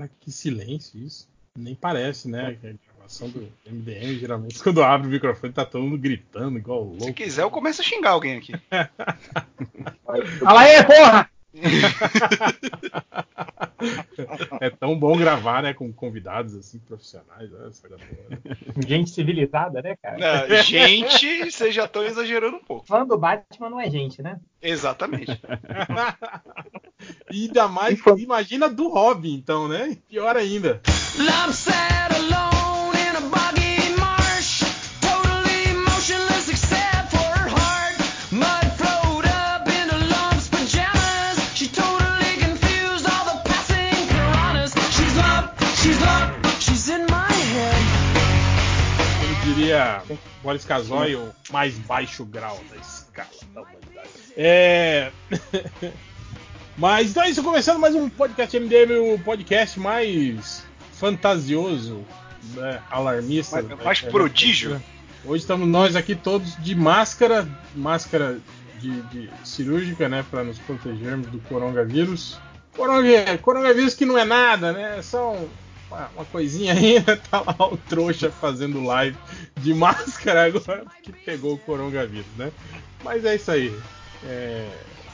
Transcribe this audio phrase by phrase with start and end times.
[0.00, 1.28] Cara, que silêncio isso.
[1.54, 2.56] Nem parece, né?
[2.58, 6.84] Que a gravação do MDM, geralmente, quando abre o microfone, tá todo mundo gritando, igual
[6.84, 7.04] louco.
[7.04, 8.52] Se quiser, eu começo a xingar alguém aqui.
[10.40, 11.30] Fala aí, porra!
[14.60, 17.70] é tão bom gravar, né, com convidados assim profissionais, né.
[18.86, 20.46] Gente civilizada, né, cara?
[20.46, 22.86] Não, gente, vocês já estão exagerando um pouco.
[22.86, 24.38] Fã do Batman não é gente, né?
[24.62, 25.40] Exatamente.
[27.32, 29.96] e ainda mais, imagina do Robin, então, né?
[30.08, 30.80] Pior ainda.
[31.16, 31.52] Love
[32.16, 34.62] alone in a boggy marsh,
[35.00, 37.98] totally motionless except for her heart.
[38.32, 41.38] Mud flowed up into lumps pajamas.
[41.54, 44.74] She totally confused all the passing piranhas.
[44.96, 45.50] She's love,
[45.82, 47.84] she's love, she's in my head.
[49.22, 50.02] Eu diria
[50.42, 54.08] Boris Casoy, o mais baixo grau da escala da humanidade.
[54.36, 55.12] É.
[56.80, 62.02] Mas então é isso, começando mais um podcast MDM, o podcast mais fantasioso,
[62.54, 63.60] né, alarmista.
[63.60, 64.82] Mais, mais prodígio.
[65.22, 68.38] Hoje estamos nós aqui todos de máscara, máscara
[68.78, 72.40] de, de cirúrgica, né, para nos protegermos do coronavírus.
[72.74, 75.00] Coronga, coronavírus que não é nada, né?
[75.00, 75.48] É só um,
[75.90, 77.14] uma, uma, coisinha ainda.
[77.30, 79.18] Tá lá o trouxa fazendo live
[79.58, 82.50] de máscara agora que pegou o coronavírus, né?
[83.04, 83.78] Mas é isso aí.
[84.24, 84.66] É,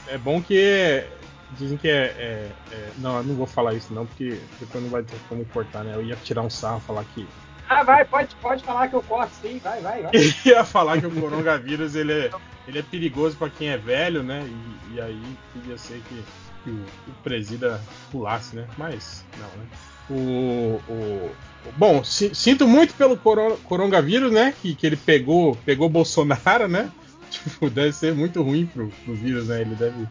[0.07, 1.03] é bom que
[1.51, 4.89] Dizem que é, é, é, Não, eu não vou falar isso não, porque depois não
[4.89, 5.93] vai ter como cortar, né?
[5.95, 7.25] Eu ia tirar um sarro falar que.
[7.69, 10.11] Ah, vai, pode, pode falar que eu corto sim, vai, vai, vai.
[10.15, 12.31] Eu ia falar que o coronavírus ele é,
[12.67, 14.45] ele é perigoso para quem é velho, né?
[14.45, 15.21] E, e aí
[15.53, 16.23] podia ser que,
[16.63, 18.65] que o, o, presida pulasse, né?
[18.77, 19.67] Mas não, né?
[20.09, 21.31] O, o,
[21.75, 24.53] bom, sinto muito pelo coronavírus, né?
[24.61, 26.89] Que, que ele pegou, pegou Bolsonaro, né?
[27.29, 29.59] Tipo, deve ser muito ruim pro, pro vírus, né?
[29.59, 30.07] Ele deve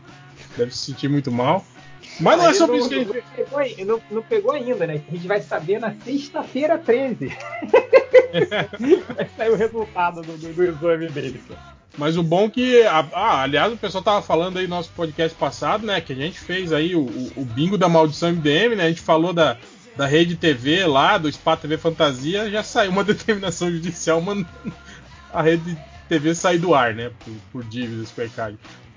[0.57, 1.65] deve se sentir muito mal.
[2.21, 3.13] Mas não é sobre isso que a gente.
[3.13, 5.03] Não pegou, não, não pegou ainda, né?
[5.09, 7.29] A gente vai saber na sexta-feira 13.
[9.15, 11.43] vai sair o resultado do, do, do exame dele.
[11.99, 12.83] Mas o bom que.
[12.85, 16.01] Ah, aliás, o pessoal tava falando aí no nosso podcast passado, né?
[16.01, 17.07] Que a gente fez aí o,
[17.37, 18.85] o bingo da maldição MDM, né?
[18.85, 19.57] A gente falou da,
[19.97, 24.49] da rede TV lá, do Spa TV Fantasia, já saiu uma determinação judicial mandando
[25.33, 25.77] a rede
[26.09, 27.11] TV sair do ar, né?
[27.25, 28.23] Por, por dívidas com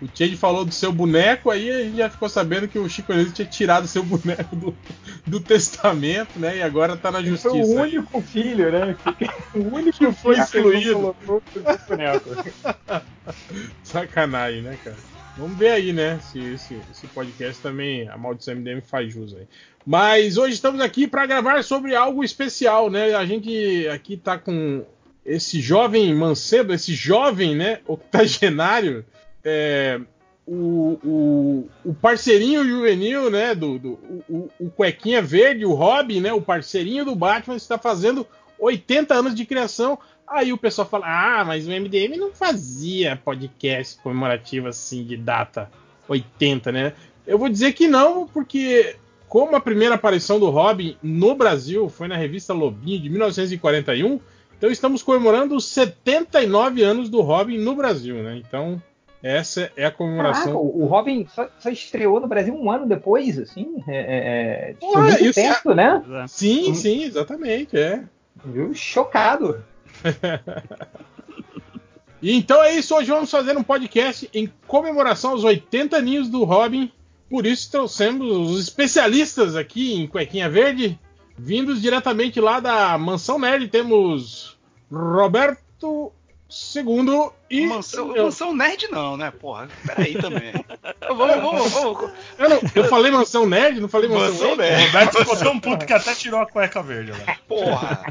[0.01, 3.11] o Change falou do seu boneco, aí a gente já ficou sabendo que o Chico
[3.11, 4.75] Anísio tinha tirado seu boneco do,
[5.27, 6.57] do testamento, né?
[6.57, 7.49] E agora tá na justiça.
[7.49, 8.95] Foi o único filho, né?
[9.53, 11.15] o único que foi excluído.
[13.83, 14.97] Sacanagem, né, cara?
[15.37, 16.19] Vamos ver aí, né?
[16.31, 19.47] Se esse, esse podcast também, a maldição MDM faz jus aí.
[19.85, 23.15] Mas hoje estamos aqui para gravar sobre algo especial, né?
[23.15, 24.85] A gente aqui tá com
[25.25, 29.05] esse jovem mancebo, esse jovem, né, octogenário,
[29.43, 29.99] é,
[30.45, 33.89] o, o, o, parceirinho juvenil, né, do, do
[34.27, 38.25] o, o, Cuequinha Verde, o Robin, né, o parceirinho do Batman, está fazendo
[38.57, 39.99] 80 anos de criação.
[40.27, 45.69] Aí o pessoal fala, ah, mas o MDM não fazia podcast comemorativo assim de data
[46.07, 46.93] 80, né?
[47.25, 48.95] Eu vou dizer que não, porque
[49.27, 54.19] como a primeira aparição do Robin no Brasil foi na revista Lobinho de 1941,
[54.57, 58.41] então estamos comemorando os 79 anos do Robin no Brasil, né?
[58.43, 58.81] Então
[59.21, 60.53] essa é a comemoração.
[60.53, 63.83] Caraca, o Robin só, só, estreou no Brasil um ano depois, assim.
[63.87, 65.75] É, é, é Porra, muito isso tempo, é...
[65.75, 66.03] né?
[66.27, 68.03] Sim, sim, exatamente, é.
[68.45, 68.73] Viu?
[68.73, 69.61] Chocado.
[72.21, 76.45] e então é isso, hoje vamos fazer um podcast em comemoração aos 80 aninhos do
[76.45, 76.89] Robin.
[77.29, 80.97] Por isso trouxemos os especialistas aqui em Cuequinha Verde,
[81.37, 83.67] vindos diretamente lá da Mansão Nerd.
[83.67, 84.57] Temos
[84.89, 86.11] Roberto
[86.49, 87.67] Segundo e.
[87.67, 88.23] Mansão, eu...
[88.23, 89.29] mansão nerd não, né?
[89.29, 90.51] Porra, peraí também.
[91.07, 92.11] vamos, vamos, vamos.
[92.39, 94.71] Eu, não, eu falei mansão nerd, não falei mansão, mansão nerd.
[94.71, 94.83] nerd.
[94.83, 97.37] O Roberto ficou tão puto que até tirou a cueca verde, né?
[97.47, 98.03] Porra.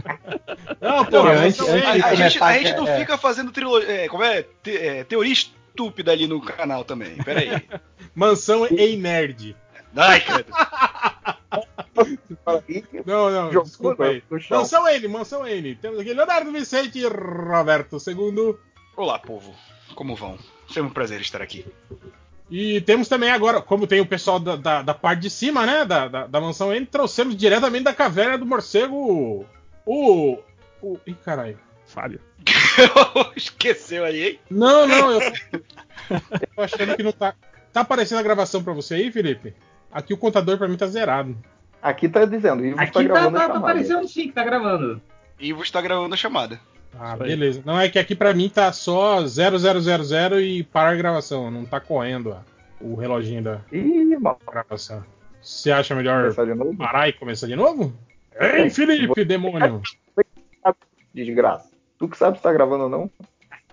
[0.80, 3.90] Não, porra, não, antes, antes a, a, gente, a gente não é, fica fazendo trilogia.
[3.90, 4.44] É, como é?
[4.62, 7.16] Te, é, teoria estúpida ali no canal também.
[7.16, 7.60] Peraí.
[8.14, 9.56] mansão e nerd.
[9.96, 10.46] Ai, cara.
[13.06, 14.22] não, não, Jogou desculpa aí.
[14.50, 15.74] Mansão N, Mansão N.
[15.76, 18.56] Temos aqui Leonardo Vicente e Roberto II.
[18.96, 19.54] Olá, povo.
[19.94, 20.38] Como vão?
[20.68, 21.64] Sempre um prazer estar aqui.
[22.50, 25.84] E temos também agora, como tem o pessoal da, da, da parte de cima, né?
[25.84, 29.46] Da, da, da, mansão N, trouxemos diretamente da caverna do morcego
[29.84, 30.38] o.
[30.82, 31.58] o ih, caralho.
[31.86, 32.20] Falha.
[33.36, 34.40] Esqueceu aí, hein?
[34.50, 35.20] Não, não, eu.
[36.10, 37.34] eu tô achando que não tá.
[37.72, 39.54] Tá aparecendo a gravação pra você aí, Felipe?
[39.92, 41.36] Aqui o contador pra mim tá zerado.
[41.80, 45.00] Aqui tá dizendo, Ivo Aqui tá, gravando tá, tá, tá aparecendo sim que tá gravando.
[45.38, 46.60] Ivo está gravando a chamada.
[46.98, 47.62] Ah, beleza.
[47.64, 51.50] Não, é que aqui pra mim tá só 0000 e parar a gravação.
[51.50, 52.40] Não tá correndo ó,
[52.80, 54.16] o reloginho da Ih,
[54.50, 55.04] gravação.
[55.40, 56.34] Você acha melhor
[56.76, 57.92] parar e começar de novo?
[58.40, 59.82] Ei, Felipe, demônio!
[61.14, 61.70] Desgraça.
[61.98, 63.10] Tu que sabe se tá gravando ou não?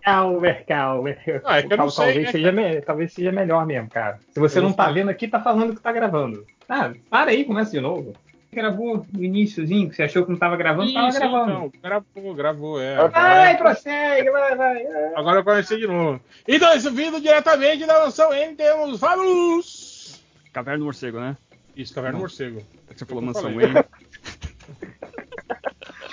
[0.06, 1.42] Calmer, Calmer.
[1.44, 2.82] Ah, é que eu não sei, talvez, né, seja me...
[2.82, 4.20] talvez seja melhor mesmo, cara.
[4.30, 6.46] Se você eu não tá vendo aqui, tá falando que tá gravando.
[6.70, 8.14] Ah, para aí, começa de novo.
[8.54, 11.54] Gravou no iníciozinho, que você achou que não tava gravando, Isso, tava gravando.
[11.54, 12.96] Não, gravou, gravou, é.
[13.10, 13.58] Vai, agora...
[13.58, 14.86] prossegue, vai, vai.
[15.16, 16.22] Agora eu comecei de novo.
[16.48, 20.24] Então, isso vindo diretamente da mansão N, temos Fabulous.
[20.54, 21.36] Caverna do Morcego, né?
[21.76, 22.62] Isso, Caverna do Morcego.
[22.96, 23.74] Você falou mansão N.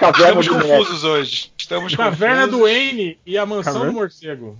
[0.00, 1.52] Caverna Estamos confusos hoje.
[1.72, 2.60] Estamos Caverna confusos.
[2.60, 3.92] do N e a mansão Caverna?
[3.92, 4.58] do morcego.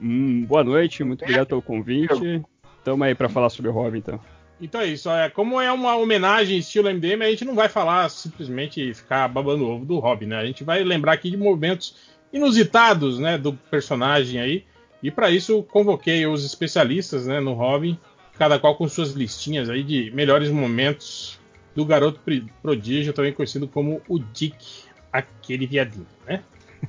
[0.00, 2.42] hum, boa noite, muito obrigado pelo convite.
[2.82, 4.18] Tamo aí para falar sobre o Robin, então.
[4.58, 5.10] Então é isso.
[5.10, 9.64] É, como é uma homenagem estilo MDM, a gente não vai falar simplesmente ficar babando
[9.64, 10.38] o ovo do Robin, né?
[10.38, 11.94] A gente vai lembrar aqui de momentos
[12.32, 14.64] inusitados, né, do personagem aí.
[15.02, 17.98] E para isso convoquei os especialistas, né, no Robin,
[18.38, 21.38] cada qual com suas listinhas aí de melhores momentos
[21.74, 22.18] do garoto
[22.62, 24.85] prodígio, também conhecido como o Dick,
[25.18, 26.42] aquele viadinho, né?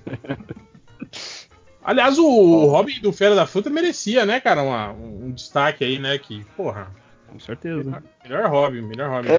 [1.84, 6.18] Aliás, o, Robin do Feira da Fruta merecia, né, cara, uma, um, destaque aí, né?
[6.18, 6.92] Que, porra.
[7.28, 7.84] Com certeza.
[7.84, 9.30] Melhor, melhor Robin, melhor Robin.
[9.30, 9.38] É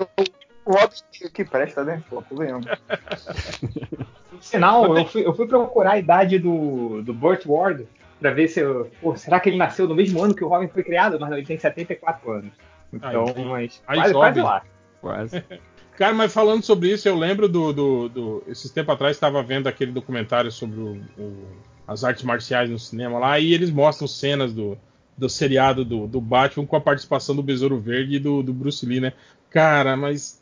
[0.65, 0.97] o Robin
[1.33, 2.03] que presta, né?
[2.09, 2.67] Pô, tô vendo.
[4.41, 7.87] Sinal, eu fui, eu fui procurar a idade do, do Burt Ward
[8.21, 8.63] pra ver se.
[9.01, 11.19] Pô, será que ele nasceu no mesmo ano que o Robin foi criado?
[11.21, 12.53] Mas ele tem 74 anos.
[12.93, 13.83] Então, aí, mas.
[13.87, 14.63] Aí quase, quase lá.
[15.01, 15.45] Quase.
[15.99, 17.73] Cara, mas falando sobre isso, eu lembro do.
[17.73, 21.49] do, do esses tempos atrás estava vendo aquele documentário sobre o, o,
[21.89, 24.79] as artes marciais no cinema lá, e eles mostram cenas do,
[25.17, 28.87] do seriado do, do Batman com a participação do Besouro Verde e do, do Bruce
[28.87, 29.13] Lee, né?
[29.51, 30.41] Cara, mas.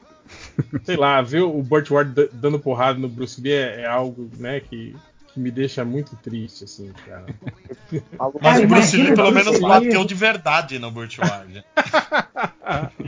[0.85, 4.61] sei lá, ver o Burt Ward dando porrada no Bruce Lee é, é algo, né,
[4.61, 4.95] que,
[5.33, 7.25] que me deixa muito triste, assim, cara.
[8.43, 11.65] Mas o Bruce Lee pelo menos bateu de verdade no Burt Ward.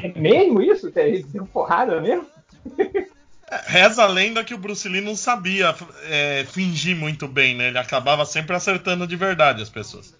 [0.00, 0.88] É mesmo isso?
[1.32, 2.24] Deu porrada mesmo?
[3.66, 5.74] Reza a lenda que o Bruce Lee não sabia
[6.04, 7.68] é, fingir muito bem, né?
[7.68, 10.14] Ele acabava sempre acertando de verdade as pessoas.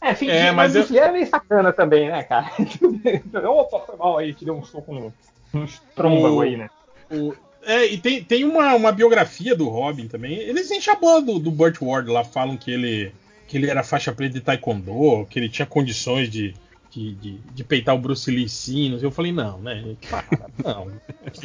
[0.00, 2.50] É, fingir, é, mas, mas o Bruce Lee era meio sacana também, né, cara?
[3.48, 5.14] Opa, foi mal aí, te deu um soco no,
[5.52, 6.68] no estômago aí, né?
[7.08, 7.32] O,
[7.64, 10.34] é, e tem, tem uma, uma biografia do Robin também.
[10.34, 13.12] Eles enchem a bola do, do Burt Ward lá, falam que ele,
[13.46, 16.54] que ele era faixa preta de taekwondo, que ele tinha condições de,
[16.92, 18.98] de, de, de peitar o Bruce Lee sim.
[19.00, 19.96] Eu falei, não, né?
[20.10, 20.24] Para,
[20.62, 20.92] não.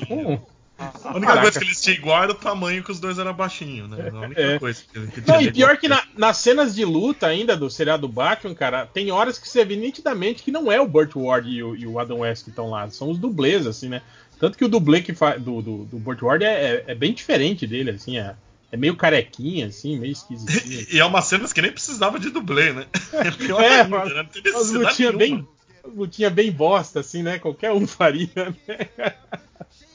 [0.09, 0.47] não.
[0.79, 1.41] A única Caraca.
[1.41, 4.11] coisa que eles tinham igual era o tamanho que os dois eram baixinhos, né?
[4.13, 4.59] A única é.
[4.59, 8.07] coisa que, que Não, e pior que na, nas cenas de luta ainda do seriado
[8.07, 11.63] Batman, cara, tem horas que você vê nitidamente que não é o Burt Ward e
[11.63, 14.03] o, e o Adam West que estão lá, são os dublês, assim, né?
[14.39, 17.11] Tanto que o dublê que faz do, do, do Burt Ward é, é, é, bem
[17.11, 18.35] diferente dele, assim, é,
[18.71, 20.87] é meio carequinha, assim, meio esquisitinho.
[20.91, 22.85] e é uma cena que nem precisava de dublê, né?
[23.13, 24.29] É pior é, ainda, né?
[24.53, 25.47] Não bem,
[25.85, 27.39] lutinha bem bosta, assim, né?
[27.39, 29.13] Qualquer um faria, né?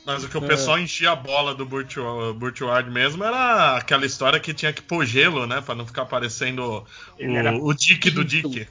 [0.05, 0.83] Mas o que o pessoal é.
[0.83, 1.69] enchia a bola do
[2.65, 5.61] Ward mesmo era aquela história que tinha que pôr gelo, né?
[5.61, 6.85] Pra não ficar parecendo
[7.21, 8.67] o, o Dick do Dick.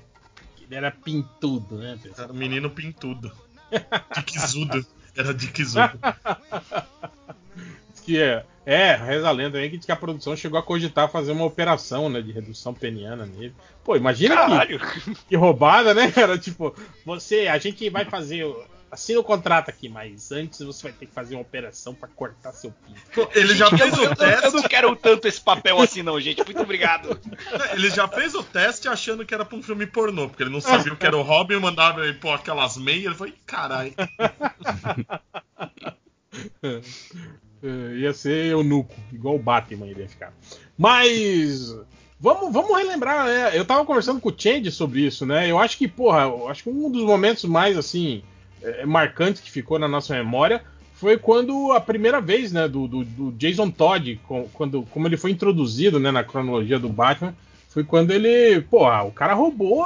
[0.62, 1.97] Ele era pintudo, né?
[2.01, 2.25] Pessoal?
[2.25, 3.31] Era o menino pintudo.
[4.15, 4.86] Dickzudo.
[5.15, 6.00] Era Dickzudo.
[8.11, 11.31] que é, é, reza a lenda aí que, que a produção chegou a cogitar fazer
[11.31, 13.55] uma operação, né, de redução peniana nele.
[13.85, 14.77] Pô, imagina que,
[15.29, 16.37] que, roubada, né, cara?
[16.37, 16.75] Tipo,
[17.05, 18.45] você, a gente vai fazer
[18.91, 22.51] assina o contrato aqui, mas antes você vai ter que fazer uma operação para cortar
[22.51, 23.30] seu pinto.
[23.33, 24.45] Ele já fez o teste.
[24.45, 26.44] Eu não quero tanto esse papel assim, não, gente.
[26.44, 27.18] Muito obrigado.
[27.71, 30.59] Ele já fez o teste achando que era pra um filme pornô, porque ele não
[30.59, 33.06] sabia o que era o Robin, mandava ele pôr aquelas meias.
[33.06, 33.94] Ele falou, caralho.
[37.63, 40.33] É, ia ser eunuco, igual o Batman ia ficar.
[40.77, 41.75] Mas.
[42.19, 43.57] Vamos, vamos relembrar, né?
[43.57, 45.49] Eu tava conversando com o Change sobre isso, né?
[45.49, 48.21] Eu acho que, porra, acho que um dos momentos mais, assim,
[48.61, 50.63] é, marcante que ficou na nossa memória
[50.94, 54.19] foi quando a primeira vez, né, do, do, do, Jason Todd,
[54.53, 57.33] quando, como ele foi introduzido, né, na cronologia do Batman,
[57.69, 59.83] foi quando ele, porra, o cara roubou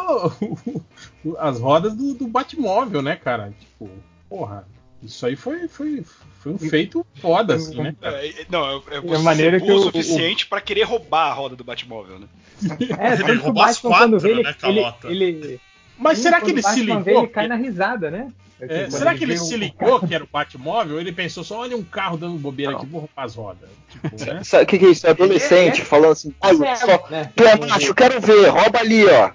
[1.39, 3.53] as rodas do, do Batmóvel, né, cara?
[3.57, 3.89] Tipo,
[4.27, 4.67] porra,
[5.03, 6.03] isso aí foi, foi,
[6.39, 7.95] foi um feito foda, assim, né?
[8.01, 10.47] É, é, não, é, é maneira que o suficiente o...
[10.47, 12.27] para querer roubar a roda do Batmóvel, né?
[12.97, 15.61] É, ele roubou as quatro, ele, né, ele, ele,
[15.97, 17.23] Mas será que ele se ligou?
[17.23, 18.31] Ele cai na risada, né?
[18.59, 20.99] É, será que ele se ligou que era o Batmóvel?
[20.99, 22.79] Ele pensou só, olha um carro dando bobeira não.
[22.79, 23.69] aqui, vou roubar as rodas.
[23.89, 24.41] Tipo, né?
[24.61, 25.05] O que, que é isso?
[25.05, 27.31] É adolescente é, é, falando assim, olha só, né?
[27.35, 29.31] tu é macho, quero ver, rouba ali, ó.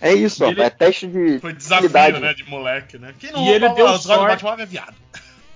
[0.00, 1.38] É isso, ó, é teste de.
[1.38, 3.14] Foi desafio, né, de moleque, né?
[3.18, 4.94] Quem não e ele deu sorte, Batmóvel é viado.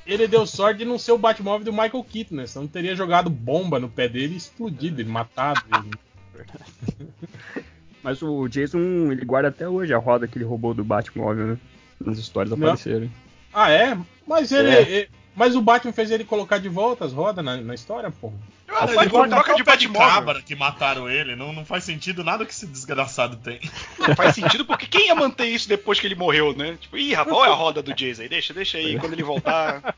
[0.06, 2.46] Ele deu sorte de não ser o Batmóvel do Michael Keaton, né?
[2.46, 5.62] Senão teria jogado bomba no pé dele e explodido, ele matado.
[5.72, 7.12] Ele.
[8.02, 11.58] Mas o Jason, ele guarda até hoje a roda que ele roubou do Batmóvel, né?
[12.04, 12.66] nas histórias Não.
[12.66, 13.10] aparecerem.
[13.52, 13.96] Ah, é?
[14.26, 15.08] Mas ele, é.
[15.34, 18.34] Mas o Batman fez ele colocar de volta as rodas na, na história, porra.
[18.72, 21.36] Cara, ele foi troca de pé de cabra que mataram ele.
[21.36, 23.60] Não, não faz sentido nada que esse desgraçado tem.
[23.98, 26.78] Não faz sentido porque quem ia manter isso depois que ele morreu, né?
[26.80, 28.28] Tipo, ih, rapaz, olha a roda do Jason aí.
[28.28, 28.98] Deixa, deixa aí.
[28.98, 29.94] Quando ele voltar.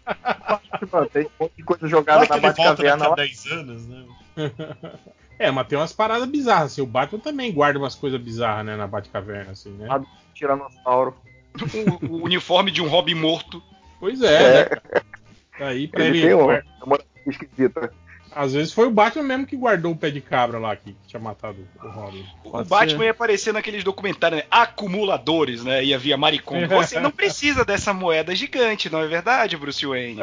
[0.90, 3.06] Mano, tem um monte de coisa jogada na Batcaverna.
[3.06, 4.04] A 10 anos, né?
[5.36, 6.80] É, mas tem umas paradas bizarras, assim.
[6.80, 9.88] O Batman também guarda umas coisas bizarras, né, na Batcaverna, assim, né?
[10.32, 11.16] Tiranossauro.
[11.60, 13.60] O, o uniforme de um Robin morto.
[13.98, 14.70] Pois é, é.
[14.70, 15.02] Né?
[15.58, 16.18] Aí pra ele.
[16.18, 17.92] ele tem uma, uma esquisita.
[18.34, 21.20] Às vezes foi o Batman mesmo que guardou o pé de cabra lá que tinha
[21.20, 22.24] matado o Robin.
[22.44, 23.04] o Batman ser.
[23.04, 24.46] ia aparecer naqueles documentários, né?
[24.50, 25.84] Acumuladores, né?
[25.84, 26.66] Ia via Maricon.
[26.66, 30.22] Você não precisa dessa moeda gigante, não é verdade, Bruce Wayne?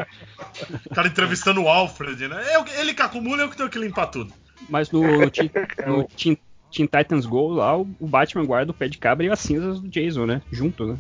[0.85, 2.43] O cara entrevistando o Alfred, né?
[2.77, 4.33] Ele que acumula, eu que tenho que limpar tudo.
[4.69, 5.49] Mas no, no, Teen,
[5.87, 6.37] no Teen,
[6.71, 9.87] Teen, Titans Go lá, o Batman guarda o pé de cabra e as cinzas do
[9.87, 10.41] Jason, né?
[10.51, 10.97] Junto, né?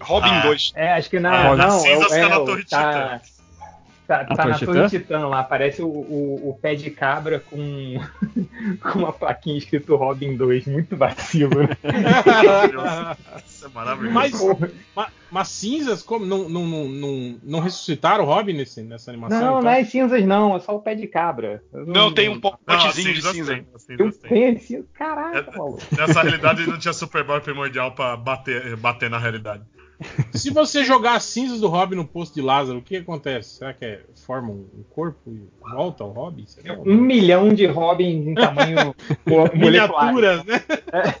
[0.00, 0.72] Robin 2.
[0.74, 1.50] Ah, é, acho que na.
[1.50, 3.20] Ah, não, cinzas é, é, na Torre tá,
[4.06, 7.98] Tá, tá na Torre Titã lá, parece o, o, o, pé de cabra com,
[8.82, 11.76] com uma plaquinha escrito Robin 2, muito vacilo, né?
[13.46, 14.14] Isso é maravilhoso.
[14.14, 14.32] Mas,
[14.94, 19.40] mas, mas, cinzas como, não, não, não, não ressuscitaram o Robin nesse, nessa animação?
[19.40, 19.62] Não, então?
[19.62, 21.62] não é cinzas não, é só o pé de cabra.
[21.72, 23.54] Não, não tem um potezinho de cinza.
[23.54, 25.96] Tem, tem, tem, Caraca, é.
[25.96, 29.64] Nessa realidade não tinha Superboy primordial pra bater, bater na realidade.
[30.32, 33.56] Se você jogar as cinzas do Robin no posto de Lázaro, o que acontece?
[33.56, 36.44] Será que é, forma um corpo e volta ao Robin?
[36.84, 38.94] Um milhão de Robins em tamanho
[39.54, 40.62] miniaturas, né?
[40.92, 41.14] É.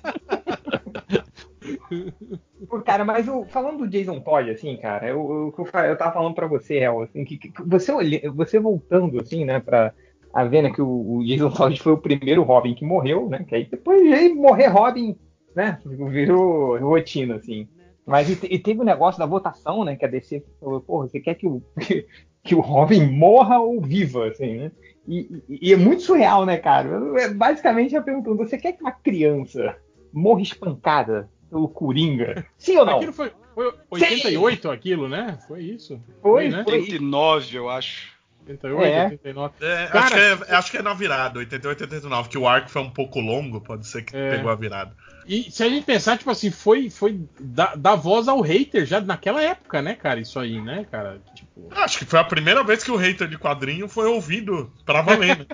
[2.84, 6.46] cara, mas o, falando do Jason Todd, assim, cara, eu, eu, eu tava falando para
[6.46, 7.92] você, El, assim, que, que, você,
[8.30, 9.92] você voltando, assim, né, pra
[10.32, 13.44] a ver né, que o, o, Jason Todd foi o primeiro Robin que morreu, né,
[13.46, 15.16] que aí depois de morrer Robin,
[15.54, 17.68] né, virou rotina, assim.
[18.06, 19.96] Mas e, e, teve o um negócio da votação, né?
[19.96, 21.62] Que a DC falou, porra, você quer que o,
[22.42, 24.72] que o Robin morra ou viva, assim, né?
[25.08, 27.00] E, e, e é muito surreal, né, cara?
[27.20, 29.76] É, basicamente, eu perguntando, você quer que uma criança
[30.12, 32.46] morra espancada pelo Coringa?
[32.58, 32.96] Sim ou não?
[32.96, 34.68] Aquilo foi, foi 88, Sim.
[34.68, 35.38] aquilo, né?
[35.48, 36.00] Foi isso.
[36.20, 36.58] Foi, foi né?
[36.58, 38.13] 89, eu acho.
[38.46, 39.04] 88, é.
[39.04, 39.54] 89.
[39.60, 42.70] É, Cara, acho, que é, acho que é na virada, 88, 89, que o arco
[42.70, 44.36] foi um pouco longo, pode ser que é.
[44.36, 44.94] pegou a virada.
[45.26, 49.00] E se a gente pensar, tipo assim, foi, foi dar, dar voz ao hater já
[49.00, 50.20] naquela época, né, cara?
[50.20, 51.18] Isso aí, né, cara?
[51.34, 51.68] Tipo...
[51.70, 55.38] Acho que foi a primeira vez que o hater de quadrinho foi ouvido pra valer,
[55.38, 55.46] né?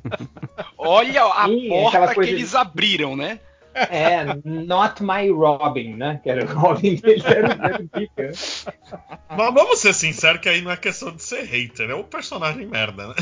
[0.76, 3.38] Olha a Sim, porta que eles abriram, né?
[3.90, 6.20] É, Not My Robin, né?
[6.22, 8.30] Que era o Robin dele, era, o.
[9.30, 12.66] Mas vamos ser sinceros que aí não é questão de ser hater, é o personagem
[12.66, 13.14] merda, né?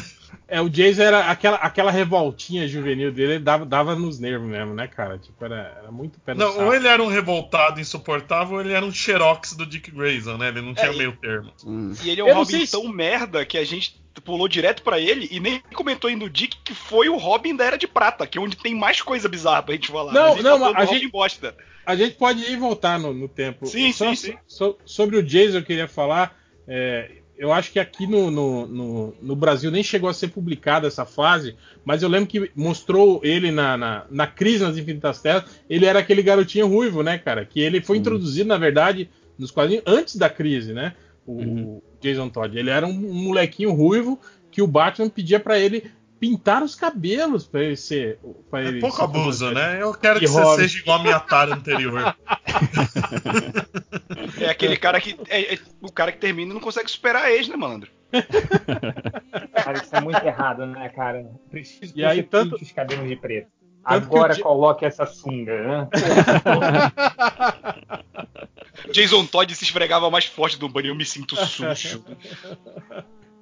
[0.48, 4.86] É, o Jason era aquela, aquela revoltinha juvenil dele, dava, dava nos nervos mesmo, né,
[4.86, 5.18] cara?
[5.18, 8.86] Tipo, era, era muito pé Não, ou ele era um revoltado insuportável, ou ele era
[8.86, 10.48] um xerox do Dick Grayson, né?
[10.48, 11.52] Ele não tinha é, meio termo.
[11.64, 11.92] Hum.
[12.04, 12.70] E ele é um Robin se...
[12.70, 16.56] tão merda que a gente pulou direto para ele e nem comentou ainda o Dick
[16.64, 19.64] que foi o Robin da Era de Prata, que é onde tem mais coisa bizarra
[19.64, 20.12] pra gente falar.
[20.12, 21.56] Não, não, tá a gente, bosta.
[21.84, 23.66] a gente pode ir voltar no, no tempo.
[23.66, 24.38] Sim, Só, sim, sim.
[24.46, 26.36] So, sobre o Jason eu queria falar.
[26.68, 30.86] É, eu acho que aqui no, no, no, no, Brasil nem chegou a ser publicada
[30.86, 35.44] essa fase, mas eu lembro que mostrou ele na, na, na crise nas Infinitas Terras.
[35.68, 37.44] Ele era aquele garotinho ruivo, né, cara?
[37.44, 40.94] Que ele foi introduzido, na verdade, nos quadrinhos antes da crise, né?
[41.26, 41.82] O, uhum.
[42.00, 42.56] Jason Todd.
[42.56, 44.18] Ele era um, um, molequinho ruivo
[44.50, 45.84] que o Batman pedia para ele
[46.18, 48.18] pintar os cabelos para ele ser.
[48.50, 49.80] Pra é ele pouco abuso, né?
[49.80, 52.16] Eu quero que, você seja igual a minha tara anterior.
[54.40, 55.16] é aquele cara que.
[55.28, 57.90] É, é, o cara que termina e não consegue superar a ex, né, malandro?
[59.52, 61.28] Cara, isso é muito errado, né, cara?
[61.50, 62.54] Preciso que e aí, tanto...
[62.54, 63.48] os cabelos de preto.
[63.84, 64.40] Agora o...
[64.40, 65.88] coloque essa sunga, né?
[68.92, 72.04] Jason Todd se esfregava mais forte do banho, eu me sinto sujo.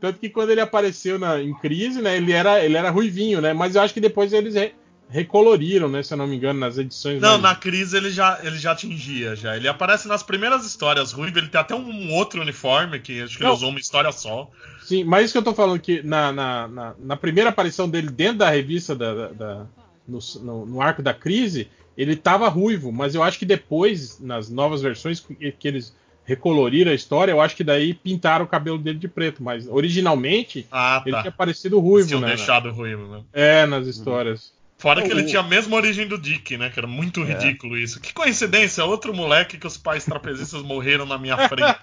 [0.04, 3.54] Tanto que quando ele apareceu na, em crise, né, ele era, ele era ruivinho, né?
[3.54, 4.75] Mas eu acho que depois eles re,
[5.08, 6.02] recoloriram, né?
[6.02, 7.23] Se eu não me engano, nas edições.
[7.23, 7.42] Não, mais...
[7.42, 9.56] na crise ele já, ele já atingia, já.
[9.56, 13.42] Ele aparece nas primeiras histórias ruivo, ele tem até um outro uniforme, que acho que
[13.42, 13.52] não.
[13.52, 14.50] ele usou uma história só.
[14.82, 18.11] Sim, mas isso que eu tô falando, que na, na, na, na primeira aparição dele
[18.11, 19.66] dentro da revista da, da, da
[20.06, 24.50] no, no, no, arco da crise, ele tava ruivo, mas eu acho que depois, nas
[24.50, 28.78] novas versões que, que eles recoloriram a história, eu acho que daí pintaram o cabelo
[28.78, 31.11] dele de preto, mas originalmente ah, tá.
[31.11, 32.28] ele tinha parecido ruivo, Tinham né?
[32.28, 33.23] deixado ruivo, né?
[33.33, 34.52] É, nas histórias.
[34.78, 36.69] Fora que ele tinha a mesma origem do Dick, né?
[36.69, 37.25] Que era muito é.
[37.25, 38.00] ridículo isso.
[38.00, 41.78] Que coincidência, outro moleque que os pais trapezistas morreram na minha frente.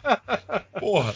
[0.80, 1.14] Porra.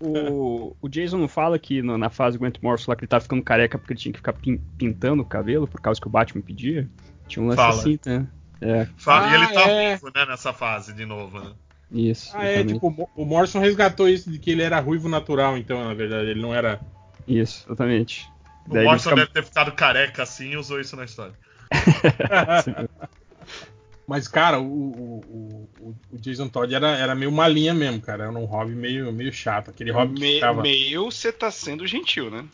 [0.00, 3.22] O, o Jason não fala que no, na fase Grant Morrison lá que ele tava
[3.22, 6.10] ficando careca porque ele tinha que ficar pin, pintando o cabelo por causa que o
[6.10, 6.88] Batman pedia?
[7.26, 7.74] Tinha um lance fala.
[7.74, 8.26] assim, né?
[8.60, 8.88] É.
[8.96, 9.94] Fala, ah, e ele tá é.
[9.94, 11.52] vivo, né, nessa fase de novo, né?
[11.90, 12.30] Isso.
[12.34, 15.94] Ah, é, tipo, o Morrison resgatou isso de que ele era ruivo natural, então, na
[15.94, 16.80] verdade, ele não era.
[17.26, 18.30] Isso, exatamente.
[18.68, 19.22] O Daí Morrison fica...
[19.22, 21.34] deve ter ficado careca assim e usou isso na história.
[24.08, 28.24] Mas, cara, o, o, o, o, Jason Todd era, era meio malinha mesmo, cara.
[28.24, 29.68] Era um hobby meio, meio chato.
[29.68, 30.62] Aquele hobby Me, ficava...
[30.62, 32.46] Meio você tá sendo gentil, né?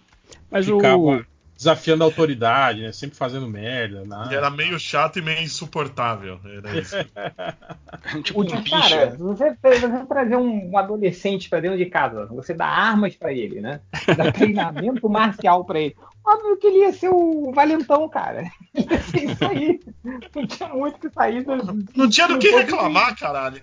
[0.51, 1.25] Mas ficava o...
[1.65, 2.93] desafiando a autoridade, né?
[2.93, 4.05] Sempre fazendo merda.
[4.05, 4.27] Nada.
[4.27, 6.39] Ele era meio chato e meio insuportável.
[6.45, 6.97] Era isso.
[8.23, 8.71] tipo um bicho.
[8.71, 9.17] Cara, né?
[9.19, 13.81] você, você trazer um adolescente pra dentro de casa, você dá armas pra ele, né?
[14.17, 15.97] Dá treinamento marcial pra ele.
[16.27, 18.45] Óbvio que ele ia ser o valentão, cara.
[18.75, 19.81] Ia ser isso aí.
[20.35, 21.45] Não tinha muito que sair.
[21.45, 21.57] Do,
[21.95, 23.61] não tinha do que reclamar, caralho.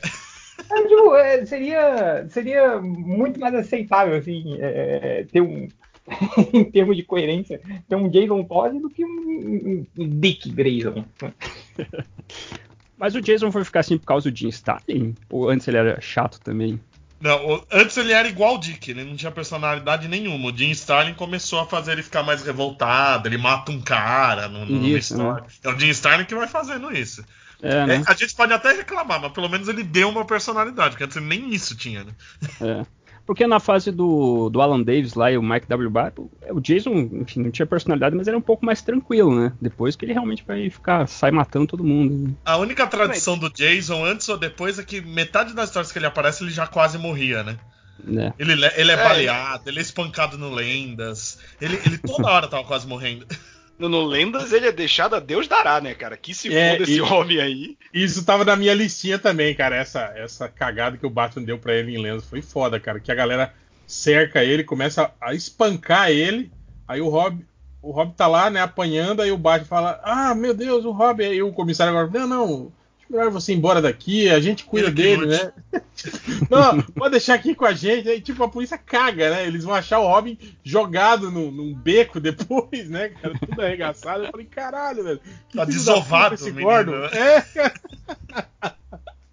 [0.69, 5.67] É, tipo, é, seria, seria muito mais aceitável, assim, é, ter um.
[6.53, 11.05] em termos de coerência, ter um Jason Todd do que um, um, um Dick Grayson.
[12.97, 15.15] Mas o Jason foi ficar assim por causa do Jim Stalin?
[15.29, 16.79] Ou antes ele era chato também?
[17.19, 20.51] Não, antes ele era igual o Dick, ele não tinha personalidade nenhuma.
[20.51, 24.65] O Jim Starlin começou a fazer ele ficar mais revoltado, ele mata um cara no,
[24.65, 25.47] no, isso, numa história.
[25.47, 25.49] Né?
[25.63, 27.23] É o Jim Starlin que vai fazendo isso.
[27.61, 27.95] É, né?
[27.97, 31.21] é, a gente pode até reclamar, mas pelo menos ele deu uma personalidade, porque antes
[31.21, 32.11] nem isso tinha, né?
[32.59, 32.85] É.
[33.31, 35.89] Porque na fase do, do Alan Davis lá e o Mike W.
[35.89, 39.53] Barton, o Jason, enfim, não tinha personalidade, mas era um pouco mais tranquilo, né?
[39.61, 42.35] Depois que ele realmente vai ficar, sai matando todo mundo.
[42.43, 46.07] A única tradição do Jason, antes ou depois, é que metade das histórias que ele
[46.07, 47.57] aparece, ele já quase morria, né?
[48.05, 48.33] É.
[48.37, 51.39] Ele, ele é, é baleado, ele é espancado no Lendas.
[51.61, 53.25] Ele, ele toda hora tava quase morrendo.
[53.81, 56.15] No, no, Lendas ele é deixado a Deus dará, né, cara?
[56.15, 57.77] Que se é, foda esse homem aí.
[57.93, 59.75] Isso tava na minha listinha também, cara.
[59.75, 62.99] Essa, essa cagada que o Batman deu pra ele em Lendas foi foda, cara.
[62.99, 63.53] Que a galera
[63.87, 66.51] cerca ele, começa a espancar ele.
[66.87, 67.43] Aí o Rob,
[67.81, 69.21] o Rob tá lá, né, apanhando.
[69.21, 71.23] Aí o Batman fala: Ah, meu Deus, o Rob.
[71.23, 72.80] Aí o comissário agora: Não, não
[73.11, 75.51] melhor você ir embora daqui, a gente cuida Ele dele, né?
[76.49, 78.09] Não, pode deixar aqui com a gente.
[78.09, 79.45] Aí, tipo, a polícia caga, né?
[79.45, 83.33] Eles vão achar o Robin jogado num, num beco depois, né, cara?
[83.37, 84.23] Tudo arregaçado.
[84.23, 85.19] Eu falei, caralho, velho.
[85.53, 86.91] Tá desovado esse Gordon.
[86.91, 87.09] Né?
[87.13, 87.73] É, cara.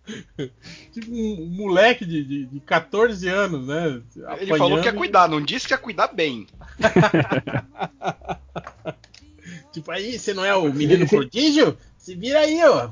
[0.92, 4.02] tipo um moleque de, de, de 14 anos, né?
[4.24, 4.42] Apanhando.
[4.42, 6.46] Ele falou que ia cuidar, não disse que ia cuidar bem.
[9.72, 11.76] tipo, aí, você não é o menino prodígio?
[11.96, 12.90] Se vira aí, ó.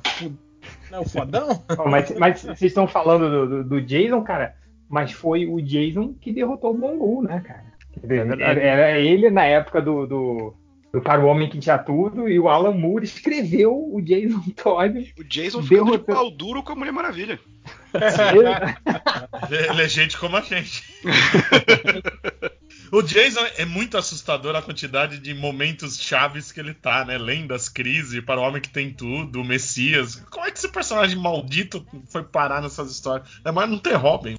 [0.91, 1.65] Não é o fodão?
[1.91, 4.55] mas, mas vocês estão falando do, do, do, Jason, cara,
[4.89, 7.65] mas foi o Jason que derrotou o Mongu, né, cara?
[8.03, 10.55] Era, era ele na época do, do,
[10.93, 15.15] do Cara o Homem que tinha tudo e o Alan Moore escreveu o Jason Todd.
[15.19, 15.99] O Jason derrotou...
[15.99, 17.39] ficou de pau duro com a Mulher Maravilha.
[19.71, 20.85] ele é gente como a gente.
[22.93, 27.19] O Jason é muito assustador a quantidade de momentos chaves que ele tá, né?
[27.19, 30.17] Lendas, crise, para o homem que tem tudo, o Messias.
[30.31, 33.29] Como é que esse personagem maldito foi parar nessas histórias?
[33.45, 34.37] É mais não ter Robin.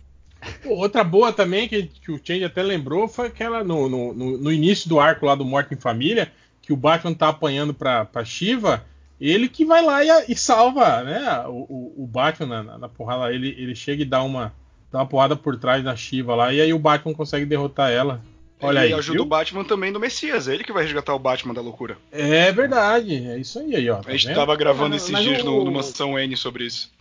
[0.66, 4.88] Outra boa também, que, que o Change até lembrou, foi aquela no, no, no, início
[4.88, 6.32] do arco lá do Morte em Família,
[6.62, 8.86] que o Batman tá apanhando pra, pra Shiva,
[9.20, 13.34] ele que vai lá e, e salva né, o, o, o Batman na, na, porrada.
[13.34, 14.54] Ele, ele chega e dá uma,
[14.92, 18.22] dá uma porrada por trás da Shiva lá, e aí o Batman consegue derrotar ela.
[18.60, 19.24] Olha ele aí, ajuda viu?
[19.24, 21.98] o Batman também do Messias, é ele que vai resgatar o Batman da loucura.
[22.12, 23.98] É verdade, é isso aí, aí ó.
[23.98, 24.36] Tá a gente vendo?
[24.36, 25.46] tava gravando mas, esses mas dias o...
[25.46, 26.92] no, numa sessão N sobre isso.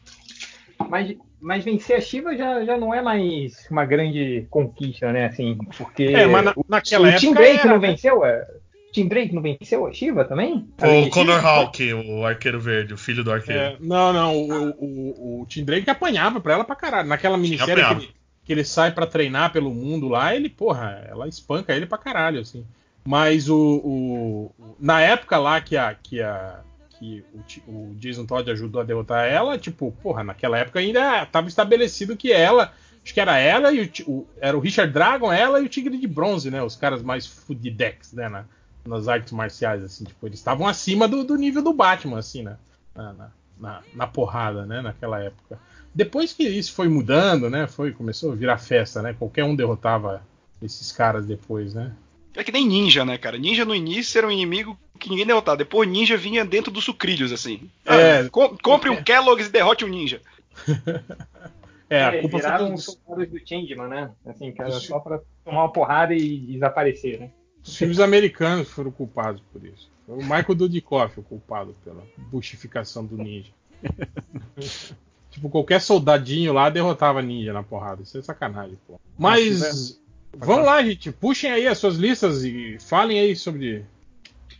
[0.88, 5.26] Mas, mas vencer a Shiva já, já não é mais uma grande conquista, né?
[5.26, 7.18] Assim, porque é, mas na, naquela o, época.
[7.18, 7.88] O Tim Drake era, não né?
[7.88, 8.24] venceu?
[8.24, 8.46] É?
[8.92, 10.68] Tim Drake não venceu a Shiva também?
[10.80, 13.60] O Connor Hawk, o arqueiro verde, o filho do arqueiro.
[13.60, 17.08] É, não, não, o, o, o, Tim Drake apanhava pra ela pra caralho.
[17.08, 18.08] Naquela minissérie que ele,
[18.46, 22.40] que ele sai para treinar pelo mundo lá, ele, porra, ela espanca ele pra caralho,
[22.40, 22.64] assim.
[23.04, 27.24] Mas o, o na época lá que a que a que
[27.66, 32.16] o, o, Jason Todd ajudou a derrotar ela, tipo, porra, naquela época ainda estava estabelecido
[32.16, 32.72] que ela,
[33.04, 35.98] acho que era ela e o, o, era o Richard Dragon, ela e o Tigre
[35.98, 38.44] de Bronze, né, os caras mais fudidex, né, na,
[38.86, 42.56] nas artes marciais, assim, tipo, eles estavam acima do, do, nível do Batman, assim, né,
[42.94, 45.58] na, na, na porrada, né, naquela época.
[45.96, 47.66] Depois que isso foi mudando, né?
[47.66, 49.16] Foi, começou a virar festa, né?
[49.18, 50.22] Qualquer um derrotava
[50.60, 51.96] esses caras depois, né?
[52.34, 53.38] É que nem ninja, né, cara?
[53.38, 55.56] Ninja no início era um inimigo que ninguém derrotava.
[55.56, 57.70] Depois ninja vinha dentro dos sucrilhos, assim.
[57.86, 60.20] É, ah, com, compre um Kellogg's e derrote um ninja.
[61.88, 64.10] é, a é, culpa viraram os soldados do Changeman, né?
[64.26, 67.30] Assim, que era só pra tomar uma porrada e desaparecer, né?
[67.64, 69.90] Os filmes americanos foram culpados por isso.
[70.04, 73.50] Foi o Michael Dudikoff o culpado pela buchificação do ninja.
[75.36, 78.02] Tipo, qualquer soldadinho lá derrotava ninja na porrada.
[78.02, 78.98] Isso é sacanagem, pô.
[79.18, 80.00] Mas.
[80.34, 81.12] Vamos lá, gente.
[81.12, 83.84] Puxem aí as suas listas e falem aí sobre.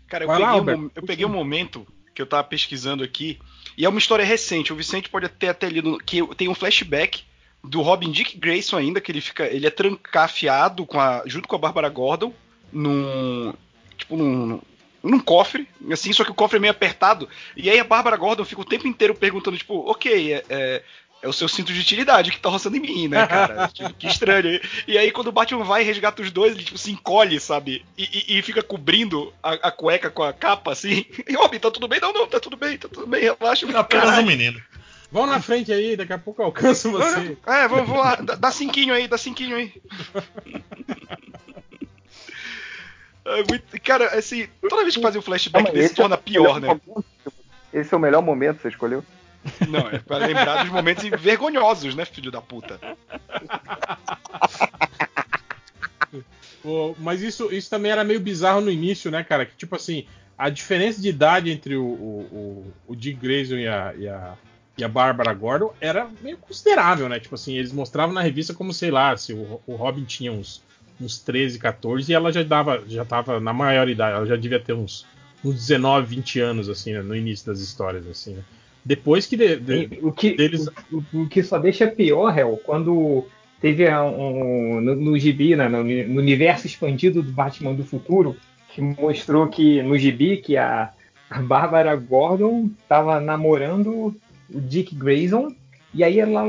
[0.07, 3.39] Cara, eu, peguei, lá, um, eu peguei um momento que eu tava pesquisando aqui.
[3.75, 4.71] E é uma história recente.
[4.71, 5.97] O Vicente pode ter até lido.
[5.97, 7.25] Que tem um flashback
[7.65, 9.47] do Robin Dick Grayson ainda, que ele fica.
[9.47, 12.35] Ele é trancafiado com a, junto com a Bárbara Gordon
[12.71, 13.55] num.
[13.97, 14.61] Tipo, num,
[15.09, 17.29] num cofre, assim, só que o cofre é meio apertado.
[17.57, 20.83] E aí a Bárbara Gordon fica o tempo inteiro perguntando, tipo, ok, é, é,
[21.23, 23.69] é o seu cinto de utilidade que tá roçando em mim, né, cara?
[23.73, 24.61] tipo, que estranho.
[24.87, 27.85] E aí quando o Batman vai e resgata os dois, ele tipo, se encolhe, sabe?
[27.97, 31.05] E, e, e fica cobrindo a, a, cueca com a capa, assim.
[31.29, 32.01] E, Robin, tá tudo bem?
[32.01, 33.67] Não, não, tá tudo bem, tá tudo bem, relaxa.
[33.79, 34.61] Apenas um menino.
[35.11, 37.37] Vão na frente aí, daqui a pouco eu alcanço você.
[37.47, 39.73] É, vamos, vamos lá, dá, dá cinquinho aí, dá cinquinho aí.
[43.27, 46.69] É muito, cara, assim, toda vez que fazia um flashback desse, torna é pior, né?
[46.69, 47.05] Momento,
[47.73, 49.05] esse é o melhor momento que você escolheu?
[49.69, 52.81] Não, é pra lembrar dos momentos vergonhosos, né, filho da puta?
[56.99, 59.47] mas isso, isso também era meio bizarro no início, né, cara?
[59.47, 62.21] Que tipo assim, a diferença de idade entre o, o,
[62.89, 64.35] o, o Dick Grayson e a, e a,
[64.79, 67.19] e a Bárbara Gordon era meio considerável, né?
[67.21, 70.63] Tipo assim, eles mostravam na revista como, sei lá, se o, o Robin tinha uns,
[71.01, 74.61] uns 13, 14 e ela já dava, já tava na maior idade, ela já devia
[74.61, 75.07] ter uns,
[75.45, 77.03] uns 19, 20 anos, assim, né?
[77.03, 78.43] no início das histórias, assim, né?
[78.85, 80.69] Depois que, de, de, o, que deles...
[80.93, 83.27] o, o, que só deixa pior, Hel, quando
[83.61, 88.37] teve um, no, no gibi, né, no, no universo expandido do Batman do Futuro,
[88.69, 90.93] que mostrou que no gibi que a,
[91.29, 94.17] a Bárbara Gordon estava namorando
[94.49, 95.49] o Dick Grayson,
[95.97, 96.45] e aí ela,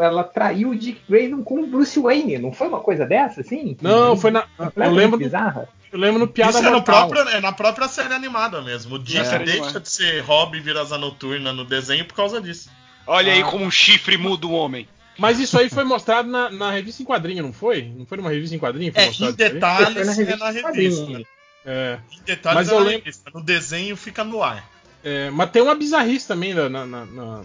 [0.00, 2.38] ela traiu o Dick Grayson com o Bruce Wayne.
[2.38, 3.76] Não foi uma coisa dessa, assim?
[3.82, 4.44] Não, foi na.
[4.76, 5.18] Eu lembro.
[5.18, 5.68] Bizarra.
[5.90, 8.94] Eu lembro no Piada Isso é, no próprio, é na própria série animada mesmo.
[8.94, 9.38] O Dick é.
[9.40, 12.70] deixa de ser Robin e vira asa noturna no desenho por causa disso.
[13.04, 13.36] Olha ah.
[13.36, 14.86] aí como um chifre muda o homem.
[15.18, 17.90] Mas isso aí foi mostrado na, na, revista em quadrinho, não foi?
[17.96, 18.92] Não foi numa revista em quadrinho?
[18.94, 21.22] é, em detalhes é na revista.
[21.66, 21.98] É.
[22.12, 22.98] Em detalhes mas é eu lembro...
[22.98, 23.30] Revista.
[23.34, 24.64] No desenho fica no ar.
[25.02, 27.42] É, mas tem uma bizarrice também na, na, na,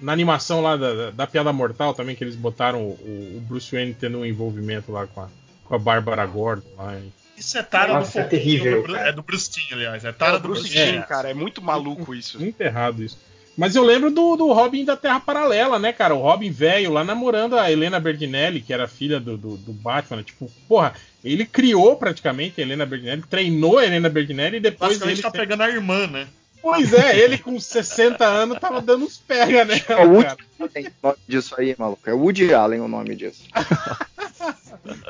[0.00, 3.94] na animação lá da, da, Piada Mortal também, que eles botaram o, o, Bruce Wayne
[3.94, 5.28] tendo um envolvimento lá com a,
[5.64, 6.98] com a Bárbara Gordon lá.
[7.36, 8.86] Isso é tara Nossa, do é terrível.
[8.86, 10.04] Do, é do Bruce Timm, aliás.
[10.04, 11.30] É tara é do Bruce Timm, cara.
[11.30, 12.38] É muito maluco isso.
[12.38, 13.18] Muito errado isso.
[13.56, 16.14] Mas eu lembro do, do Robin da Terra Paralela, né, cara?
[16.14, 20.22] O Robin velho lá namorando a Helena Bertinelli, que era filha do, do, do, Batman.
[20.22, 25.00] Tipo, porra, ele criou praticamente a Helena Bertinelli, treinou a Helena Bertinelli e depois.
[25.00, 26.26] ele tá pegando a irmã, né?
[26.64, 29.74] Pois é, ele com 60 anos tava dando uns pega né?
[29.86, 32.08] É o Woody Allen o nome disso aí, maluco.
[32.08, 33.44] É Woody Allen o nome disso.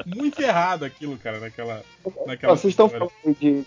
[0.05, 1.85] Muito errado aquilo, cara, naquela.
[2.27, 3.65] naquela Vocês estão falando de,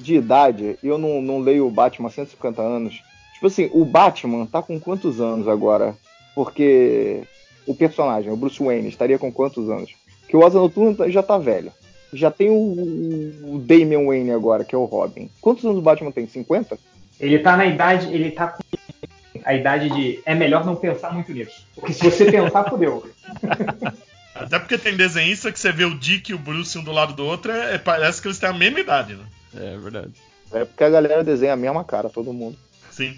[0.00, 3.00] de idade e eu não, não leio o Batman há 150 anos.
[3.34, 5.96] Tipo assim, o Batman tá com quantos anos agora?
[6.34, 7.22] Porque
[7.64, 9.94] o personagem, o Bruce Wayne, estaria com quantos anos?
[10.26, 11.72] Que o Asa Noturno já tá velho.
[12.12, 15.30] Já tem o, o Damian Wayne agora, que é o Robin.
[15.40, 16.26] Quantos anos o Batman tem?
[16.26, 16.76] 50?
[17.22, 18.62] Ele tá na idade, ele tá com
[19.44, 21.64] a idade de é melhor não pensar muito nisso.
[21.74, 23.08] Porque se você pensar, fodeu.
[24.34, 27.12] Até porque tem desenhista que você vê o Dick e o Bruce um do lado
[27.14, 29.24] do outro, é, parece que eles têm a mesma idade, né?
[29.54, 30.12] É verdade.
[30.52, 32.58] É porque a galera desenha a mesma cara, todo mundo.
[32.90, 33.16] Sim.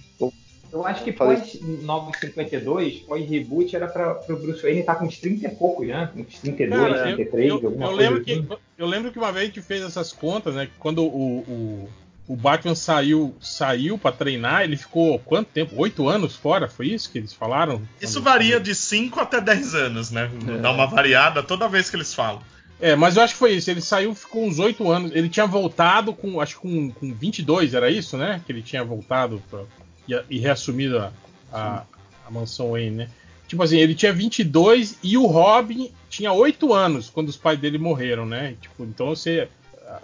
[0.73, 5.07] Eu acho que pós 952, pós reboot, era para o Bruce Wayne estar tá com
[5.07, 8.43] uns 30 e pouco já, uns 32, Cara, 33, eu, alguma eu coisa lembro assim.
[8.43, 10.69] que Eu lembro que uma vez a gente fez essas contas, né?
[10.81, 11.88] Quando o, o,
[12.26, 15.74] o Batman saiu saiu para treinar, ele ficou quanto tempo?
[15.76, 16.68] Oito anos fora?
[16.68, 17.82] Foi isso que eles falaram?
[18.00, 20.30] Isso varia de 5 até 10 anos, né?
[20.48, 20.58] É.
[20.58, 22.40] Dá uma variada toda vez que eles falam.
[22.80, 23.70] É, mas eu acho que foi isso.
[23.70, 25.12] Ele saiu, ficou uns oito anos.
[25.14, 28.40] Ele tinha voltado com, acho que com, com 22, era isso, né?
[28.44, 29.60] Que ele tinha voltado pra,
[30.08, 31.12] e, e reassumido a,
[31.52, 31.82] a,
[32.26, 33.08] a, mansão Wayne, né?
[33.46, 37.78] Tipo assim, ele tinha 22 e o Robin tinha oito anos quando os pais dele
[37.78, 38.56] morreram, né?
[38.60, 39.48] Tipo, então você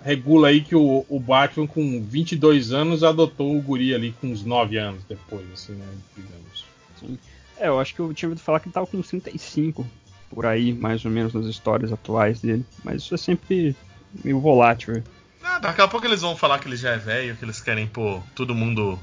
[0.02, 4.44] regula aí que o, o, Batman com 22 anos adotou o guri ali com uns
[4.44, 6.64] 9 anos depois, assim, né, digamos.
[6.98, 7.18] Sim.
[7.58, 9.86] É, eu acho que eu tinha ouvido falar que ele tava com 35
[10.30, 12.64] por aí, mais ou menos, nas histórias atuais dele.
[12.84, 13.76] Mas isso é sempre
[14.24, 15.02] meio volátil.
[15.42, 17.86] Ah, daqui a pouco eles vão falar que ele já é velho, que eles querem
[17.86, 18.98] pôr todo mundo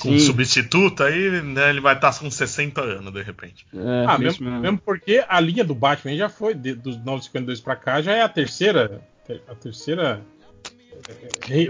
[0.00, 3.66] com substituto, aí né, ele vai estar com 60 anos de repente.
[3.74, 7.60] É, ah, mesmo, mesmo, mesmo, porque a linha do Batman já foi, de, dos 952
[7.60, 9.02] pra cá, já é a terceira
[9.48, 10.22] a terceira.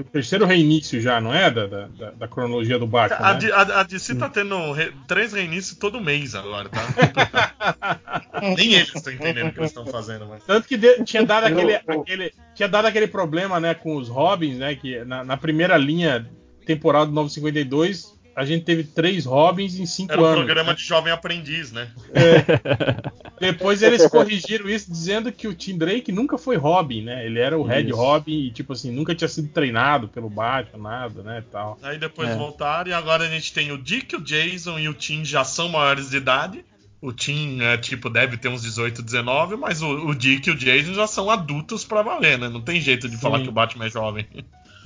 [0.01, 1.51] o terceiro reinício já, não é?
[1.51, 3.27] Da, da, da cronologia do Batman.
[3.27, 3.51] A, né?
[3.53, 8.01] a, a DC tá tendo re, três reinícios todo mês agora, tá?
[8.57, 10.45] Nem eles estão entendendo o que eles estão fazendo, mas.
[10.45, 14.59] Tanto que de, tinha dado aquele, aquele, tinha dado aquele problema, né, com os Robins,
[14.59, 14.75] né?
[14.75, 16.29] Que na, na primeira linha
[16.65, 20.45] temporal do 952 a gente teve três Robins em cinco Era um anos.
[20.45, 20.77] programa né?
[20.77, 21.91] de jovem aprendiz, né?
[22.13, 23.23] É.
[23.53, 27.27] Depois eles corrigiram isso dizendo que o Tim Drake nunca foi Robin, né?
[27.27, 31.23] Ele era o Red Robin e, tipo assim, nunca tinha sido treinado pelo Batman, nada,
[31.23, 31.45] né?
[31.51, 31.79] Tal.
[31.83, 32.37] Aí depois é.
[32.37, 35.69] voltaram e agora a gente tem o Dick, o Jason e o Tim já são
[35.69, 36.65] maiores de idade.
[37.01, 40.57] o Tim, é, tipo, deve ter uns 18, 19, mas o, o Dick e o
[40.57, 42.49] Jason já são adultos pra valer, né?
[42.49, 43.23] Não tem jeito de Sim.
[43.23, 44.27] falar que o Batman é jovem.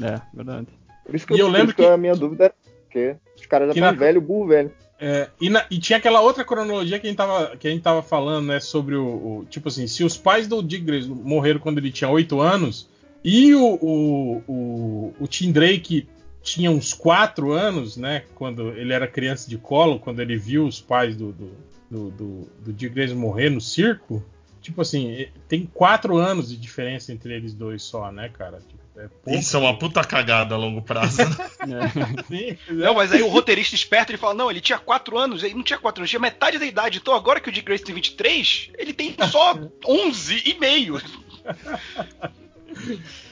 [0.02, 0.66] É, verdade.
[1.04, 1.84] Por isso que e eu, eu lembro que...
[1.84, 2.54] a minha dúvida era
[2.96, 3.98] porque os caras já estão na...
[3.98, 4.72] velho, burro velho.
[4.98, 7.82] É, e, na, e, tinha aquela outra cronologia que a gente tava, que a gente
[7.82, 9.06] tava falando, né, sobre o,
[9.40, 12.88] o Tipo assim, se os pais do Grayson morreram quando ele tinha 8 anos,
[13.22, 16.08] e o, o, o, o Tim Drake
[16.42, 20.80] tinha uns 4 anos, né, quando ele era criança de colo, quando ele viu os
[20.80, 21.50] pais do, do,
[21.90, 24.24] do, do, do Grayson morrer no circo,
[24.62, 28.58] tipo assim, tem 4 anos de diferença entre eles dois só, né, cara?
[28.66, 31.18] Tipo, é Isso é uma puta cagada a longo prazo.
[31.66, 31.92] Né?
[32.68, 32.72] é.
[32.72, 35.62] Não, mas aí o roteirista esperto ele fala: não, ele tinha 4 anos, ele não
[35.62, 36.98] tinha 4 anos, tinha metade da idade.
[36.98, 39.54] Então agora que o Dick Grayson tem 23, ele tem só
[39.86, 41.00] 11 e meio.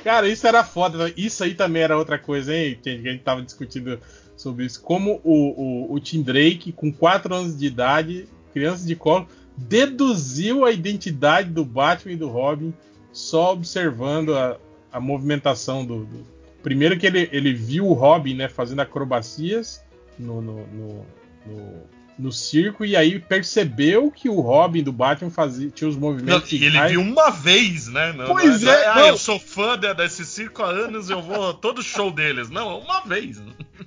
[0.02, 1.12] Cara, isso era foda.
[1.16, 2.78] Isso aí também era outra coisa, hein?
[2.82, 3.98] Que a gente tava discutindo
[4.36, 4.82] sobre isso.
[4.82, 10.64] Como o, o, o Tim Drake, com 4 anos de idade, criança de colo, deduziu
[10.64, 12.74] a identidade do Batman e do Robin
[13.12, 14.58] só observando a,
[14.94, 16.24] a movimentação do, do,
[16.62, 19.84] Primeiro que ele, ele viu o Robin né, fazendo acrobacias
[20.18, 21.06] no, no, no,
[21.46, 21.82] no,
[22.18, 26.50] no circo e aí percebeu que o Robin do Batman fazia, tinha os movimentos.
[26.50, 28.14] Não, ele viu uma vez, né?
[28.14, 29.06] Não, pois não, é, ah, não.
[29.08, 32.48] eu sou fã de, desse circo há anos, eu vou todo show deles.
[32.48, 33.42] Não, uma vez.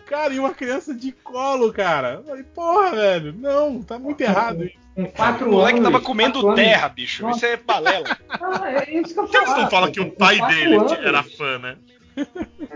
[0.06, 2.16] Cara, e uma criança de colo, cara.
[2.16, 4.87] Eu falei, porra, velho, não, tá muito errado isso.
[4.98, 6.96] Com quatro o moleque anos, tava comendo terra, anos.
[6.96, 7.22] bicho.
[7.22, 7.38] Nossa.
[7.38, 8.18] Isso é balela.
[8.32, 9.46] Ah, é isso que eu falo.
[9.46, 11.78] Eles não falam que o pai dele anos, era fã, né?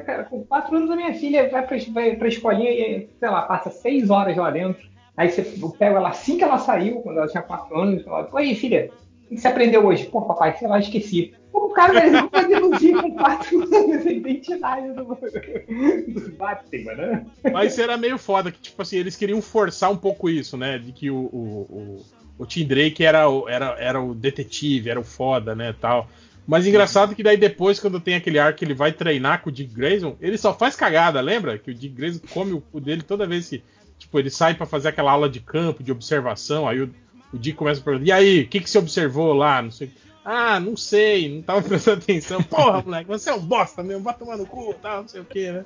[0.06, 3.42] Cara, com quatro anos a minha filha vai pra, vai pra escolinha e, sei lá,
[3.42, 4.88] passa seis horas lá dentro.
[5.18, 8.26] Aí você, eu pego ela assim que ela saiu, quando ela tinha quatro anos, ela
[8.26, 8.92] fala, Oi, filha,
[9.26, 10.06] o que você aprendeu hoje?
[10.06, 11.34] Pô, papai, sei lá, esqueci.
[11.54, 11.94] O cara
[12.30, 17.26] vai deduzir com quatro anos a identidade do, do Batman, né?
[17.52, 20.78] Mas era meio foda que, tipo assim, eles queriam forçar um pouco isso, né?
[20.78, 22.06] De que o, o, o,
[22.40, 25.76] o Tim Drake era o, era, era o detetive, era o foda, né?
[25.80, 26.10] Tal.
[26.48, 29.54] Mas engraçado que daí depois, quando tem aquele arco que ele vai treinar com o
[29.54, 31.58] Dick Grayson, ele só faz cagada, lembra?
[31.58, 33.62] Que o Dick Grayson come o cu dele toda vez que.
[34.00, 36.90] Tipo, ele sai para fazer aquela aula de campo, de observação, aí o,
[37.32, 39.62] o Dick começa a perguntar, e aí, o que, que você observou lá?
[39.62, 39.92] Não sei
[40.24, 42.44] ah, não sei, não tava prestando atenção.
[42.44, 45.26] Porra, moleque, você é um bosta mesmo, vai tomar no cu, tal, não sei o
[45.26, 45.66] que, né?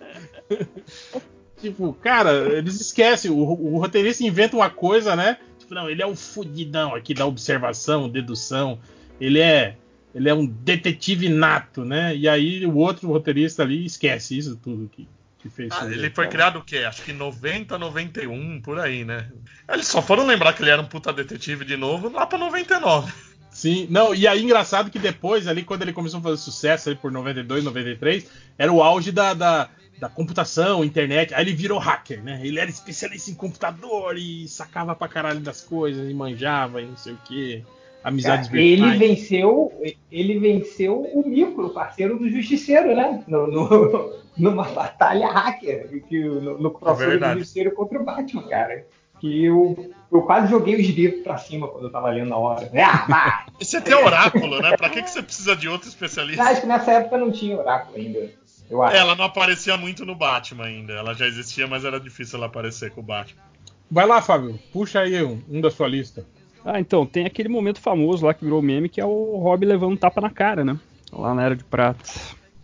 [1.59, 5.37] tipo, cara, eles esquecem, o, o, roteirista inventa uma coisa, né?
[5.59, 8.79] Tipo, não, ele é um fudidão aqui da observação, dedução.
[9.19, 9.75] Ele é.
[10.13, 12.15] Ele é um detetive nato, né?
[12.15, 15.05] E aí o outro roteirista ali esquece isso tudo que,
[15.39, 15.73] que fez.
[15.73, 16.77] Ah, ele foi criado o quê?
[16.77, 19.29] Acho que 90, 91, por aí, né?
[19.67, 23.11] Eles só foram lembrar que ele era um puta detetive de novo lá pra 99.
[23.55, 26.97] Sim, não, e aí engraçado que depois, ali, quando ele começou a fazer sucesso ali
[26.97, 31.33] por 92, 93, era o auge da, da, da computação, internet.
[31.33, 32.41] Aí ele virou hacker, né?
[32.43, 36.97] Ele era especialista em computador e sacava pra caralho das coisas, e manjava e não
[36.97, 37.63] sei o que.
[38.03, 39.71] Amizades Cara, Ele venceu,
[40.11, 43.23] ele venceu o micro, parceiro do Justiceiro, né?
[43.25, 48.43] No, no numa batalha hacker, que, no, no crossover é do Justiceiro contra o Batman,
[48.49, 48.85] cara
[49.19, 52.69] que eu, eu quase joguei os dedos pra cima quando eu tava lendo na hora.
[52.75, 54.75] Ah, Esse é até oráculo, né?
[54.77, 56.43] Pra que, que você precisa de outro especialista?
[56.43, 58.31] Acho que nessa época não tinha oráculo ainda.
[58.69, 58.95] Eu acho.
[58.95, 60.93] Ela não aparecia muito no Batman ainda.
[60.93, 63.41] Ela já existia, mas era difícil ela aparecer com o Batman.
[63.89, 64.59] Vai lá, Fábio.
[64.73, 66.25] Puxa aí um, um da sua lista.
[66.63, 69.93] Ah, então, tem aquele momento famoso lá que virou meme, que é o Rob levando
[69.93, 70.79] um tapa na cara, né?
[71.13, 72.03] Lá na Era de Prata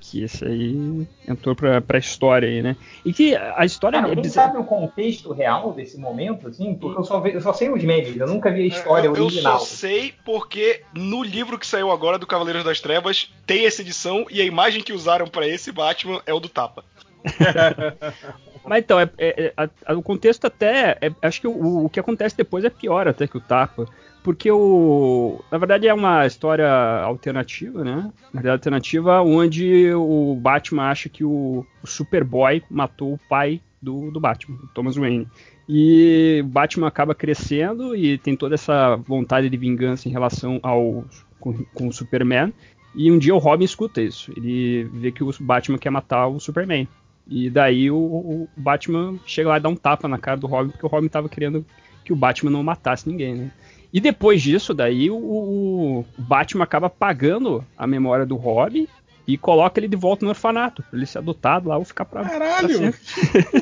[0.01, 2.75] que esse aí entrou pra, pra história aí, né?
[3.05, 6.73] E que a história Cara, é alguém sabe o contexto real desse momento, assim?
[6.73, 9.11] Porque eu só, ve, eu só sei os memes, eu nunca vi a história eu,
[9.11, 9.53] original.
[9.53, 13.81] Eu só sei porque no livro que saiu agora do Cavaleiros das Trevas tem essa
[13.81, 16.83] edição e a imagem que usaram para esse Batman é o do tapa.
[18.65, 19.53] Mas então, é, é,
[19.87, 20.97] é, o contexto até.
[21.01, 23.87] É, acho que o, o, que acontece depois é pior até que o tapa
[24.23, 25.43] porque o.
[25.51, 26.69] Na verdade é uma história
[27.03, 28.11] alternativa, né?
[28.33, 34.11] Na verdade, alternativa onde o Batman acha que o, o Superboy matou o pai do,
[34.11, 35.27] do Batman, Thomas Wayne.
[35.67, 41.05] E Batman acaba crescendo e tem toda essa vontade de vingança em relação ao
[41.39, 42.53] com, com o Superman.
[42.93, 44.31] E um dia o Robin escuta isso.
[44.35, 46.87] Ele vê que o Batman quer matar o Superman.
[47.27, 50.71] E daí o, o Batman chega lá e dá um tapa na cara do Robin,
[50.71, 51.65] porque o Robin estava querendo
[52.03, 53.51] que o Batman não matasse ninguém, né?
[53.93, 58.87] E depois disso, daí o, o Batman acaba pagando a memória do Robin
[59.27, 62.23] e coloca ele de volta no orfanato, pra ele ser adotado lá ou ficar pra.
[62.23, 62.93] Caralho!
[62.93, 63.61] Pra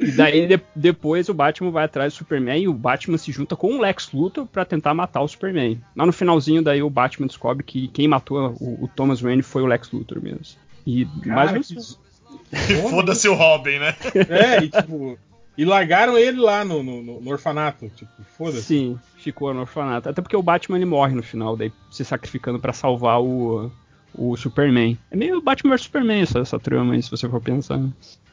[0.00, 3.56] e daí de, depois o Batman vai atrás do Superman e o Batman se junta
[3.56, 5.80] com o Lex Luthor para tentar matar o Superman.
[5.96, 9.62] Lá no finalzinho daí o Batman descobre que quem matou o, o Thomas Wayne foi
[9.62, 10.44] o Lex Luthor mesmo.
[10.86, 12.04] E Cara, mais que...
[12.90, 13.96] Foda-se o Robin, né?
[14.28, 15.18] É, e tipo,
[15.56, 18.62] E largaram ele lá no, no, no orfanato, tipo, foda-se.
[18.62, 20.08] Sim, ficou no orfanato.
[20.08, 23.70] Até porque o Batman ele morre no final, daí se sacrificando para salvar o,
[24.14, 24.98] o Superman.
[25.10, 27.80] É meio Batman vs Superman essa, essa trama aí, se você for pensar.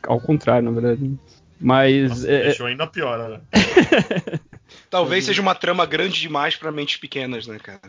[0.03, 1.15] Ao contrário, na verdade.
[1.59, 2.09] Mas.
[2.09, 3.41] Nossa, é, deixou ainda pior, né?
[4.91, 7.79] Talvez seja uma trama grande demais para mentes pequenas, né, cara?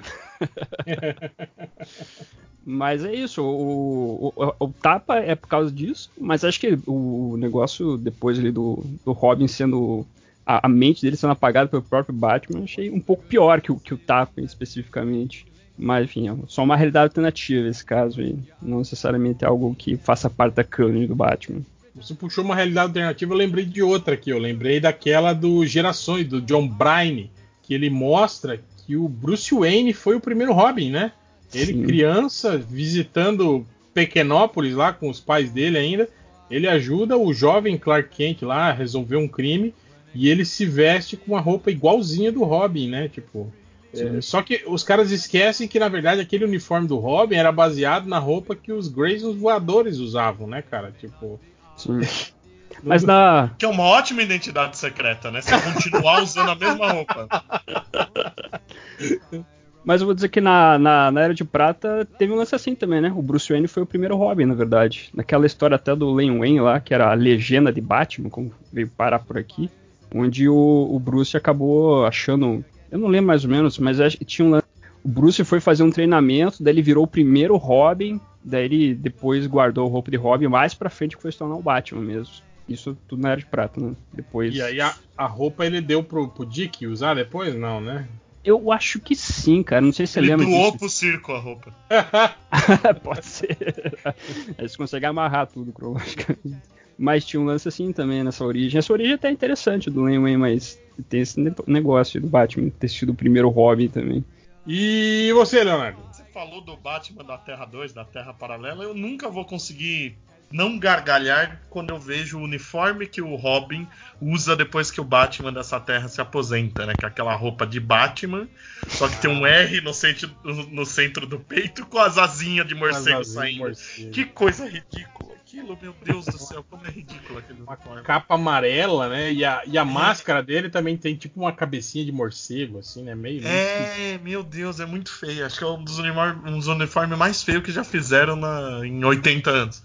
[2.65, 7.37] mas é isso, o, o, o, tapa é por causa disso, mas acho que o
[7.37, 10.07] negócio depois ali do, do Robin sendo.
[10.47, 13.77] A, a mente dele sendo apagada pelo próprio Batman, achei um pouco pior que o,
[13.77, 15.45] que o tapa especificamente.
[15.77, 18.39] Mas enfim, é só uma realidade alternativa esse caso aí.
[18.61, 21.63] Não necessariamente algo que faça parte da canon do Batman.
[21.95, 24.31] Você puxou uma realidade alternativa, eu lembrei de outra aqui.
[24.31, 27.29] Eu lembrei daquela do Gerações, do John Bryan,
[27.63, 31.13] que ele mostra que o Bruce Wayne foi o primeiro Robin, né?
[31.55, 31.83] Ele, Sim.
[31.83, 36.09] criança, visitando Pequenópolis lá com os pais dele ainda,
[36.51, 39.75] ele ajuda o jovem Clark Kent lá a resolver um crime
[40.15, 43.09] e ele se veste com uma roupa igualzinha do Robin, né?
[43.09, 43.53] Tipo.
[43.95, 48.07] É, só que os caras esquecem que, na verdade, aquele uniforme do Robin era baseado
[48.07, 50.95] na roupa que os Graysons voadores usavam, né, cara?
[50.99, 51.39] Tipo.
[51.77, 52.01] Sim.
[52.83, 53.51] Mas na.
[53.59, 55.41] Que é uma ótima identidade secreta, né?
[55.41, 57.29] Você continuar usando a mesma roupa.
[59.85, 62.75] Mas eu vou dizer que na, na, na, Era de Prata teve um lance assim
[62.75, 63.13] também, né?
[63.15, 65.11] O Bruce Wayne foi o primeiro Robin, na verdade.
[65.13, 68.89] Naquela história até do Len Wayne lá, que era a legenda de Batman, como veio
[68.89, 69.69] parar por aqui.
[70.15, 72.65] Onde o, o Bruce acabou achando.
[72.91, 74.67] Eu não lembro mais ou menos, mas acho que tinha um lance.
[75.03, 79.47] O Bruce foi fazer um treinamento, daí ele virou o primeiro Robin Daí ele depois
[79.47, 82.35] guardou o roupa de Robin mais pra frente que foi se tornar o Batman mesmo.
[82.69, 83.95] Isso tudo na Era de Prata, né?
[84.13, 84.55] Depois...
[84.55, 87.55] E aí a, a roupa ele deu pro, pro Dick usar depois?
[87.55, 88.07] Não, né?
[88.45, 89.81] Eu acho que sim, cara.
[89.81, 90.57] Não sei se ele você lembra disso.
[90.57, 91.75] Ele doou pro circo a roupa.
[93.03, 93.57] Pode ser.
[94.59, 96.61] Eles conseguem amarrar tudo, cronologicamente.
[96.99, 98.79] Mas tinha um lance assim também nessa origem.
[98.79, 102.89] Essa origem é até interessante do Len Wayne, mas tem esse negócio do Batman ter
[102.89, 104.25] sido o primeiro Robin também.
[104.67, 105.99] E você, Leonardo?
[106.33, 110.17] Falou do Batman da Terra 2, da Terra Paralela, eu nunca vou conseguir
[110.53, 113.87] não gargalhar quando eu vejo o uniforme que o Robin
[114.21, 116.95] usa depois que o Batman dessa terra se aposenta, né?
[116.99, 118.49] Que é aquela roupa de Batman,
[118.89, 120.31] só que tem um R no centro,
[120.71, 123.61] no centro do peito com as asinhas de morcego saindo.
[123.61, 124.11] Morcego.
[124.11, 129.09] Que coisa ridícula aquilo, meu Deus do céu, como é ridículo aquele uma Capa amarela,
[129.09, 129.33] né?
[129.33, 129.85] E a, e a é.
[129.85, 133.15] máscara dele também tem tipo uma cabecinha de morcego, assim, né?
[133.15, 133.47] Meio.
[133.47, 135.45] É, meu Deus, é muito feio.
[135.45, 138.87] Acho que é um dos, uniformes, um dos uniformes mais feios que já fizeram na,
[138.87, 139.83] em 80 anos.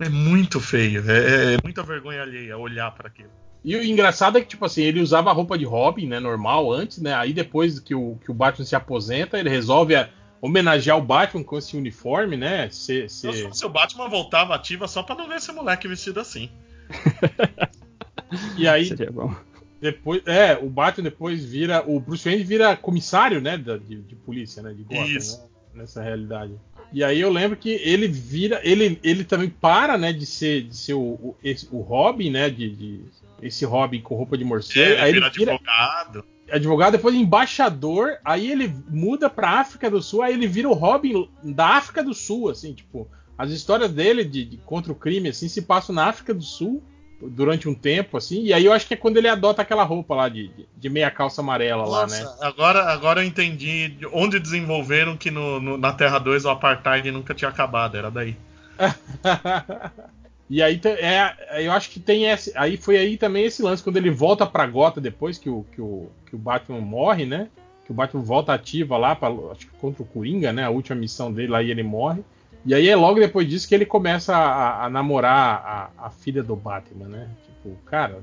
[0.00, 1.02] É muito feio.
[1.10, 3.30] É, é muita vergonha alheia olhar para aquilo.
[3.64, 6.20] E o engraçado é que, tipo assim, ele usava a roupa de Robin, né?
[6.20, 7.14] Normal antes, né?
[7.14, 10.08] Aí depois que o, que o Batman se aposenta, ele resolve a,
[10.40, 12.68] homenagear o Batman com esse uniforme, né?
[12.70, 13.26] Se, se...
[13.26, 16.50] Eu, se o Batman voltava ativa só pra não ver esse moleque vestido assim.
[18.56, 18.86] e aí.
[18.86, 19.34] Seria bom.
[19.80, 21.84] Depois, é, o Batman depois vira.
[21.86, 23.56] O Bruce Wayne vira comissário, né?
[23.56, 24.72] De, de polícia, né?
[24.72, 25.40] De Gotham, Isso.
[25.74, 26.54] Né, nessa realidade.
[26.92, 28.60] E aí eu lembro que ele vira.
[28.64, 30.12] Ele, ele também para, né?
[30.12, 32.48] De ser, de ser o, o, esse, o Robin, né?
[32.48, 33.00] De, de,
[33.42, 34.94] esse Robin com roupa de morcego.
[34.94, 40.22] É, aí ele vira advogado advogado, depois embaixador, aí ele muda pra África do Sul,
[40.22, 44.44] aí ele vira o Robin da África do Sul, assim, tipo, as histórias dele de,
[44.44, 46.82] de, contra o crime, assim, se passam na África do Sul
[47.20, 50.14] durante um tempo, assim, e aí eu acho que é quando ele adota aquela roupa
[50.14, 52.36] lá de, de meia calça amarela Nossa, lá, né?
[52.40, 57.34] Agora, agora eu entendi onde desenvolveram que no, no, na Terra 2 o Apartheid nunca
[57.34, 58.36] tinha acabado, era daí.
[60.50, 62.52] E aí é, eu acho que tem esse.
[62.56, 65.80] Aí foi aí também esse lance, quando ele volta pra Gota depois que o, que
[65.80, 67.48] o, que o Batman morre, né?
[67.84, 70.64] Que o Batman volta ativa lá, pra, acho que contra o Coringa, né?
[70.64, 72.24] A última missão dele lá e ele morre.
[72.68, 76.42] E aí é logo depois disso que ele começa a, a namorar a, a, filha
[76.42, 77.30] do Batman, né?
[77.46, 78.22] Tipo, cara.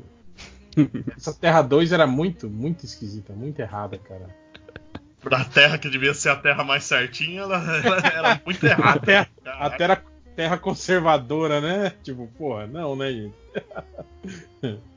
[1.17, 4.29] essa Terra 2 era muito, muito esquisita, muito errada, cara.
[5.19, 8.99] Pra Terra que devia ser a Terra mais certinha, ela, ela era muito errada.
[8.99, 10.03] a, terra, a terra
[10.36, 11.93] terra conservadora, né?
[12.03, 13.36] Tipo, porra, não, né, gente?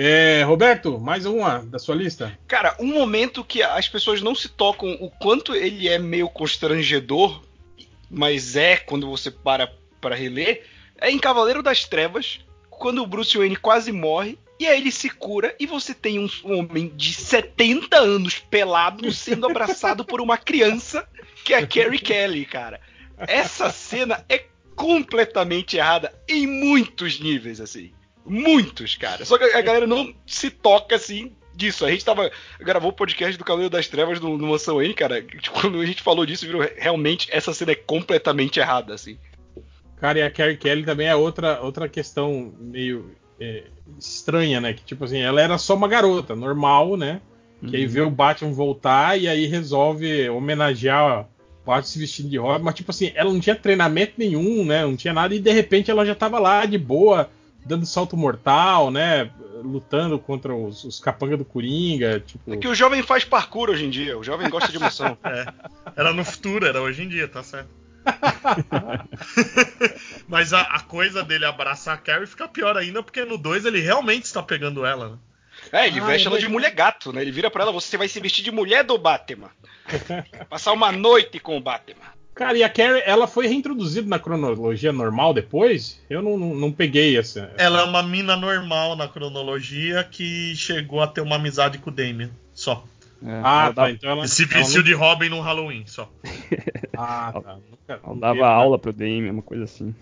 [0.00, 2.38] É, Roberto, mais uma da sua lista?
[2.46, 7.42] Cara, um momento que as pessoas não se tocam o quanto ele é meio constrangedor,
[8.10, 10.64] mas é quando você para para reler,
[11.00, 12.40] é em Cavaleiro das Trevas,
[12.70, 16.28] quando o Bruce Wayne quase morre, e aí ele se cura e você tem um
[16.44, 21.08] homem de 70 anos pelado sendo abraçado por uma criança,
[21.44, 22.80] que é a Carrie Kelly, cara.
[23.18, 24.44] Essa cena é
[24.74, 27.92] completamente errada em muitos níveis, assim.
[28.24, 29.24] Muitos, cara.
[29.24, 31.84] Só que a galera não se toca assim disso.
[31.84, 32.30] A gente tava.
[32.60, 35.22] gravou o podcast do Cavaleiro das Trevas no, no Mansão N, cara.
[35.60, 39.18] Quando a gente falou disso, virou realmente essa cena é completamente errada, assim.
[40.00, 43.64] Cara, e a Carrie Kelly também é outra, outra questão meio é,
[43.98, 44.72] estranha, né?
[44.72, 47.20] Que tipo assim, ela era só uma garota, normal, né?
[47.66, 47.90] Que aí uhum.
[47.90, 52.74] vê o Batman voltar e aí resolve homenagear o Batman se vestindo de Robin, mas
[52.74, 54.82] tipo assim, ela não tinha treinamento nenhum, né?
[54.82, 57.28] Não tinha nada, e de repente ela já tava lá de boa,
[57.68, 59.30] dando salto mortal, né?
[59.62, 62.20] Lutando contra os, os capanga do Coringa.
[62.20, 62.54] Tipo...
[62.54, 65.18] É que o jovem faz parkour hoje em dia, o jovem gosta de emoção.
[65.22, 65.44] é.
[65.94, 67.68] Era no futuro, era hoje em dia, tá certo.
[70.26, 73.80] Mas a, a, coisa dele abraçar a Carrie fica pior ainda, porque no 2 ele
[73.80, 75.18] realmente está pegando ela, né?
[75.70, 77.20] É, ele ah, veste ela de mulher gato, né?
[77.20, 79.50] Ele vira pra ela, você vai se vestir de mulher do Batman.
[80.48, 82.17] Passar uma noite com o Batman.
[82.38, 86.00] Cara, e a Carrie, ela foi reintroduzida na cronologia normal depois?
[86.08, 91.00] Eu não, não, não peguei essa, Ela é uma mina normal na cronologia que chegou
[91.00, 92.84] a ter uma amizade com o Damien, só.
[93.20, 93.70] É, ah, tá.
[93.72, 93.90] Dava...
[93.90, 94.24] Então ela.
[94.24, 96.08] E se vestiu de Robin no Halloween, só.
[96.96, 97.56] ah, tá.
[97.56, 99.92] Nunca, ela dava aula pro Damien, uma coisa assim.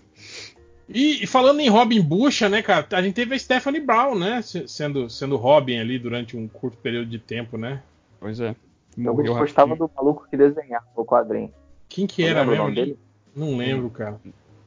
[0.86, 4.42] E, e, falando em Robin Bucha, né, cara, a gente teve a Stephanie Brown, né,
[4.42, 7.82] sendo, sendo Robin ali durante um curto período de tempo, né?
[8.20, 8.54] Pois é.
[8.94, 11.50] Morreu eu gostava do maluco que desenhava o quadrinho.
[11.88, 12.74] Quem que era mesmo?
[12.74, 12.98] Dele?
[13.34, 14.20] Não lembro, cara.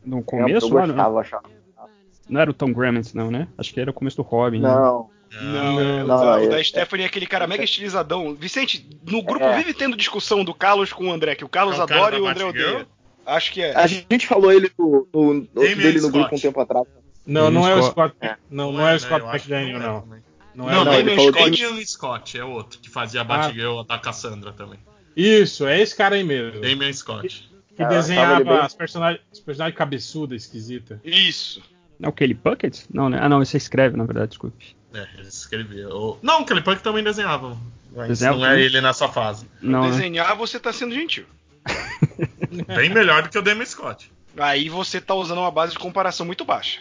[0.05, 1.43] No começo, eu gostava, não, achava.
[2.27, 3.47] não era o Tom Grammett, não, né?
[3.57, 4.59] Acho que era o começo do Robin.
[4.59, 5.03] Não.
[5.03, 5.09] Né?
[5.41, 8.33] Não, não, não, o da Stephanie é aquele cara mega estilizadão.
[8.33, 9.57] Vicente, no grupo é.
[9.57, 12.21] vive tendo discussão do Carlos com o André, que o Carlos é o adora e
[12.21, 12.87] o André odeia.
[13.25, 13.75] Acho que é.
[13.75, 16.87] A gente falou ele no, no, dele no grupo um tempo atrás.
[17.27, 18.15] Não, não é o Scott.
[18.21, 18.35] É.
[18.49, 20.19] Não, não é o Scott McDaniel, não.
[20.55, 23.83] Não, é não, Damien Scott é o Scott, é outro, que fazia a Batgirl ah.
[23.83, 24.79] da Cassandra também.
[25.19, 26.61] Isso, é esse cara aí mesmo.
[26.61, 27.49] Damien Scott.
[27.75, 28.57] Que, ah, desenhava bem...
[28.57, 30.99] as personagens, personagens cabeçuda, esquisita.
[31.03, 31.61] Isso.
[31.99, 32.85] Não, o Kelly Puckett?
[32.93, 33.19] Não, né?
[33.21, 34.75] Ah, não, você escreve, na verdade, desculpe.
[34.93, 35.89] É, ele escrevia.
[36.21, 37.57] Não, o Kelly Puckett também desenhava.
[37.93, 39.45] Mas Desenhava não é ele nessa fase.
[39.61, 39.89] Não, né?
[39.89, 40.35] Desenhar, né?
[40.35, 41.25] você tá sendo gentil.
[42.75, 44.11] Bem melhor do que o Demi Scott.
[44.37, 46.79] Aí você tá usando uma base de comparação muito baixa.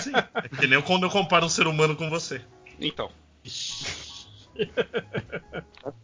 [0.00, 2.40] Sim, é que nem quando eu comparo um ser humano com você.
[2.80, 3.10] Então.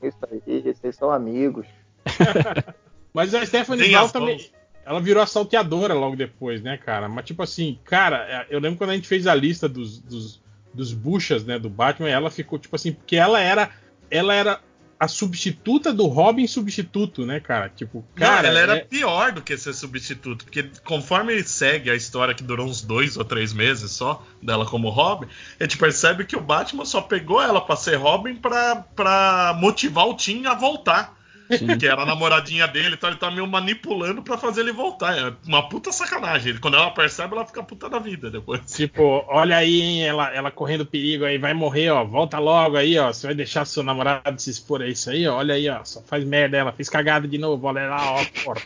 [0.03, 1.67] Isso aí, vocês são amigos.
[3.13, 4.51] Mas a Stephanie Brown também.
[4.85, 7.09] Ela virou assalteadora logo depois, né, cara?
[7.09, 10.41] Mas tipo assim, cara, é, eu lembro quando a gente fez a lista dos, dos,
[10.73, 13.71] dos buchas, né, do Batman, ela ficou, tipo assim, porque ela era.
[14.09, 14.61] Ela era
[14.99, 17.69] a substituta do Robin substituto, né, cara?
[17.69, 18.43] Tipo, cara.
[18.43, 18.81] Não, ela era é...
[18.81, 23.17] pior do que ser substituto, porque conforme ele segue a história que durou uns dois
[23.17, 25.27] ou três meses só dela como Robin,
[25.61, 30.15] a gente percebe que o Batman só pegou ela para ser Robin para motivar o
[30.15, 31.15] Tim a voltar.
[31.51, 31.79] Sim.
[31.79, 35.17] que era a namoradinha dele, então ele tá meio manipulando para fazer ele voltar.
[35.17, 36.59] É uma puta sacanagem.
[36.59, 38.61] Quando ela percebe, ela fica puta da vida depois.
[38.67, 42.05] Tipo, olha aí, hein, ela, ela correndo perigo aí, vai morrer, ó.
[42.05, 43.13] Volta logo aí, ó.
[43.13, 45.37] Você vai deixar seu namorado se expor a isso aí, ó.
[45.37, 45.85] Olha aí, ó.
[45.85, 48.63] Só faz merda, ela fez cagada de novo, olha lá, ó, porra.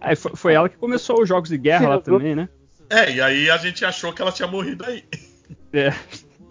[0.00, 2.48] aí foi, foi, ela que começou os jogos de guerra lá também, né?
[2.88, 5.04] É, e aí a gente achou que ela tinha morrido aí.
[5.72, 5.92] É.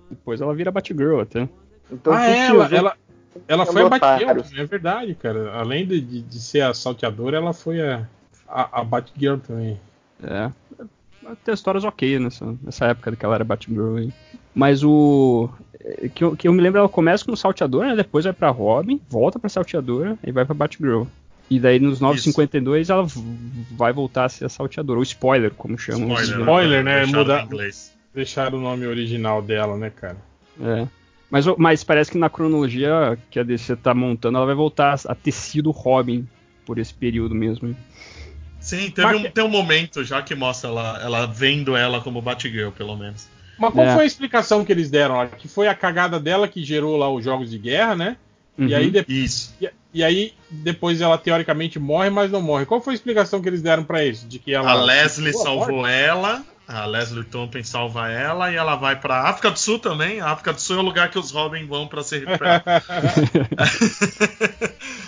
[0.09, 1.47] Depois ela vira Batgirl até.
[1.91, 2.97] Então, ah, ela, ela,
[3.47, 5.53] ela foi a Batgirl, é verdade, cara.
[5.53, 8.07] Além de, de, de, ser a salteadora, ela foi a,
[8.47, 9.79] a, a Batgirl também.
[10.23, 10.51] É.
[11.43, 14.13] Tem histórias ok nessa, nessa época que ela era Batgirl aí.
[14.53, 15.49] Mas o.
[16.13, 17.95] Que eu, que eu me lembro, ela começa como salteadora, né?
[17.95, 21.03] Depois vai pra Robin, volta pra salteadora e vai pra Batgirl.
[21.49, 23.05] E daí nos 952 ela
[23.71, 24.99] vai voltar a ser a salteadora.
[24.99, 26.13] Ou spoiler, como chamam.
[26.13, 27.05] Spoiler, spoiler né?
[27.05, 27.47] Mudar.
[28.13, 30.17] Deixar o nome original dela, né, cara?
[30.61, 30.87] É.
[31.31, 35.15] Mas, mas parece que na cronologia que a DC tá montando, ela vai voltar a
[35.15, 36.27] ter sido Robin
[36.65, 37.73] por esse período mesmo.
[38.59, 42.71] Sim, teve um, tem um momento já que mostra ela, ela vendo ela como Batgirl,
[42.71, 43.27] pelo menos.
[43.57, 43.93] Mas qual é.
[43.93, 45.25] foi a explicação que eles deram?
[45.37, 48.17] Que foi a cagada dela que gerou lá os jogos de guerra, né?
[48.57, 49.55] Uhum, e, aí isso.
[49.61, 52.65] E, e, aí depois ela teoricamente morre, mas não morre.
[52.65, 54.27] Qual foi a explicação que eles deram para isso?
[54.27, 58.99] De que ela a Leslie salvou ela a Leslie Thompson salva ela e ela vai
[58.99, 60.21] para África do Sul também.
[60.21, 62.63] A África do Sul é o lugar que os Robin vão para se recuperar.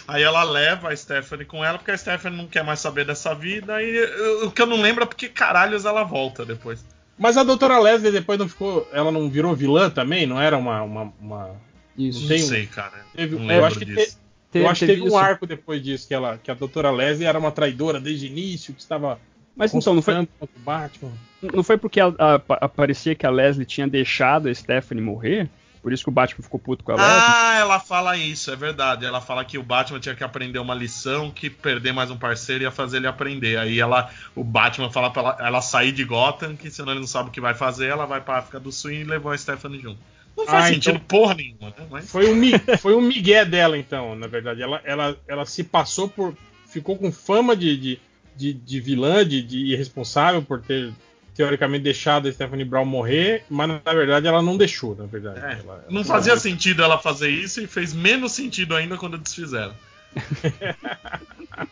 [0.07, 3.33] Aí ela leva a Stephanie com ela porque a Stephanie não quer mais saber dessa
[3.33, 6.85] vida e o que eu não lembro é porque caralhos ela volta depois.
[7.17, 8.87] Mas a doutora Leslie depois não ficou.
[8.91, 10.25] Ela não virou vilã também?
[10.25, 10.81] Não era uma.
[10.81, 11.51] uma, uma...
[11.97, 12.27] Isso.
[12.27, 13.05] Não, não sei, cara.
[13.15, 14.17] Teve, não eu acho que disso.
[14.51, 17.27] Te, eu acho que teve um arco depois disso, que, ela, que a doutora Leslie
[17.27, 19.19] era uma traidora desde o início, que estava.
[19.55, 20.27] Mas então, não foi.
[20.57, 21.11] Batman.
[21.41, 22.07] Não foi porque a,
[22.49, 25.49] a, parecia que a Leslie tinha deixado a Stephanie morrer?
[25.81, 27.11] Por isso que o Batman ficou puto com a Leslie?
[27.13, 29.05] Ah, ela fala isso, é verdade.
[29.05, 32.63] Ela fala que o Batman tinha que aprender uma lição, que perder mais um parceiro
[32.63, 33.57] ia fazer ele aprender.
[33.57, 37.07] Aí ela, o Batman fala pra ela, ela sair de Gotham, que senão ele não
[37.07, 39.81] sabe o que vai fazer, ela vai pra África do Sul e levou a Stephanie
[39.81, 39.99] junto.
[40.37, 41.85] Não faz ah, sentido então, porra nenhuma, né?
[41.91, 42.09] Mas...
[42.09, 42.41] Foi, um,
[42.79, 44.61] foi um migué dela, então, na verdade.
[44.61, 46.35] Ela, ela, ela se passou por.
[46.65, 47.99] ficou com fama de, de,
[48.35, 50.93] de, de vilã, de, de irresponsável por ter
[51.35, 55.39] teoricamente deixado a Stephanie Brown morrer, mas na verdade ela não deixou, na verdade.
[55.39, 59.73] É, ela, não fazia sentido ela fazer isso e fez menos sentido ainda quando desfizeram.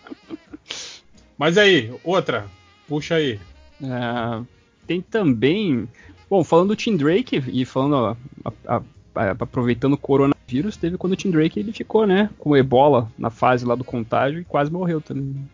[1.37, 2.45] mas aí, outra,
[2.87, 3.39] puxa aí.
[3.81, 4.43] É,
[4.87, 5.87] tem também.
[6.29, 7.95] Bom, falando do Tim Drake e falando.
[7.95, 8.17] A,
[8.65, 8.81] a,
[9.13, 12.29] a, aproveitando o coronavírus, teve quando o Tim Drake ele ficou, né?
[12.39, 15.47] Com ebola na fase lá do contágio e quase morreu também.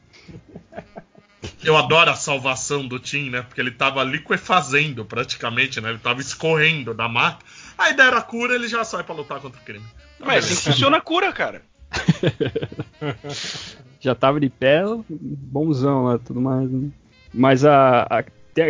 [1.68, 3.41] Eu adoro a salvação do Tim, né?
[3.41, 5.89] Porque ele tava liquefazendo praticamente, né?
[5.89, 7.45] Ele tava escorrendo da mata.
[7.78, 9.86] Aí deram a cura, ele já sai para lutar contra o crime.
[10.18, 11.61] Mas assim funciona a cura, cara.
[13.99, 16.72] já tava de pé, bonzão lá, tudo mais.
[16.72, 16.89] Né?
[17.34, 18.24] Mas a, a,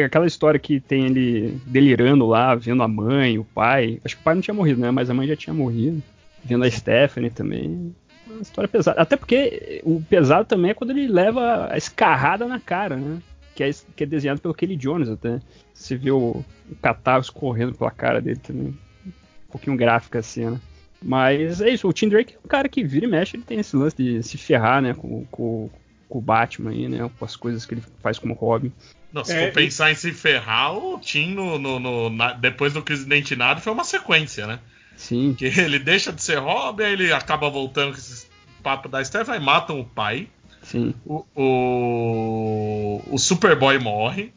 [0.03, 4.01] aquela história que tem ele delirando lá, vendo a mãe, o pai.
[4.03, 4.89] Acho que o pai não tinha morrido, né?
[4.89, 6.01] Mas a mãe já tinha morrido.
[6.43, 7.93] Vendo a Stephanie também
[8.41, 9.01] história pesada.
[9.01, 13.21] Até porque o pesado também é quando ele leva a escarrada na cara, né?
[13.55, 15.39] Que é, que é desenhado pelo Kelly Jones até.
[15.73, 18.77] Você vê o, o catarro escorrendo pela cara dele também.
[19.05, 20.59] Um pouquinho gráfica assim, né?
[21.01, 23.59] Mas é isso, o Tim Drake é um cara que vira e mexe, ele tem
[23.59, 25.69] esse lance de se ferrar, né, com, com,
[26.09, 28.71] com o Batman aí, né, com as coisas que ele faz como Robin.
[29.13, 29.93] Não, se é, for pensar e...
[29.93, 33.83] em se ferrar, o Tim no, no, no na, depois do Crise Identinário foi uma
[33.83, 34.59] sequência, né?
[34.95, 35.35] Sim.
[35.37, 38.26] Que ele deixa de ser Robin, aí ele acaba voltando com esse
[38.63, 40.27] papo da Steph, aí matam o pai.
[40.61, 40.93] Sim.
[41.05, 44.33] O, o, o Superboy morre.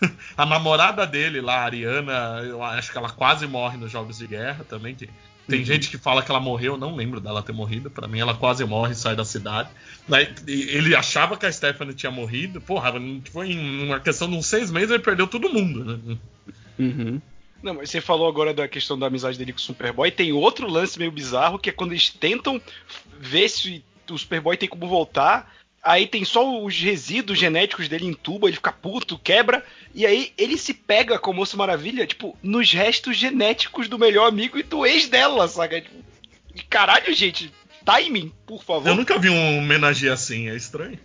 [0.36, 4.26] a namorada dele lá, a Ariana, eu acho que ela quase morre nos Jogos de
[4.26, 4.94] Guerra também.
[4.94, 5.08] Que
[5.48, 5.64] tem uhum.
[5.64, 7.90] gente que fala que ela morreu, não lembro dela ter morrido.
[7.90, 9.68] Para mim, ela quase morre e sai da cidade.
[10.46, 12.60] Ele achava que a Stephanie tinha morrido.
[12.60, 12.92] Porra,
[13.30, 15.84] foi em uma questão de uns seis meses ele perdeu todo mundo.
[15.84, 16.16] Né?
[16.78, 17.20] Uhum.
[17.62, 20.10] Não, mas você falou agora da questão da amizade dele com o Superboy.
[20.10, 22.60] Tem outro lance meio bizarro que é quando eles tentam
[23.18, 25.54] ver se o Superboy tem como voltar.
[25.82, 29.64] Aí tem só os resíduos genéticos dele em tubo, ele fica puto, quebra.
[29.94, 34.28] E aí ele se pega com o Moço Maravilha, tipo, nos restos genéticos do melhor
[34.28, 35.80] amigo e do ex dela, saca?
[35.80, 36.02] Tipo,
[36.68, 37.52] caralho, gente,
[37.84, 38.88] timing, por favor.
[38.88, 40.98] Eu nunca vi um homenagem assim, é estranho.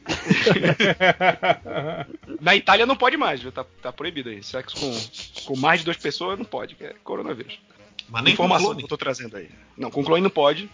[2.42, 3.52] Na Itália não pode mais, viu?
[3.52, 4.44] Tá, tá proibido aí.
[4.44, 7.60] Sexo com, com mais de duas pessoas não pode, que é coronavírus.
[8.10, 9.50] Mas nem Informação que eu tô trazendo aí.
[9.78, 10.70] Não, com clone não pode.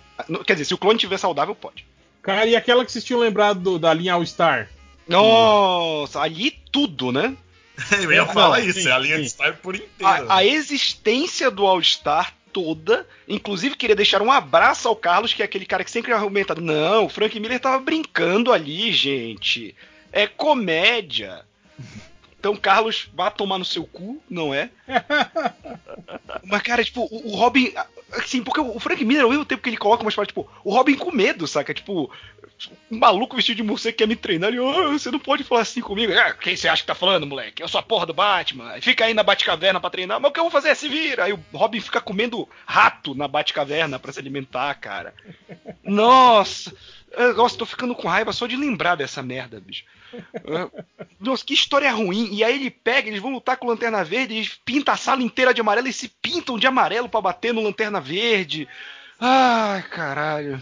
[0.45, 1.85] Quer dizer, se o clone tiver saudável, pode.
[2.21, 4.69] Cara, e aquela que vocês tinham lembrado da linha All Star?
[5.07, 7.35] Nossa, ali tudo, né?
[8.01, 10.31] Eu ia falar não, isso, sim, é a linha All Star por inteiro.
[10.31, 13.05] A, a existência do All Star toda.
[13.27, 17.05] Inclusive, queria deixar um abraço ao Carlos, que é aquele cara que sempre argumenta: não,
[17.05, 19.75] o Frank Miller tava brincando ali, gente.
[20.11, 21.43] É comédia.
[22.43, 24.69] Então, Carlos, vá tomar no seu cu, não é?
[26.43, 27.71] Mas, cara, tipo, o, o Robin.
[28.11, 30.73] Assim, porque o Frank Miller, ao mesmo tempo que ele coloca umas partes, tipo, o
[30.73, 31.73] Robin com medo, saca?
[31.73, 32.11] Tipo,
[32.91, 34.49] um maluco vestido de morcego quer me treinar.
[34.49, 36.11] Ele, oh, você não pode falar assim comigo.
[36.11, 37.63] Ah, quem você acha que tá falando, moleque?
[37.63, 38.73] Eu sou a porra do Batman.
[38.81, 40.19] Fica aí na Batcaverna pra treinar.
[40.19, 41.23] Mas o que eu vou fazer é se vira.
[41.23, 45.13] Aí o Robin fica comendo rato na Batcaverna pra se alimentar, cara.
[45.81, 46.75] Nossa!
[47.35, 49.83] Nossa, tô ficando com raiva só de lembrar dessa merda, bicho.
[51.19, 52.29] Nossa, que história ruim.
[52.31, 55.53] E aí ele pega, eles vão lutar com Lanterna Verde, eles pintam a sala inteira
[55.53, 58.67] de amarelo e se pintam de amarelo para bater no Lanterna Verde.
[59.19, 60.61] Ai, caralho.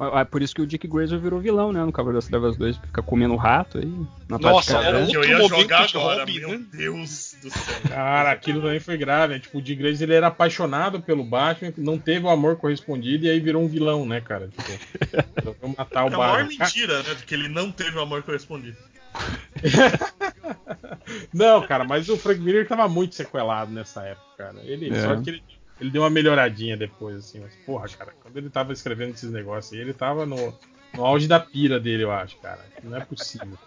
[0.00, 1.84] É por isso que o Dick Grayson virou vilão, né?
[1.84, 3.92] No Cavaleiro das Trevas 2, fica comendo rato aí.
[4.26, 6.64] Na Nossa, era que eu ia jogar agora, Robin, meu né?
[6.72, 7.74] Deus do céu.
[7.88, 9.40] Cara, aquilo também foi grave, né?
[9.40, 13.30] Tipo, o Dick Grayson ele era apaixonado pelo Batman, não teve o amor correspondido e
[13.30, 14.48] aí virou um vilão, né, cara?
[14.48, 16.10] Tipo, matar o é Batman.
[16.10, 17.14] É a maior mentira, né?
[17.14, 18.78] De que ele não teve o amor correspondido.
[21.34, 24.56] não, cara, mas o Frank Miller tava muito sequelado nessa época, cara.
[24.62, 25.02] Ele, é.
[25.02, 25.42] Só que ele
[25.82, 27.40] ele deu uma melhoradinha depois, assim.
[27.40, 30.54] Mas, porra, cara, quando ele tava escrevendo esses negócios aí, ele tava no,
[30.94, 32.64] no auge da pira dele, eu acho, cara.
[32.84, 33.58] Não é possível,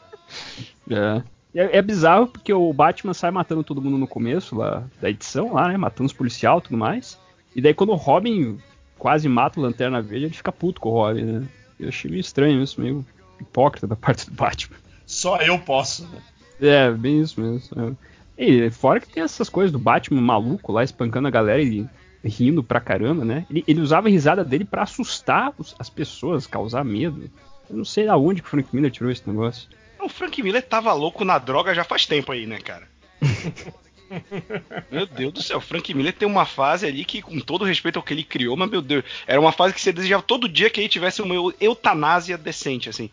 [0.88, 1.24] cara.
[1.54, 1.60] É.
[1.60, 1.78] é.
[1.78, 5.68] É, bizarro porque o Batman sai matando todo mundo no começo lá, da edição, lá,
[5.68, 5.78] né?
[5.78, 7.20] Matando os policial e tudo mais.
[7.54, 8.58] E daí quando o Robin
[8.98, 11.48] quase mata o Lanterna Verde, ele fica puto com o Robin, né?
[11.78, 13.06] Eu achei meio estranho isso, meio
[13.40, 14.78] hipócrita da parte do Batman.
[15.06, 16.22] Só eu posso, né?
[16.62, 17.98] É, bem isso mesmo.
[18.38, 21.86] E fora que tem essas coisas do Batman maluco lá espancando a galera e
[22.28, 23.46] rindo pra caramba, né?
[23.50, 27.30] Ele, ele usava a risada dele para assustar os, as pessoas, causar medo.
[27.70, 29.70] Eu não sei da onde que o Frank Miller tirou esse negócio.
[30.00, 32.88] O Frank Miller tava louco na droga já faz tempo aí, né, cara?
[34.92, 37.98] meu Deus do céu, o Frank Miller tem uma fase ali que, com todo respeito
[37.98, 40.70] ao que ele criou, mas meu Deus, era uma fase que você desejava todo dia
[40.70, 43.10] que ele tivesse uma eutanásia decente, assim.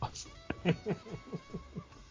[0.00, 0.28] Nossa.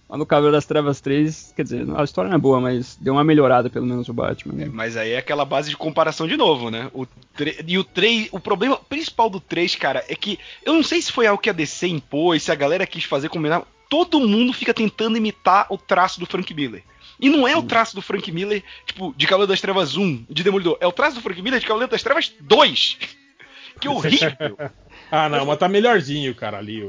[0.09, 3.23] no Cavaleiro das Trevas 3, quer dizer, a história não é boa, mas deu uma
[3.23, 4.53] melhorada pelo menos o Batman.
[4.53, 4.63] Né?
[4.65, 6.89] É, mas aí é aquela base de comparação de novo, né?
[6.93, 7.05] O
[7.67, 11.11] e o 3, o problema principal do 3, cara, é que eu não sei se
[11.11, 13.63] foi algo que a DC impôs, se a galera quis fazer combinar.
[13.89, 16.83] todo mundo fica tentando imitar o traço do Frank Miller.
[17.19, 20.43] E não é o traço do Frank Miller, tipo, de Cavaleiro das Trevas 1, de
[20.43, 20.77] Demolidor.
[20.79, 22.97] É o traço do Frank Miller de Cavaleiro das Trevas 2.
[23.79, 24.57] Que horrível.
[25.11, 26.83] ah, não, mas tá melhorzinho, cara, ali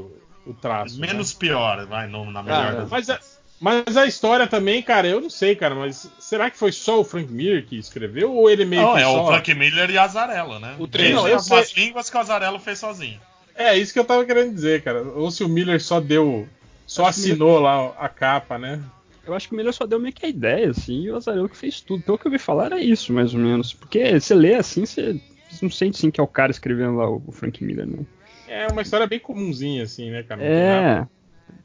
[0.49, 0.99] o, traço.
[0.99, 1.39] Menos né?
[1.39, 3.19] pior, vai, não, na melhor ah, das mas, a,
[3.59, 7.03] mas a história também, cara, eu não sei, cara, mas será que foi só o
[7.03, 9.23] Frank Miller que escreveu ou ele meio não, que é só...
[9.23, 10.75] o Frank Miller e a Azarello, né?
[10.79, 11.85] O treino, as sei...
[11.85, 13.19] línguas que o Azarello fez sozinho.
[13.59, 15.03] É, isso que eu tava querendo dizer, cara.
[15.03, 16.47] Ou se o Miller só deu.
[16.87, 18.81] Só assinou lá a capa, né?
[19.27, 21.49] Eu acho que o Miller só deu meio que a ideia, assim, e o Azarello
[21.49, 22.01] que fez tudo.
[22.01, 23.73] Pelo que eu ouvi falar, era isso, mais ou menos.
[23.73, 25.19] Porque você lê assim, você
[25.61, 27.99] não sente assim que é o cara escrevendo lá o Frank Miller, né?
[28.49, 30.43] É uma história bem comumzinha, assim, né, cara?
[30.43, 31.07] é.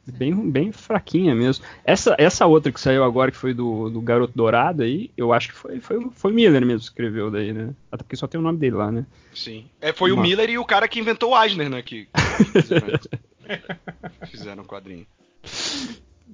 [0.06, 1.64] Bem, bem fraquinha mesmo.
[1.82, 5.48] Essa, essa outra que saiu agora, que foi do, do Garoto Dourado aí, eu acho
[5.48, 7.70] que foi, foi, foi Miller mesmo que escreveu daí, né?
[7.90, 9.06] Até porque só tem o nome dele lá, né?
[9.34, 9.64] Sim.
[9.80, 10.18] É, foi Mas...
[10.18, 11.80] o Miller e o cara que inventou o Eisner, né?
[11.80, 12.06] Que,
[14.26, 15.06] fizeram o um quadrinho.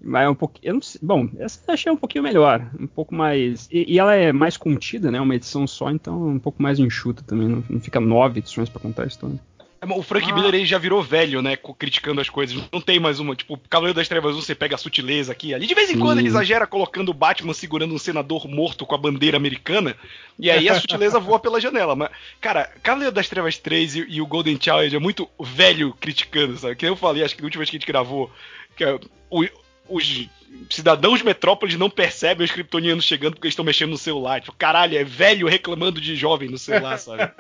[0.03, 0.81] Mas é um pouquinho.
[1.01, 2.69] Bom, essa eu achei um pouquinho melhor.
[2.79, 3.69] Um pouco mais.
[3.71, 5.21] E, e, ela é mais contida, né?
[5.21, 7.47] Uma edição só, então é um pouco mais enxuta também.
[7.47, 9.39] Não, não fica nove edições para contar a história.
[9.81, 10.35] É, o Frank ah.
[10.35, 11.57] Miller ele já virou velho, né?
[11.57, 12.57] Criticando as coisas.
[12.70, 13.35] Não tem mais uma.
[13.35, 15.66] Tipo, Cavaleiro das Trevas 1, você pega a sutileza aqui ali.
[15.66, 16.01] De vez em Sim.
[16.01, 19.97] quando ele exagera colocando o Batman segurando um senador morto com a bandeira americana.
[20.39, 21.97] E aí a sutileza voa pela janela.
[21.97, 22.11] Mas,
[22.41, 26.76] cara, Cavaleiro das Trevas 3 e, e o Golden Child é muito velho criticando, sabe?
[26.76, 28.31] Que eu falei, acho que na última vez que a gente gravou.
[28.76, 28.99] Que é,
[29.31, 29.45] o,
[29.91, 30.28] os
[30.70, 34.41] cidadãos de Metrópolis não percebem os kryptonianos chegando porque eles estão mexendo no celular.
[34.41, 37.30] Tipo, caralho, é velho reclamando de jovem no celular, sabe?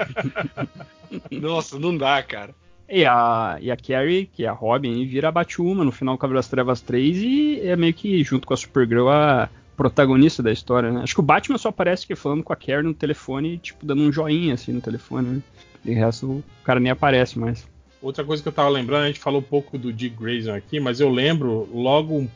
[1.30, 2.54] Nossa, não dá, cara.
[2.88, 6.18] E a, e a Carrie, que é a Robin, vira a Batwoman no final do
[6.18, 10.50] Cavaleiro das Trevas 3 e é meio que, junto com a Supergirl, a protagonista da
[10.50, 11.00] história, né?
[11.02, 14.02] Acho que o Batman só aparece aqui falando com a Carrie no telefone, tipo, dando
[14.02, 15.42] um joinha assim no telefone, né?
[15.84, 17.66] E o resto o cara nem aparece mais.
[18.02, 20.80] Outra coisa que eu tava lembrando, a gente falou um pouco do Dick Grayson aqui,
[20.80, 22.30] mas eu lembro logo uh,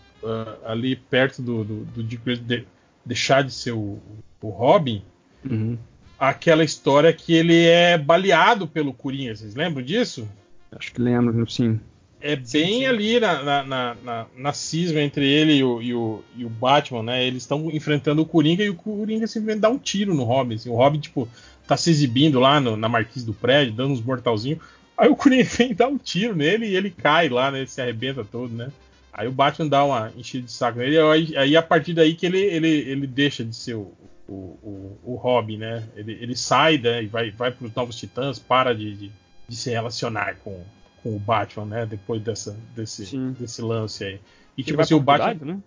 [0.66, 2.66] ali perto do, do, do Dick de,
[3.04, 3.98] deixar de ser o,
[4.42, 5.02] o Robin,
[5.48, 5.78] uhum.
[6.18, 9.34] aquela história que ele é baleado pelo Coringa.
[9.34, 10.28] Vocês lembram disso?
[10.70, 11.80] Acho que lembro, sim.
[12.20, 12.86] É bem sim, sim.
[12.86, 17.02] ali na, na, na, na, cisma entre ele e o, e o, e o Batman,
[17.02, 17.26] né?
[17.26, 20.54] Eles estão enfrentando o Coringa e o Coringa simplesmente dá um tiro no Robin.
[20.54, 20.70] Assim.
[20.70, 21.28] O Robin, tipo,
[21.66, 24.60] tá se exibindo lá no, na marquise do prédio, dando uns mortalzinhos.
[24.96, 27.58] Aí o Coringa vem dar um tiro nele e ele cai lá, né?
[27.58, 28.70] Ele se arrebenta todo, né?
[29.12, 32.26] Aí o Batman dá uma enchida de saco nele, aí, aí a partir daí que
[32.26, 33.92] ele, ele, ele deixa de ser o,
[34.28, 35.88] o, o, o Robin, né?
[35.94, 39.12] Ele, ele sai né, e vai, vai para os Novos Titãs, para de, de,
[39.48, 40.60] de, se relacionar com,
[41.00, 41.86] com o Batman, né?
[41.86, 44.20] Depois dessa, desse, desse lance aí.
[44.56, 45.54] E ele tipo assim, o Batman.
[45.54, 45.60] Né?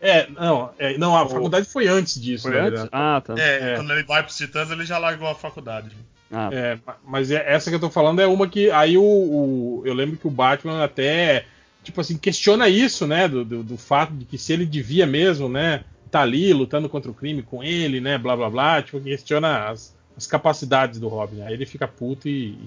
[0.00, 2.48] É, não, é, não, a faculdade foi antes disso.
[2.48, 2.86] Foi antes?
[2.90, 3.34] Ah, tá.
[3.38, 5.90] É, é, quando ele vai para os Titãs, ele já largou a faculdade.
[6.30, 6.50] Ah.
[6.52, 8.70] É, mas é, essa que eu tô falando é uma que.
[8.70, 11.46] Aí o, o, Eu lembro que o Batman até
[11.82, 13.26] tipo assim, questiona isso, né?
[13.28, 15.84] Do, do, do, fato de que se ele devia mesmo, né?
[16.10, 18.18] Tá ali lutando contra o crime com ele, né?
[18.18, 18.82] Blá blá blá.
[18.82, 21.42] Tipo, questiona as, as capacidades do Robin.
[21.42, 22.58] Aí ele fica puto e,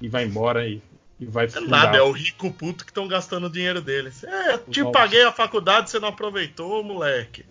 [0.00, 0.80] e vai embora e,
[1.18, 4.24] e vai É nada, é o rico puto que estão gastando o dinheiro deles.
[4.24, 7.44] É, te paguei a faculdade, você não aproveitou, moleque.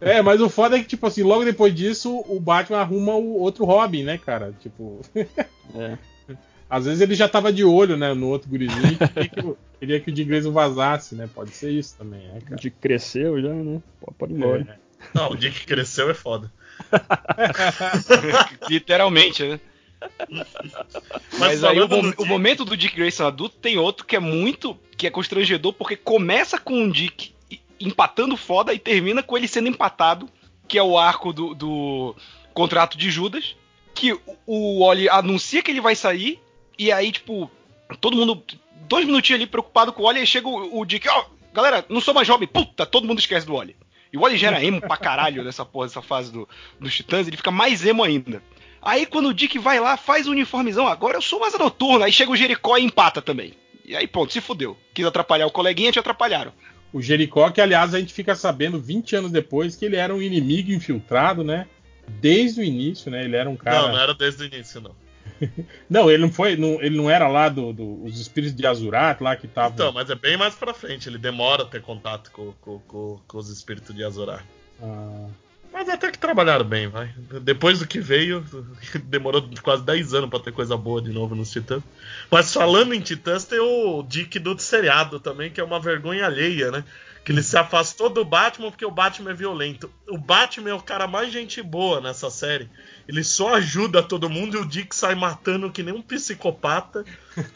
[0.00, 3.38] É, mas o foda é que, tipo assim, logo depois disso, o Batman arruma o
[3.38, 4.54] outro Robin, né, cara?
[4.60, 5.00] Tipo.
[5.74, 5.98] é.
[6.68, 9.58] Às vezes ele já tava de olho, né, no outro gurizinho e queria que, o,
[9.78, 11.28] queria que o Dick Grayson vazasse, né?
[11.32, 12.56] Pode ser isso também, né, cara?
[12.56, 13.80] O Dick cresceu já, né?
[14.18, 14.62] Pode ir embora.
[14.68, 15.08] É.
[15.14, 16.52] Não, o Dick cresceu é foda.
[18.68, 19.60] Literalmente, né?
[20.28, 20.48] Mas,
[21.38, 22.20] Mas aí o, Dick...
[22.20, 25.96] o, momento do Dick Grayson adulto tem outro que é muito que é constrangedor porque
[25.96, 27.32] começa com o Dick
[27.80, 30.28] empatando foda e termina com ele sendo empatado,
[30.66, 32.16] que é o arco do, do
[32.52, 33.56] contrato de Judas,
[33.94, 36.40] que o Wally anuncia que ele vai sair
[36.78, 37.50] e aí, tipo,
[38.00, 38.42] todo mundo.
[38.88, 41.84] Dois minutinhos ali preocupado com o Wally, aí chega o, o Dick, ó, oh, galera,
[41.88, 43.74] não sou mais jovem, puta, todo mundo esquece do Wally.
[44.12, 46.48] E o Wally gera emo pra caralho nessa porra, nessa fase do,
[46.78, 48.40] dos Titãs, ele fica mais emo ainda.
[48.80, 52.04] Aí quando o Dick vai lá, faz o uniformizão, agora eu sou mais a noturna,
[52.04, 53.54] aí chega o Jericó e empata também.
[53.84, 54.76] E aí, ponto, se fudeu.
[54.92, 56.52] Quis atrapalhar o coleguinha, te atrapalharam.
[56.96, 60.22] O Jericó, que aliás a gente fica sabendo 20 anos depois que ele era um
[60.22, 61.66] inimigo infiltrado, né?
[62.08, 63.22] Desde o início, né?
[63.22, 63.82] Ele era um cara.
[63.82, 64.96] Não, não era desde o início, não.
[65.90, 66.56] não, ele não foi.
[66.56, 69.74] Não, ele não era lá dos do, do, espíritos de Azurat lá que estavam.
[69.74, 71.06] Então, mas é bem mais pra frente.
[71.06, 74.42] Ele demora a ter contato com, com, com, com os espíritos de Azurat.
[74.82, 75.28] Ah.
[75.76, 77.14] Mas até que trabalharam bem, vai.
[77.42, 78.42] Depois do que veio,
[79.04, 81.82] demorou quase 10 anos para ter coisa boa de novo nos Titãs.
[82.30, 86.70] Mas falando em Titãs, tem o Dick do seriado também, que é uma vergonha alheia,
[86.70, 86.82] né?
[87.22, 89.92] Que ele se afastou do Batman porque o Batman é violento.
[90.08, 92.70] O Batman é o cara mais gente boa nessa série.
[93.06, 97.04] Ele só ajuda todo mundo e o Dick sai matando que nem um psicopata.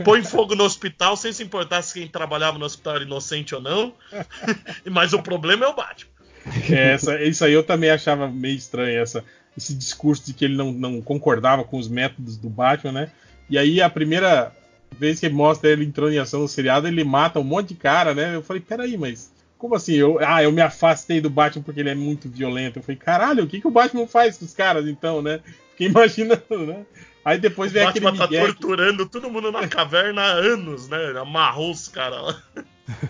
[0.04, 3.62] Põe fogo no hospital sem se importar se quem trabalhava no hospital era inocente ou
[3.62, 3.94] não.
[4.84, 6.09] Mas o problema é o Batman.
[6.70, 9.24] É, essa, isso aí eu também achava meio estranho, essa,
[9.56, 13.10] esse discurso de que ele não, não concordava com os métodos do Batman, né?
[13.48, 14.52] E aí a primeira
[14.98, 18.14] vez que mostra ele entrando em ação no seriado, ele mata um monte de cara,
[18.14, 18.34] né?
[18.34, 19.94] Eu falei, peraí, mas como assim?
[19.94, 22.78] Eu, ah, eu me afastei do Batman porque ele é muito violento.
[22.78, 25.40] Eu falei, caralho, o que, que o Batman faz com os caras então, né?
[25.72, 26.86] Fiquei imaginando, né?
[27.22, 31.10] Aí depois o vem Batman aquele tá torturando todo mundo na caverna há anos, né?
[31.10, 32.42] Ele amarrou os caras lá.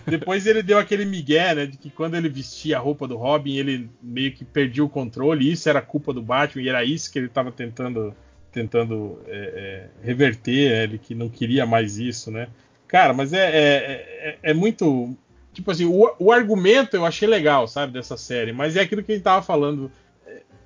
[0.05, 1.65] Depois ele deu aquele migué, né?
[1.65, 5.47] De que quando ele vestia a roupa do Robin, ele meio que perdia o controle.
[5.47, 8.13] E isso era culpa do Batman e era isso que ele estava tentando,
[8.51, 10.71] tentando é, é, reverter.
[10.71, 12.47] Né, ele que não queria mais isso, né?
[12.87, 15.15] Cara, mas é, é, é, é muito,
[15.53, 19.13] tipo assim, o, o, argumento eu achei legal, sabe, dessa série, mas é aquilo que
[19.13, 19.89] a gente tava falando.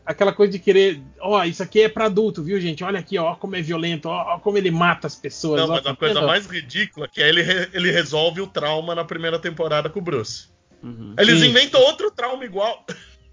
[0.06, 2.84] Aquela coisa de querer, ó, oh, isso aqui é para adulto, viu, gente?
[2.84, 5.60] Olha aqui, ó, como é violento, ó, como ele mata as pessoas.
[5.60, 7.41] Não, ó, mas a coisa mais ridícula é que ele,
[7.74, 10.47] ele resolve o trauma na primeira temporada com o Bruce.
[10.84, 11.16] Uhum.
[11.18, 11.47] Eles Sim.
[11.47, 12.86] inventam outro trauma igual.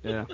[0.03, 0.25] É.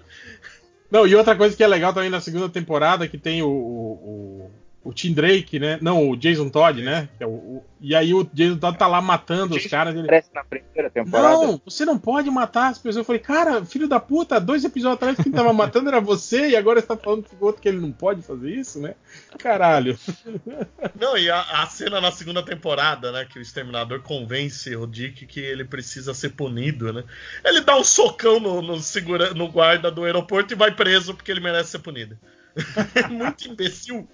[0.91, 4.51] Não, e outra coisa que é legal também na segunda temporada, que tem o, o,
[4.89, 5.78] o Tim Drake, né?
[5.82, 7.11] Não, o Jason Todd, né?
[7.20, 9.95] É o, o, e aí o Jason Todd tá lá matando os caras.
[9.95, 10.09] Ele...
[10.32, 11.47] na primeira temporada.
[11.47, 12.97] Não, você não pode matar as pessoas.
[12.97, 16.57] Eu falei, cara, filho da puta, dois episódios atrás quem tava matando era você e
[16.57, 18.95] agora você tá falando pro outro que ele não pode fazer isso, né?
[19.39, 19.99] Caralho.
[20.99, 23.26] Não, e a, a, cena na segunda temporada, né?
[23.26, 27.05] Que o Exterminador convence o Dick que ele precisa ser punido, né?
[27.45, 31.30] Ele dá um socão no, no, segura, no guarda do aeroporto e vai preso porque
[31.30, 32.18] ele merece ser punido.
[32.95, 34.09] É muito imbecil.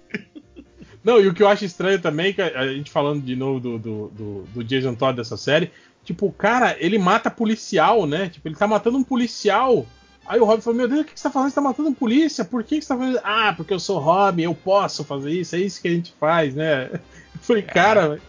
[1.05, 3.77] Não, e o que eu acho estranho também, que a gente falando de novo do,
[3.77, 5.71] do, do, do Jason Todd dessa série,
[6.03, 8.27] tipo, cara, ele mata policial, né?
[8.27, 9.85] Tipo, ele tá matando um policial.
[10.25, 11.49] Aí o Robin falou, meu Deus, o que você tá falando?
[11.49, 12.43] Você tá matando um polícia?
[12.43, 13.19] Por que você tá fazendo?
[13.23, 16.55] Ah, porque eu sou Robin, eu posso fazer isso, é isso que a gente faz,
[16.55, 16.89] né?
[17.35, 18.19] Eu falei, cara,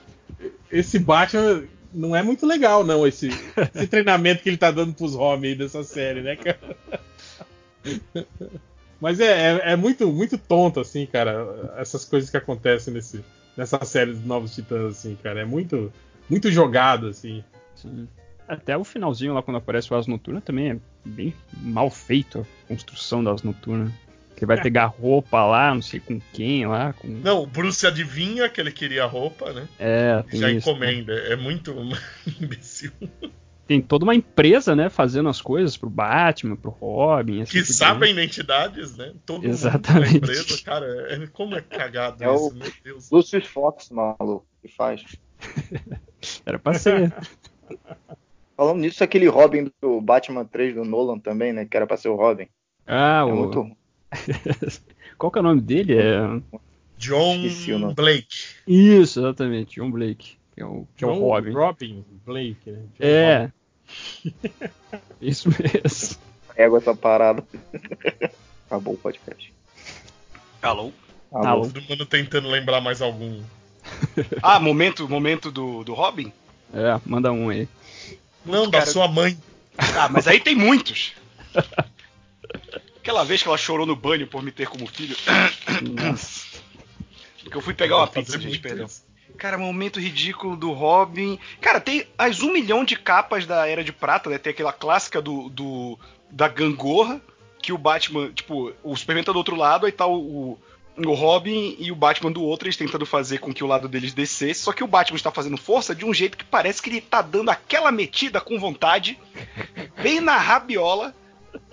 [0.70, 1.62] esse Batman
[1.94, 3.30] não é muito legal, não, esse,
[3.74, 6.76] esse treinamento que ele tá dando pros Robin aí dessa série, né, cara?
[9.00, 13.24] Mas é, é, é, muito, muito tonto, assim, cara, essas coisas que acontecem nesse,
[13.56, 15.40] nessa série dos Novos Titãs, assim, cara.
[15.40, 15.92] É muito,
[16.28, 17.44] muito jogado, assim.
[17.74, 18.08] Sim.
[18.48, 22.68] Até o finalzinho lá, quando aparece o As Noturna, também é bem mal feito a
[22.68, 23.92] construção das Noturnas.
[24.34, 24.62] Que vai é.
[24.62, 26.92] pegar roupa lá, não sei com quem lá.
[26.92, 27.08] Com...
[27.08, 29.66] Não, o Bruce adivinha que ele queria roupa, né?
[29.78, 31.14] É, tem Já isso, encomenda.
[31.14, 31.32] Né?
[31.32, 31.74] É muito
[32.40, 32.92] imbecil
[33.66, 37.42] tem toda uma empresa, né, fazendo as coisas pro Batman, pro Robin.
[37.42, 39.12] Assim que sabem identidades, né?
[39.26, 40.14] Todo Exatamente.
[40.14, 43.10] mundo empresa, cara, é, como é cagado é isso, o meu Deus.
[43.10, 45.02] Lucius Fox, maluco, que faz.
[46.46, 47.12] Era pra ser.
[48.56, 51.66] Falando nisso, aquele Robin do Batman 3 do Nolan também, né?
[51.66, 52.48] Que era pra ser o Robin.
[52.86, 53.36] Ah, é o.
[53.36, 53.76] Muito...
[55.18, 55.94] Qual que é o nome dele?
[55.98, 56.22] É...
[56.96, 57.42] John
[57.94, 58.46] Blake.
[58.66, 61.50] Isso, exatamente, John Blake que é o, que é o Robin.
[61.52, 62.82] Robin Blake, né?
[62.98, 63.52] John é.
[65.20, 66.16] Isso mesmo.
[66.56, 67.44] Égua essa parada.
[68.66, 69.52] Acabou o podcast.
[70.62, 70.92] Alô?
[71.30, 71.46] Alô?
[71.46, 71.62] Alô?
[71.68, 73.42] Todo mundo tentando lembrar mais algum.
[74.42, 76.32] ah, momento, momento do, do Robin?
[76.72, 77.68] É, manda um aí.
[78.44, 79.38] Não, da sua mãe.
[79.76, 81.12] Ah, mas aí tem muitos.
[82.96, 85.16] Aquela vez que ela chorou no banho por me ter como filho.
[86.02, 86.46] Nossa.
[87.42, 88.86] Porque eu fui pegar uma pizza, gente, perdão.
[88.86, 89.05] Isso.
[89.36, 91.38] Cara, momento ridículo do Robin.
[91.60, 94.38] Cara, tem as um milhão de capas da Era de Prata, né?
[94.38, 95.98] Tem aquela clássica do, do
[96.30, 97.20] da gangorra,
[97.62, 100.58] que o Batman, tipo, o Superman tá do outro lado, aí tá o,
[100.96, 104.14] o, Robin e o Batman do outro, eles tentando fazer com que o lado deles
[104.14, 107.00] descesse, só que o Batman está fazendo força de um jeito que parece que ele
[107.00, 109.18] tá dando aquela metida com vontade,
[110.02, 111.14] bem na rabiola,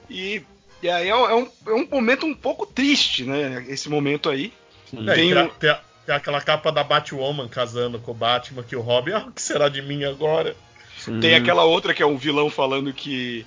[0.10, 0.42] e,
[0.82, 3.66] e aí é, um, é um momento um pouco triste, né?
[3.68, 4.54] Esse momento aí.
[4.94, 5.76] É, tem, tem, tem
[6.08, 9.70] aquela capa da Batwoman casando com o Batman, que o Robin, ah, o que será
[9.70, 10.56] de mim agora?
[10.98, 11.20] Sim.
[11.20, 13.46] Tem aquela outra que é um vilão falando que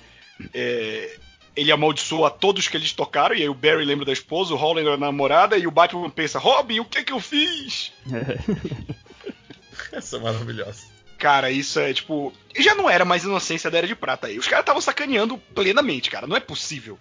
[0.53, 1.17] é,
[1.55, 4.89] ele amaldiçoa todos que eles tocaram, e aí o Barry lembra da esposa, o Holland
[4.89, 7.91] da namorada, e o Batman pensa, Robin, o que é que eu fiz?
[9.91, 10.97] Essa é maravilhosa.
[11.17, 12.31] Cara, isso é tipo.
[12.55, 14.37] Já não era mais inocência da Era de Prata aí.
[14.37, 16.27] Os caras estavam sacaneando plenamente, cara.
[16.27, 16.99] Não é possível.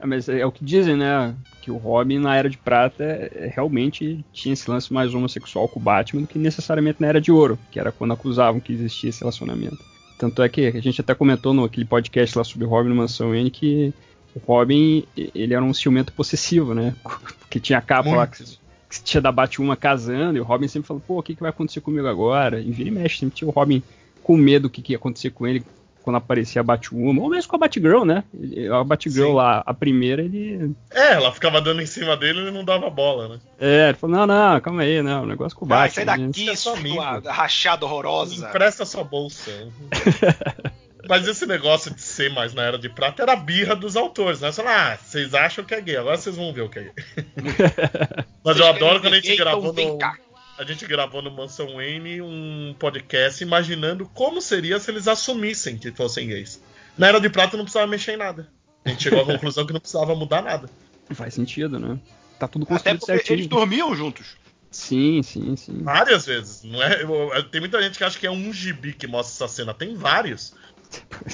[0.00, 1.34] É, mas é o que dizem, né?
[1.60, 5.80] Que o Robin na Era de Prata é, realmente tinha esse lance mais homossexual com
[5.80, 9.10] o Batman do que necessariamente na Era de Ouro, que era quando acusavam que existia
[9.10, 9.78] esse relacionamento.
[10.18, 12.94] Tanto é que a gente até comentou no aquele podcast lá sobre o Robin no
[12.94, 13.92] Mansão N que
[14.34, 16.94] o Robin ele era um ciumento possessivo, né?
[17.40, 18.18] Porque tinha a capa Muito.
[18.18, 21.34] lá que, que tinha da Batwoman casando e o Robin sempre falou, pô, o que,
[21.34, 22.60] que vai acontecer comigo agora?
[22.60, 23.82] E vira e mexe, sempre tinha o Robin
[24.22, 25.64] com medo do que, que ia acontecer com ele
[26.08, 28.24] quando aparecia a Batwoman, ou mesmo com a Batgirl, né?
[28.72, 29.34] A Batgirl Sim.
[29.34, 30.74] lá, a primeira, ele.
[30.90, 33.38] É, ela ficava dando em cima dele e ele não dava bola, né?
[33.60, 35.86] É, ele falou: não, não, calma aí, não, o negócio com o Batman.
[35.86, 38.48] Ah, sai daqui, sua rachada horrorosa.
[38.48, 39.50] Empresta sua bolsa.
[41.06, 44.40] Mas esse negócio de ser mais na Era de Prata era a birra dos autores,
[44.40, 44.50] né?
[44.50, 46.92] Fala, ah, vocês acham que é gay, agora vocês vão ver o que é gay.
[48.44, 50.27] Mas eu adoro quando a gente gravou então no.
[50.58, 55.92] A gente gravou no Mansão Wayne um podcast imaginando como seria se eles assumissem que
[55.92, 56.60] fossem gays.
[56.98, 58.48] Na Era de Prata não precisava mexer em nada.
[58.84, 60.68] A gente chegou à conclusão que não precisava mudar nada.
[61.12, 61.96] Faz sentido, né?
[62.40, 63.36] Tá tudo construído Até porque certinho.
[63.36, 64.36] eles dormiam juntos.
[64.68, 65.80] Sim, sim, sim.
[65.80, 66.64] Várias vezes.
[66.64, 69.72] Não é, tem muita gente que acha que é um gibi que mostra essa cena.
[69.72, 70.54] Tem vários.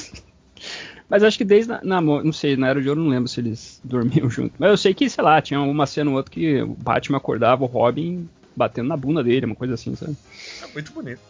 [1.08, 3.40] Mas acho que desde na, na, não sei, na Era de Ouro não lembro se
[3.40, 4.56] eles dormiam juntos.
[4.58, 7.64] Mas eu sei que, sei lá, tinha uma cena ou outra que o Batman acordava
[7.64, 10.16] o Robin batendo na bunda dele, uma coisa assim, sabe?
[10.62, 11.20] É muito bonito.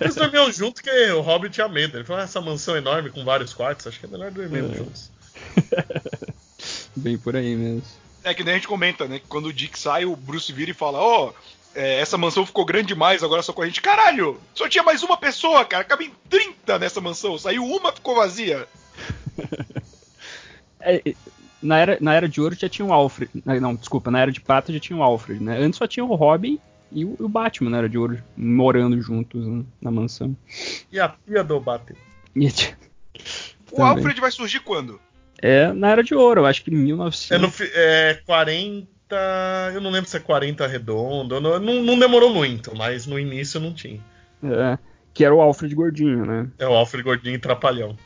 [0.00, 1.98] Eles dormiam junto que o Robin tinha medo.
[1.98, 4.76] Ele falou, ah, essa mansão enorme com vários quartos, acho que é melhor dormirmos é.
[4.76, 5.10] juntos.
[6.96, 7.82] Bem por aí mesmo.
[8.22, 9.18] É que nem a gente comenta, né?
[9.18, 11.34] Que quando o Dick sai, o Bruce vira e fala, ó, oh,
[11.74, 13.82] é, essa mansão ficou grande demais, agora só com a gente.
[13.82, 14.40] Caralho!
[14.54, 15.84] Só tinha mais uma pessoa, cara.
[15.84, 17.36] Cabe em 30 nessa mansão.
[17.36, 18.66] Saiu uma, ficou vazia.
[20.80, 21.02] é,
[21.64, 23.30] na, era, na Era de Ouro já tinha o Alfred.
[23.44, 25.58] Não, desculpa, na Era de Prata já tinha o Alfred, né?
[25.58, 26.60] Antes só tinha o Robin
[26.92, 30.36] e o, o Batman na Era de Ouro, morando juntos né, na mansão.
[30.92, 31.98] E a tia do Batman?
[33.72, 35.00] o Alfred vai surgir quando?
[35.40, 37.30] É na Era de Ouro, eu acho que em 1900.
[37.30, 38.94] É, no, é 40
[39.74, 41.40] eu não lembro se é 40 redondo.
[41.40, 44.00] Não, não, não demorou muito, mas no início não tinha.
[44.42, 44.78] É,
[45.12, 46.48] que era o Alfred Gordinho, né?
[46.58, 47.96] É o Alfred Gordinho e Trapalhão.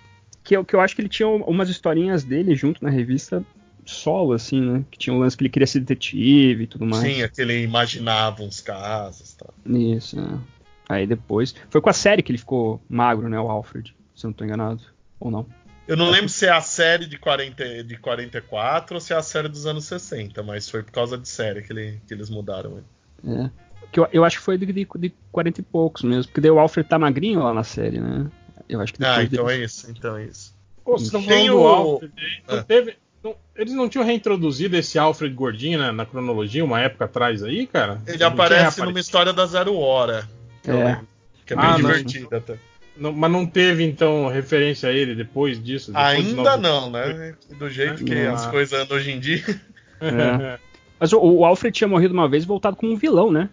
[0.49, 3.45] Que, eu, que eu acho que ele tinha umas historinhas dele junto na revista
[3.85, 4.83] solo, assim, né?
[4.91, 7.03] Que tinha um lance que ele queria ser detetive e tudo mais.
[7.03, 9.55] Sim, aquele imaginava uns casos e tal.
[9.67, 10.41] Isso, né?
[10.89, 11.55] Aí depois.
[11.69, 13.39] Foi com a série que ele ficou magro, né?
[13.39, 14.81] O Alfred, se eu não tô enganado.
[15.21, 15.47] Ou não.
[15.87, 19.23] Eu não lembro se é a série de, 40, de 44 ou se é a
[19.23, 22.83] série dos anos 60, mas foi por causa de série que, ele, que eles mudaram.
[23.23, 23.51] É.
[23.93, 26.51] Que eu, eu, acho que foi de, de, de 40 e poucos mesmo, porque daí
[26.51, 28.31] o Alfred tá magrinho lá na série, né?
[28.69, 29.61] Eu acho que Ah, então deles...
[29.61, 30.55] é isso, então é isso.
[30.85, 31.67] Pô, vocês falando o...
[31.67, 32.13] Alfred,
[32.49, 32.63] não é.
[32.63, 37.43] teve, não, eles não tinham reintroduzido esse Alfred gordinho na, na cronologia uma época atrás
[37.43, 38.01] aí, cara?
[38.07, 40.29] Ele não aparece numa história da Zero Hora.
[40.67, 41.01] É.
[41.45, 42.59] Que é bem ah, divertida até.
[42.97, 45.93] Não, mas não teve, então, referência a ele depois disso?
[45.93, 47.35] Depois Ainda não, né?
[47.57, 49.45] Do jeito que as coisas andam hoje em dia.
[50.01, 50.59] É.
[51.01, 53.49] Mas o, o, Alfred tinha morrido uma vez voltado como um vilão, né?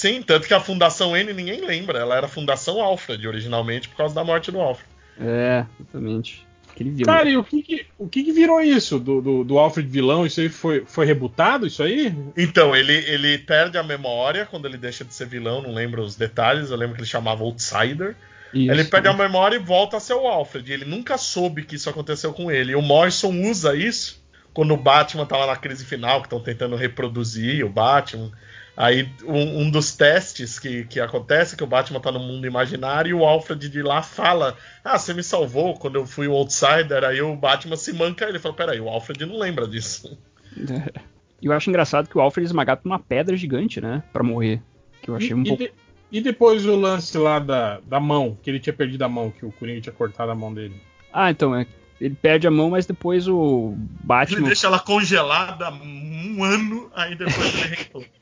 [0.00, 1.98] Sim, tanto que a Fundação N ninguém lembra.
[1.98, 4.88] Ela era a Fundação Alfred originalmente por causa da morte do Alfred.
[5.20, 6.46] É, exatamente.
[6.78, 7.14] Vilão.
[7.14, 10.24] Cara, e o que, que o que, que, virou isso do, do, do, Alfred vilão?
[10.24, 12.14] Isso aí foi, foi rebutado, isso aí?
[12.34, 16.16] Então, ele, ele perde a memória quando ele deixa de ser vilão, não lembro os
[16.16, 16.70] detalhes.
[16.70, 18.16] Eu lembro que ele chamava Outsider.
[18.54, 18.72] Isso.
[18.72, 20.72] Ele perde a memória e volta a ser o Alfred.
[20.72, 22.72] Ele nunca soube que isso aconteceu com ele.
[22.72, 24.18] E o Morrison usa isso
[24.54, 28.32] quando o Batman lá na crise final, que estão tentando reproduzir o Batman.
[28.80, 32.46] Aí um, um, dos testes que, que acontece é que o Batman tá no mundo
[32.46, 36.32] imaginário e o Alfred de lá fala: Ah, você me salvou quando eu fui o
[36.32, 37.04] Outsider.
[37.04, 40.18] Aí o Batman se manca e ele fala: Peraí, o Alfred não lembra disso.
[40.56, 40.98] É.
[41.42, 44.02] Eu acho engraçado que o Alfred é esmagado por uma pedra gigante, né?
[44.14, 44.62] Pra morrer.
[45.02, 45.62] Que eu achei e, um pouco.
[45.62, 45.70] De,
[46.10, 49.44] e depois o lance lá da, da mão, que ele tinha perdido a mão, que
[49.44, 50.80] o Coringa tinha cortado a mão dele.
[51.12, 51.66] Ah, então, é.
[52.00, 54.38] Ele perde a mão, mas depois o Batman.
[54.38, 58.10] Ele deixa ela congelada um ano, aí depois ele.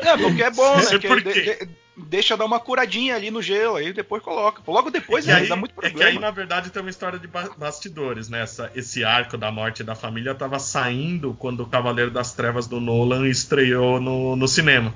[0.00, 0.98] É, porque é bom, né?
[0.98, 4.62] Por de, de, deixa dar uma curadinha ali no gelo, aí depois coloca.
[4.66, 5.98] Logo depois é aí, dá muito problema.
[5.98, 8.42] É que aí, na verdade, tem uma história de bastidores, né?
[8.42, 12.80] Essa, esse arco da morte da família tava saindo quando o Cavaleiro das Trevas do
[12.80, 14.94] Nolan estreou no, no cinema.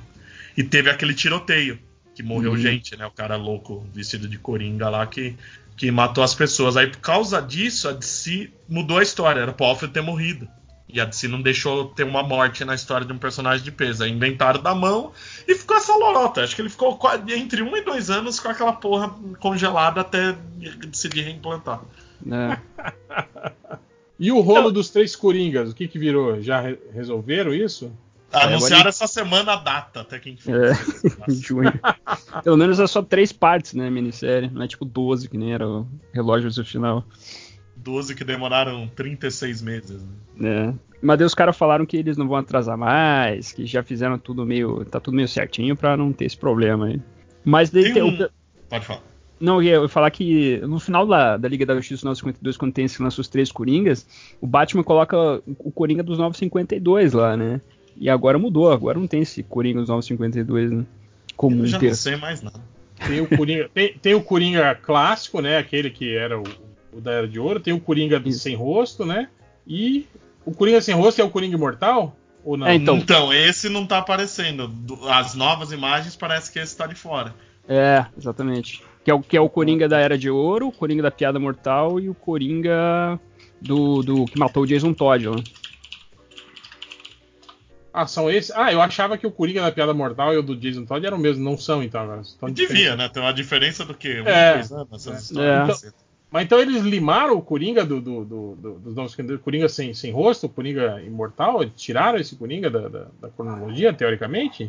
[0.57, 1.78] E teve aquele tiroteio
[2.14, 2.59] que morreu uhum.
[2.59, 3.07] gente, né?
[3.07, 5.37] O cara louco vestido de coringa lá que,
[5.76, 6.76] que matou as pessoas.
[6.76, 9.41] Aí por causa disso, a DC mudou a história.
[9.41, 10.49] Era pro Alfred ter morrido.
[10.89, 14.05] E a DC não deixou ter uma morte na história de um personagem de peso.
[14.05, 15.12] Aí inventaram da mão
[15.49, 16.43] e ficou essa lorota.
[16.43, 20.37] Acho que ele ficou entre um e dois anos com aquela porra congelada até
[20.87, 21.80] decidir reimplantar.
[22.30, 22.59] É.
[24.18, 26.41] e o rolo então, dos três coringas, o que que virou?
[26.41, 27.91] Já re resolveram isso?
[28.35, 30.72] Tá, anunciaram essa semana a data, até quem é,
[31.30, 31.72] em junho.
[32.43, 34.51] Pelo menos é só três partes, né, minissérie.
[34.51, 37.05] Não é tipo 12, que nem era o relógio do final.
[37.77, 40.03] 12 que demoraram 36 meses.
[40.37, 40.68] Né?
[40.68, 40.75] É.
[41.03, 44.47] Mas daí os caras falaram que eles não vão atrasar mais, que já fizeram tudo
[44.47, 44.85] meio.
[44.87, 47.01] tá tudo meio certinho pra não ter esse problema aí.
[47.45, 48.03] Mas daí tem.
[48.03, 48.27] Um...
[48.68, 49.03] Pode falar.
[49.39, 52.87] Não, eu ia falar que no final da, da Liga da Justiça 952, quando tem
[52.87, 54.07] esse lance dos três Coringas,
[54.41, 57.61] o Batman coloca o Coringa dos 952 lá, né?
[57.97, 60.87] E agora mudou, agora não tem esse Coringa dos 952, né?
[61.37, 61.89] Comum eu já ter.
[61.89, 62.61] não sei mais nada.
[63.07, 65.59] Tem o, Coringa, tem, tem, o Coringa clássico, né?
[65.59, 66.45] Aquele que era o
[66.95, 68.40] o da Era de Ouro, tem o Coringa Isso.
[68.40, 69.28] sem rosto, né?
[69.66, 70.07] E
[70.45, 72.16] o Coringa sem rosto é o Coringa imortal?
[72.45, 72.66] Ou não?
[72.66, 72.97] É, então.
[72.97, 74.70] então, esse não tá aparecendo.
[75.09, 77.34] As novas imagens parece que esse tá de fora.
[77.68, 78.82] É, exatamente.
[79.03, 81.38] Que é o, que é o Coringa da Era de Ouro, o Coringa da Piada
[81.38, 83.18] Mortal e o Coringa
[83.61, 85.42] do, do que matou o Jason Todd, né?
[87.92, 88.51] Ah, são esses?
[88.51, 91.16] Ah, eu achava que o Coringa da Piada Mortal e o do Jason Todd eram
[91.16, 91.45] o mesmo.
[91.45, 92.22] Não são, então, agora.
[92.51, 93.09] Devia, né?
[93.09, 94.20] Tem uma diferença do que?
[94.20, 95.18] Um, é, dois anos, essas é.
[95.20, 95.84] histórias.
[95.84, 96.04] Então,
[96.35, 100.11] mas então eles limaram o Coringa do, do, do, do dos novos Coringa sem, sem
[100.11, 101.64] rosto, o Coringa imortal?
[101.64, 104.68] Tiraram esse Coringa da, da, da cronologia, teoricamente?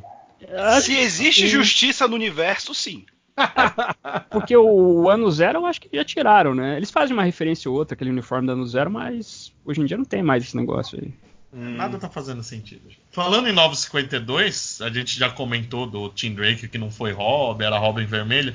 [0.79, 3.03] Se existe justiça no universo, sim.
[4.29, 6.77] Porque o ano zero eu acho que já tiraram, né?
[6.77, 9.97] Eles fazem uma referência ou outra, aquele uniforme do ano zero, mas hoje em dia
[9.97, 11.11] não tem mais esse negócio aí.
[11.51, 11.77] Hum.
[11.77, 12.91] Nada tá fazendo sentido.
[13.09, 17.79] Falando em 952, a gente já comentou do Tim Drake que não foi Robin, era
[17.79, 18.53] Robin vermelho.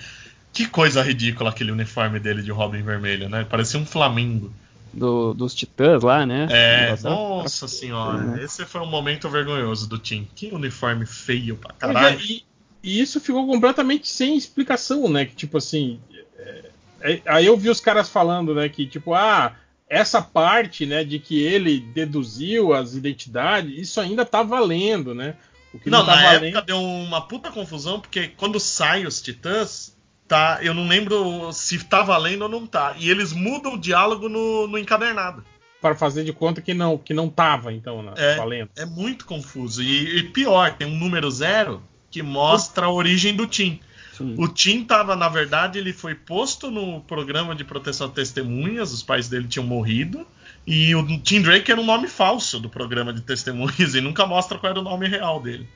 [0.53, 3.47] Que coisa ridícula aquele uniforme dele de Robin vermelho, né?
[3.49, 4.53] Parecia um flamingo.
[4.93, 6.49] Do, dos titãs lá, né?
[6.51, 8.41] É, nossa senhora.
[8.41, 8.45] É.
[8.45, 10.29] Esse foi um momento vergonhoso do Tim.
[10.35, 12.19] Que uniforme feio pra caralho.
[12.19, 12.45] É, e,
[12.83, 15.25] e, isso ficou completamente sem explicação, né?
[15.25, 16.01] Que tipo assim.
[16.37, 16.65] É,
[17.03, 18.69] é, aí eu vi os caras falando, né?
[18.69, 19.55] Que tipo, ah,
[19.89, 25.35] essa parte, né, de que ele deduziu as identidades, isso ainda tá valendo, né?
[25.75, 26.45] O que não, não tá na valendo...
[26.45, 29.97] época deu uma puta confusão, porque quando saem os titãs,
[30.31, 32.95] tá, eu não lembro se tá valendo ou não tá.
[32.97, 35.45] E eles mudam o diálogo no, no encadernado.
[35.81, 38.71] Para fazer de conta que não, que não tava, então, né, é, valendo.
[38.77, 39.83] É muito confuso.
[39.83, 43.81] E, e pior, tem um número zero que mostra a origem do Tim.
[44.13, 44.37] Sim.
[44.39, 49.03] O Tim tava, na verdade, ele foi posto no programa de proteção a testemunhas, os
[49.03, 50.25] pais dele tinham morrido.
[50.65, 54.59] E o Tim Drake era um nome falso do programa de testemunhas e nunca mostra
[54.59, 55.67] qual era o nome real dele.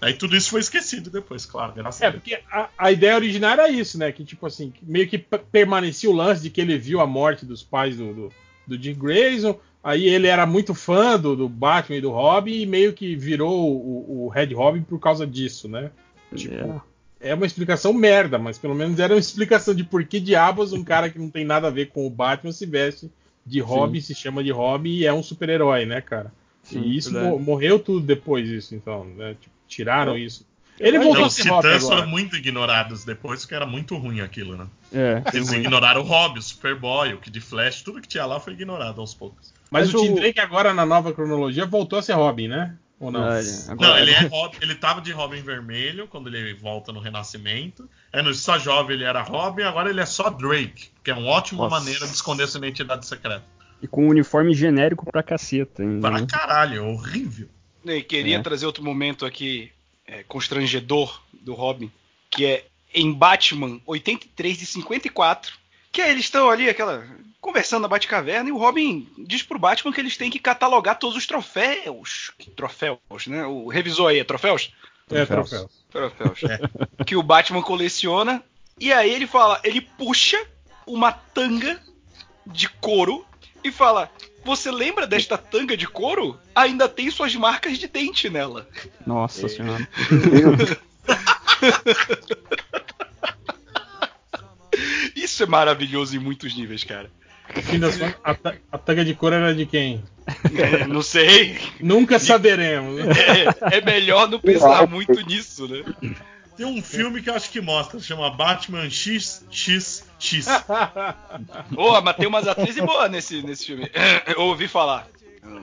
[0.00, 2.22] Aí tudo isso foi esquecido depois, claro, graças é, a Deus.
[2.22, 4.12] porque a, a, ideia original era isso, né?
[4.12, 7.62] Que tipo assim, meio que permanecia o lance de que ele viu a morte dos
[7.62, 8.32] pais do, do,
[8.66, 9.58] do Jim Grayson.
[9.82, 13.74] Aí ele era muito fã do, do, Batman e do Robin e meio que virou
[13.74, 15.90] o, o Red Robin por causa disso, né?
[16.34, 16.74] Tipo, yeah.
[16.76, 20.72] É é uma explicação merda, mas pelo menos era uma explicação de por que diabos
[20.72, 23.10] um cara que não tem nada a ver com o Batman se veste
[23.44, 26.32] de Robin, se chama de Robin e é um super-herói, né, cara?
[26.62, 29.36] Sim, e isso morreu tudo depois disso, então, né?
[29.40, 30.46] Tipo, tiraram isso.
[30.78, 31.80] Ele voltou a ser Robin agora.
[31.80, 34.66] foram muito ignorados depois, porque era muito ruim aquilo, né?
[34.92, 38.54] É, Eles ignoraram o Robin, o Superboy, o Kid Flash, tudo que tinha lá foi
[38.54, 39.52] ignorado aos poucos.
[39.70, 42.74] Mas, Mas o Tim Drake agora na nova cronologia voltou a ser Robin, né?
[42.98, 43.22] Ou não?
[43.22, 43.40] Ah,
[43.78, 47.88] não, ele, é Robin, ele tava de Robin vermelho quando ele volta no Renascimento.
[48.12, 51.28] É no Só Jovem ele era Robin, agora ele é só Drake, que é uma
[51.28, 51.78] ótima Nossa.
[51.78, 53.44] maneira de esconder sua identidade secreta.
[53.82, 55.82] E com um uniforme genérico pra caceta.
[55.82, 56.26] Ainda, pra né?
[56.28, 57.48] caralho, é horrível.
[57.84, 58.42] E queria é.
[58.42, 59.70] trazer outro momento aqui
[60.06, 61.90] é, constrangedor do Robin,
[62.28, 65.54] que é em Batman 83 de 54,
[65.92, 67.06] que é, eles estão ali, aquela
[67.40, 71.16] conversando na Batcaverna e o Robin diz pro Batman que eles têm que catalogar todos
[71.16, 72.32] os troféus.
[72.54, 73.46] Troféus, né?
[73.46, 74.72] O revisor aí, é troféus?
[75.10, 75.70] É, troféus.
[75.90, 76.42] Troféus.
[76.44, 76.60] É.
[77.04, 78.42] Que o Batman coleciona.
[78.78, 80.40] E aí ele fala, ele puxa
[80.86, 81.82] uma tanga
[82.46, 83.26] de couro
[83.64, 84.10] e fala:
[84.44, 86.38] Você lembra desta tanga de couro?
[86.54, 88.66] Ainda tem suas marcas de dente nela.
[89.06, 89.48] Nossa é.
[89.48, 89.88] senhora.
[95.14, 97.10] Isso é maravilhoso em muitos níveis, cara.
[98.22, 98.36] A,
[98.72, 100.02] a tanga de cor era de quem?
[100.54, 101.58] É, não sei.
[101.80, 103.00] Nunca saberemos.
[103.00, 105.82] É, é, melhor não pensar muito nisso, né?
[106.60, 110.04] Tem um filme que eu acho que mostra, chama Batman XXX.
[111.72, 113.90] Boa, mas tem umas atrizes boas nesse, nesse filme.
[114.36, 115.08] Eu ouvi falar.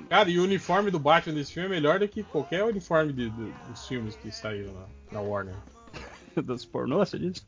[0.10, 3.30] Cara, e o uniforme do Batman desse filme é melhor do que qualquer uniforme de,
[3.30, 5.54] de, dos filmes que saíram na, na Warner.
[6.36, 7.44] dos pornô, você disse?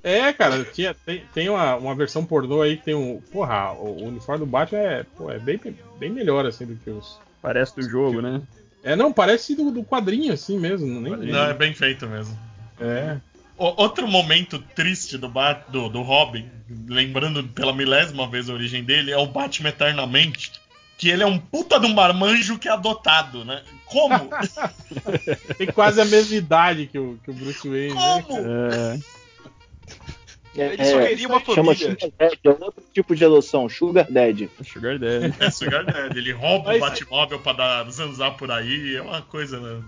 [0.00, 3.20] É, cara, tinha, tem, tem uma, uma versão pornô aí que tem um.
[3.32, 5.60] Porra, o, o uniforme do Batman é, pô, é bem,
[5.98, 7.18] bem melhor assim do que os.
[7.42, 8.40] Parece do jogo, né?
[8.84, 10.86] É, não, parece do, do quadrinho assim mesmo.
[11.00, 11.32] Nem, nem...
[11.32, 12.46] Não, é bem feito mesmo.
[12.80, 13.18] É.
[13.58, 16.48] O, outro momento triste do, Bat, do, do Robin,
[16.88, 20.52] lembrando pela milésima vez a origem dele, é o Batman Eternamente.
[20.98, 23.62] Que ele é um puta de um marmanjo que é adotado, né?
[23.84, 24.30] Como?
[25.58, 27.94] tem quase a mesma idade que o, que o Bruce Wayne.
[27.94, 28.40] Né, Como?
[28.40, 29.15] Né, é,
[30.60, 31.74] Ele só queria uma família.
[31.74, 34.50] Chama Sugar Daddy, é outro tipo de adoção, Sugar Daddy.
[34.64, 35.34] Sugar Daddy.
[35.38, 36.18] É, Sugar Daddy.
[36.18, 36.76] Ele rouba Mas...
[36.76, 39.82] o Batmóvel pra dar, zanzar por aí, é uma coisa, né?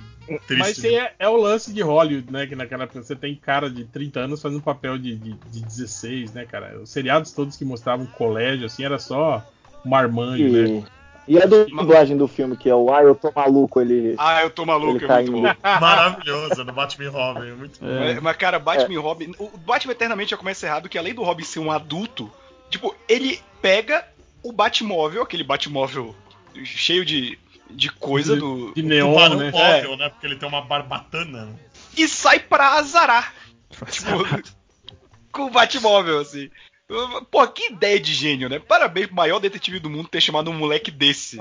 [0.47, 0.59] Triste.
[0.59, 0.95] Mas né?
[0.95, 2.47] é, é, o lance de Hollywood, né?
[2.47, 6.35] Que naquela época você tem cara de 30 anos fazendo papel de, de, de 16,
[6.35, 6.79] né, cara?
[6.81, 9.47] Os seriados todos que mostravam colégio, assim, era só
[9.85, 10.51] marmanjo, e...
[10.51, 10.85] né?
[11.29, 14.15] E a dublagem do filme, que é o Ah, eu tô maluco, ele.
[14.19, 15.43] Ah, eu tô maluco, ele é muito bom.
[15.63, 17.87] Maravilhoso, do Batman Robin, muito bom.
[17.87, 18.19] É.
[18.19, 18.99] Mas, cara, Batman é.
[18.99, 19.35] Robin.
[19.39, 22.31] O Batman Eternamente já começa errado que além do Robin ser um adulto,
[22.71, 24.07] tipo, ele pega
[24.43, 26.15] o Batmóvel, aquele Batmóvel
[26.65, 27.39] cheio de,
[27.71, 28.73] de coisa de, do.
[28.75, 29.51] De neon, né?
[29.51, 29.97] Móvel, é.
[29.97, 30.09] né?
[30.09, 31.49] Porque ele tem uma barbatana.
[31.97, 33.35] E sai pra azarar.
[33.91, 34.09] tipo,
[35.31, 36.51] com o Batmóvel, assim.
[37.31, 38.59] Pô, que ideia de gênio, né?
[38.59, 41.37] Parabéns pro maior detetive do mundo ter chamado um moleque desse.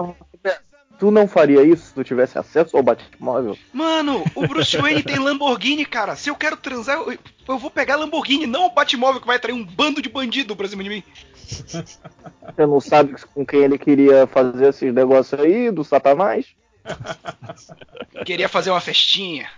[0.99, 3.57] Tu não faria isso se tu tivesse acesso ao Batmóvel?
[3.71, 6.15] Mano, o Bruce Wayne tem Lamborghini, cara.
[6.15, 7.17] Se eu quero transar, eu,
[7.47, 10.67] eu vou pegar Lamborghini, não o Batmóvel que vai atrair um bando de bandido pra
[10.67, 11.03] cima de mim.
[11.35, 16.47] Você não sabe com quem ele queria fazer esses negócios aí, do Satanás?
[18.25, 19.49] Queria fazer uma festinha.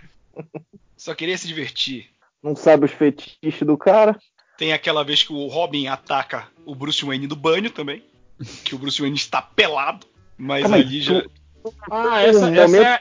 [0.96, 2.10] Só queria se divertir.
[2.42, 4.18] Não sabe os fetiches do cara?
[4.60, 8.02] Tem aquela vez que o Robin ataca o Bruce Wayne no banho também.
[8.62, 10.06] Que o Bruce Wayne está pelado.
[10.36, 11.24] Mas Calma ali aí, já.
[11.90, 13.00] Ah, essa, essa, é,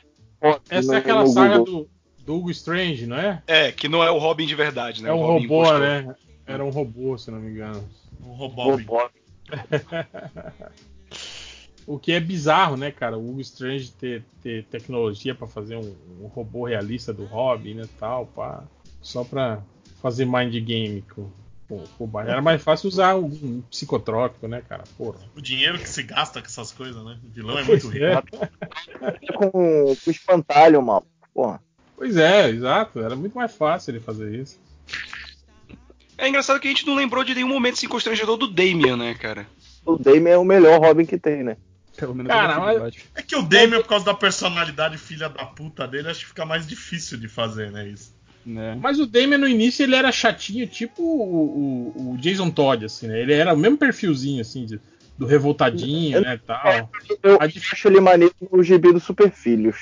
[0.70, 1.90] essa é aquela saga do,
[2.20, 3.44] do Hugo Strange, não é?
[3.46, 5.10] É, que não é o Robin de verdade, né?
[5.10, 5.80] É um robô, impostor.
[5.82, 6.16] né?
[6.48, 7.86] Era um robô, se não me engano.
[8.24, 8.78] Um robô.
[8.78, 9.10] robô.
[11.86, 13.18] o que é bizarro, né, cara?
[13.18, 17.84] O Hugo Strange ter, ter tecnologia para fazer um, um, robô realista do Robin, né,
[18.00, 18.64] tal, pá.
[19.02, 19.62] Só pra
[20.02, 21.30] fazer mind game com,
[21.70, 24.84] com, Era mais fácil usar um, um, psicotrópico, né, cara?
[24.98, 25.20] Porra.
[25.36, 27.20] O dinheiro que se gasta com essas coisas, né?
[27.24, 28.06] O vilão é muito rico.
[28.06, 29.34] É.
[29.34, 29.52] com,
[29.96, 31.06] com espantalho, mal.
[31.34, 31.62] Porra.
[31.96, 33.00] Pois é, exato.
[33.00, 34.60] Era muito mais fácil ele fazer isso.
[36.18, 39.14] É engraçado que a gente não lembrou de nenhum momento assim, constrangedor do Damian, né,
[39.14, 39.48] cara?
[39.86, 41.56] O Damian é o melhor Robin que tem, né?
[41.96, 42.96] Pelo menos cara, mas...
[43.14, 46.46] é que o Damian, por causa da personalidade filha da puta dele, acho que fica
[46.46, 48.18] mais difícil de fazer, né, isso.
[48.50, 48.78] Né?
[48.82, 53.08] Mas o Damian no início ele era chatinho, tipo o, o, o Jason Todd, assim,
[53.08, 53.22] né?
[53.22, 54.82] Ele era o mesmo perfilzinho, assim, de,
[55.16, 56.68] do revoltadinho, eu, né, tal.
[56.68, 56.90] É,
[57.22, 59.78] eu a acho ele maneiro no gibi do Super Filhos.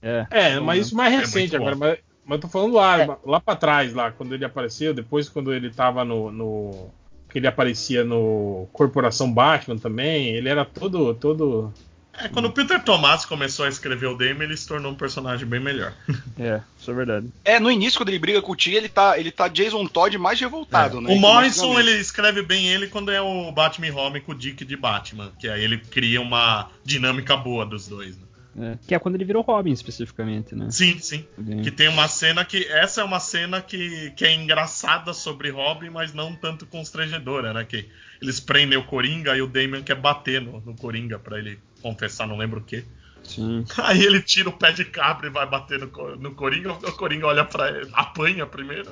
[0.00, 1.74] É, é mas isso mais é recente é agora.
[1.74, 3.16] Mas, mas eu tô falando lá, é.
[3.26, 6.90] lá pra trás, lá, quando ele apareceu, depois quando ele tava no, no.
[7.28, 11.12] que ele aparecia no Corporação Batman também, ele era todo.
[11.14, 11.72] todo
[12.18, 15.46] é, quando o Peter Tomás começou a escrever o Damon, ele se tornou um personagem
[15.46, 15.92] bem melhor.
[16.38, 17.28] É, isso é verdade.
[17.44, 20.16] É, no início, quando ele briga com o Tia, ele tá, ele tá Jason Todd
[20.18, 21.00] mais revoltado, é.
[21.02, 21.14] né?
[21.14, 24.76] O Morrison, ele escreve bem ele quando é o Batman Home com o Dick de
[24.76, 28.22] Batman, que aí ele cria uma dinâmica boa dos dois, né?
[28.58, 30.70] É, que é quando ele virou Robin, especificamente, né?
[30.70, 31.26] Sim, sim.
[31.62, 32.66] Que tem uma cena que.
[32.66, 37.64] Essa é uma cena que, que é engraçada sobre Robin, mas não tanto constrangedora, né?
[37.64, 37.88] Que
[38.20, 42.26] eles prendem o Coringa e o Damien quer bater no, no Coringa para ele confessar,
[42.26, 42.84] não lembro o que.
[43.24, 43.64] Sim.
[43.78, 46.72] Aí ele tira o pé de cabra e vai bater no, no Coringa.
[46.72, 48.90] O Coringa olha pra ele, apanha primeiro.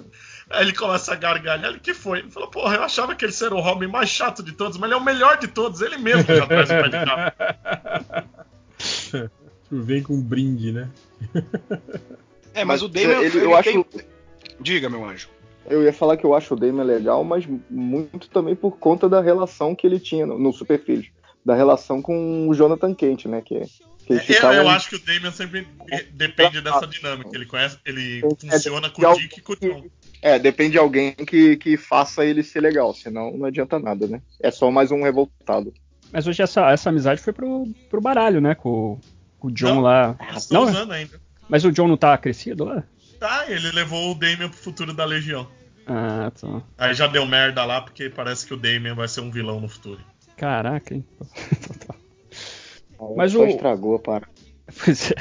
[0.49, 1.71] Aí ele começa a gargalhar.
[1.71, 2.21] Ele que foi?
[2.21, 4.89] Ele falou: Porra, eu achava que ele era o Robin mais chato de todos, mas
[4.89, 5.83] ele é o melhor de todos.
[5.83, 7.35] Ele mesmo já traz o pé de cabra.
[9.71, 10.91] Vem com um brinde, né?
[12.53, 13.23] É, mas, mas o Damon.
[13.23, 13.87] Ele, eu acho.
[14.61, 15.29] Diga, meu anjo.
[15.67, 19.21] Eu ia falar que eu acho o Damon legal, mas muito também por conta da
[19.21, 21.07] relação que ele tinha no, no Super Filhos.
[21.45, 23.41] Da relação com o Jonathan Kent, né?
[23.41, 23.61] Que,
[24.07, 25.67] que é, eu acho que o Damon sempre
[26.13, 27.31] depende dessa dinâmica.
[27.33, 29.85] Ele conhece, ele é, funciona com o Dick e com o John.
[30.21, 34.21] É, depende de alguém que, que faça ele ser legal, senão não adianta nada, né?
[34.41, 35.73] É só mais um revoltado.
[36.13, 38.55] Mas hoje essa, essa amizade foi pro, pro baralho, né?
[38.55, 39.01] Com,
[39.49, 40.17] o John não, lá.
[40.51, 41.21] Não, usando ainda.
[41.49, 42.85] Mas o John não tá crescido lá?
[43.19, 45.47] Tá, ele levou o Damien pro futuro da Legião.
[45.87, 46.63] Ah, tá.
[46.79, 49.69] Aí já deu merda lá, porque parece que o Damien vai ser um vilão no
[49.69, 50.01] futuro.
[50.37, 51.05] Caraca, hein?
[53.17, 53.45] Mas o.
[53.45, 54.27] estragou, para.
[54.85, 55.17] Pois é.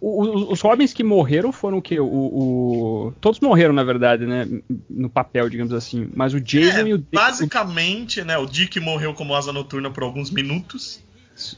[0.00, 1.98] O, os Robins que morreram foram o quê?
[2.00, 4.46] O, o, Todos morreram, na verdade, né?
[4.90, 6.10] No papel, digamos assim.
[6.14, 7.14] Mas o Jason é, e o Dick.
[7.14, 8.36] Basicamente, né?
[8.36, 11.02] O Dick morreu como asa noturna por alguns minutos.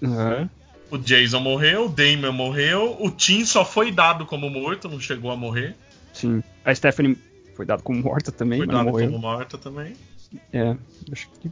[0.03, 0.49] Uhum.
[0.91, 5.31] O Jason morreu, o Damon morreu, o Tim só foi dado como morto, não chegou
[5.31, 5.75] a morrer.
[6.13, 6.43] Sim.
[6.65, 7.19] A Stephanie
[7.55, 9.95] foi dada como morta também, foi mas dada como morta também.
[10.53, 10.77] É,
[11.11, 11.51] acho que.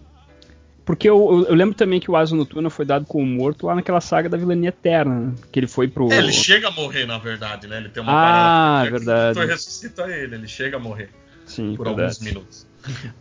[0.84, 4.02] Porque eu, eu, lembro também que o Asa Noturna foi dado como morto lá naquela
[4.02, 5.34] saga da Vilania Eterna, né?
[5.50, 6.12] que ele foi pro.
[6.12, 7.78] É, ele chega a morrer, na verdade, né?
[7.78, 8.86] Ele tem uma ah, parada.
[8.86, 9.38] Ah, verdade.
[9.38, 11.08] O ressuscita ele, ele chega a morrer.
[11.46, 12.02] Sim, por verdade.
[12.02, 12.66] alguns minutos.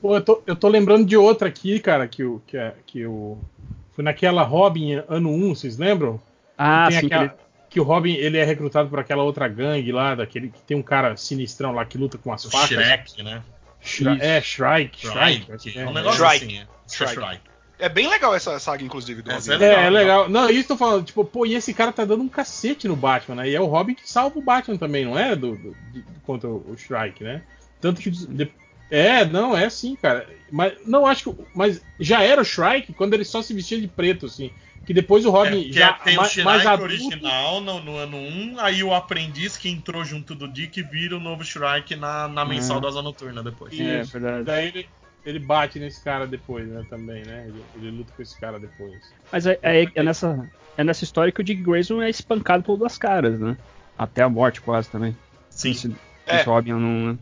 [0.02, 3.06] Pô, eu tô, eu tô lembrando de outra aqui, cara, que o, que, é, que
[3.06, 3.38] o,
[3.94, 6.20] foi naquela Robin ano 1, vocês lembram?
[6.58, 7.06] Ah, sim.
[7.06, 7.42] Aquela, que, ele...
[7.70, 10.84] que, o Robin ele é recrutado por aquela outra gangue lá, daquele que tem um
[10.84, 12.70] cara sinistrão lá que luta com as o facas.
[12.70, 13.42] Shrek, né?
[13.82, 15.08] Shri é, Shrike.
[15.08, 15.46] Shrike.
[15.46, 15.80] Shrike.
[15.80, 16.46] É um negócio Shrike.
[16.46, 16.68] assim, é.
[16.88, 17.14] Shrike.
[17.14, 17.54] Shrike.
[17.80, 19.52] É bem legal essa saga, inclusive, do Robin.
[19.52, 20.30] É, legal, é, é legal.
[20.30, 23.36] Não, isso tô falando, tipo, pô, e esse cara tá dando um cacete no Batman,
[23.36, 23.50] né?
[23.50, 25.36] E é o Robin que salva o Batman também, não é?
[25.36, 27.42] Do, do, de, contra o Shrike, né?
[27.82, 28.50] Tanto que de,
[28.90, 30.28] é, não, é assim, cara.
[30.52, 31.44] Mas não acho que.
[31.56, 34.52] Mas já era o Shrike quando ele só se vestia de preto, assim.
[34.86, 36.94] Que depois o Robin é, já tem o Shrike mais adulto...
[36.94, 41.22] original no, no, ano 1, aí o aprendiz que entrou junto do Dick vira o
[41.22, 42.82] novo Shrike na, na mensal é.
[42.82, 43.80] da Asa Noturna depois.
[43.80, 44.44] É, verdade.
[44.44, 44.90] Daí ele,
[45.26, 46.86] ele bate nesse cara depois, né?
[46.90, 47.46] Também, né?
[47.48, 49.00] Ele, ele luta com esse cara depois.
[49.32, 52.78] Mas é, é, é, nessa, é nessa história que o Dick Grayson é espancado por
[52.78, 53.58] duas caras, né?
[53.98, 55.16] Até a morte quase também.
[55.50, 55.72] Sim.
[55.72, 55.96] Esse,
[56.28, 56.36] é.
[56.36, 57.18] esse Robin não.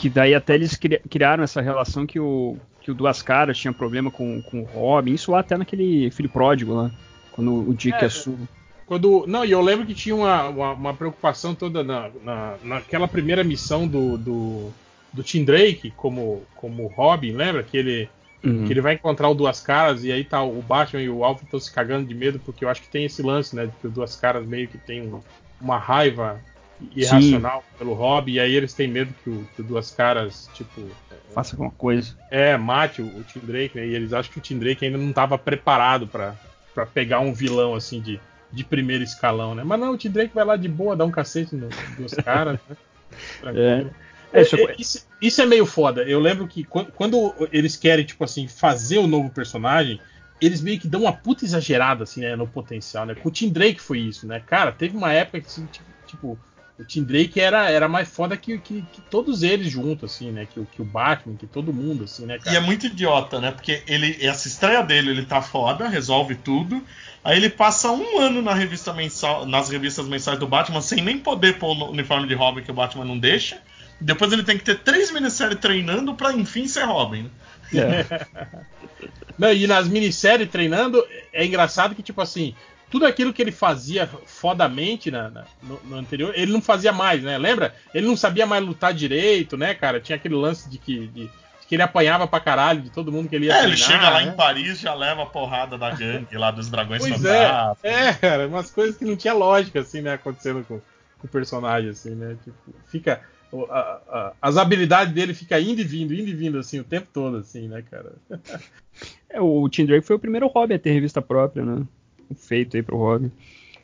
[0.00, 4.10] Que daí até eles criaram essa relação que o, que o Duas Caras tinha problema
[4.10, 5.12] com, com o Robin.
[5.12, 6.90] Isso lá até naquele Filho Pródigo lá.
[7.30, 8.48] Quando o Dick é, assume.
[8.86, 13.06] Quando, não, e eu lembro que tinha uma, uma, uma preocupação toda na, na, naquela
[13.06, 14.70] primeira missão do, do,
[15.12, 17.62] do Tim Drake como, como Robin, lembra?
[17.62, 18.08] Que ele,
[18.42, 18.64] uhum.
[18.64, 21.44] que ele vai encontrar o Duas Caras e aí tá o Batman e o Alfred
[21.44, 23.66] estão se cagando de medo, porque eu acho que tem esse lance, né?
[23.66, 25.20] De que o Duas Caras meio que tem um,
[25.60, 26.40] uma raiva
[26.94, 27.78] irracional Sim.
[27.78, 30.88] pelo Robin, e aí eles têm medo que o, que o Duas Caras, tipo.
[31.34, 32.16] Faça alguma coisa.
[32.30, 33.86] É, mate o, o Tim Drake, né?
[33.86, 36.34] E eles acham que o Tim Drake ainda não estava preparado para
[36.92, 38.20] pegar um vilão assim de
[38.52, 39.62] de primeiro escalão, né?
[39.64, 42.58] Mas não, o Tim Drake vai lá de boa, dá um cacete nos nos caras,
[42.68, 42.76] né?
[43.54, 43.86] É.
[44.32, 46.02] É, isso, é, isso, isso, é meio foda.
[46.04, 50.00] Eu lembro que quando, quando, eles querem, tipo assim, fazer o novo personagem,
[50.40, 53.16] eles meio que dão uma puta exagerada, assim, né, no potencial, né?
[53.16, 54.40] Com o Tim Drake foi isso, né?
[54.46, 55.68] Cara, teve uma época que, assim,
[56.06, 56.38] tipo,
[56.80, 60.46] o Tim Drake era, era mais foda que, que, que, todos eles juntos, assim, né?
[60.46, 62.54] Que, que o Batman, que todo mundo, assim, né, cara?
[62.54, 63.50] E é muito idiota, né?
[63.50, 66.82] Porque ele, essa estreia dele, ele tá foda, resolve tudo.
[67.22, 71.18] Aí ele passa um ano na revista mensal, nas revistas mensais do Batman sem nem
[71.18, 73.60] poder pôr o uniforme de Robin que o Batman não deixa.
[74.00, 77.30] Depois ele tem que ter três minisséries treinando para enfim ser Robin.
[77.70, 78.00] Né?
[78.00, 78.26] É.
[79.38, 82.54] não, e nas minisséries treinando, é engraçado que, tipo assim,
[82.90, 87.22] tudo aquilo que ele fazia fodamente na, na no, no, anterior, ele não fazia mais,
[87.22, 87.38] né?
[87.38, 87.74] Lembra?
[87.94, 90.00] Ele não sabia mais lutar direito, né, cara?
[90.00, 91.06] Tinha aquele lance de que.
[91.06, 91.30] De,
[91.68, 94.10] que ele apanhava pra caralho de todo mundo que ele ia É, treinar, ele chega
[94.10, 94.32] lá né?
[94.32, 97.48] em Paris já leva a porrada da gangue lá dos dragões pois é,
[97.84, 101.90] é, cara, umas coisas que não tinha lógica, assim, né, acontecendo com, com o personagem,
[101.90, 102.36] assim, né?
[102.42, 103.20] Tipo, fica.
[103.70, 107.06] A, a, as habilidades dele fica indo e vindo, indo e vindo, assim, o tempo
[107.12, 108.14] todo, assim, né, cara?
[109.30, 111.86] é, o Tim Drake foi o primeiro hobby a ter revista própria, né?
[112.36, 113.30] Feito aí pro hobby.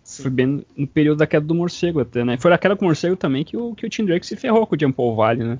[0.06, 0.22] Sim.
[0.22, 2.36] Foi bem no período da queda do morcego até, né?
[2.38, 4.76] Foi naquela com o morcego também que o, que o Tim Drake se ferrou com
[4.76, 5.58] o Jean Paul Valley, né?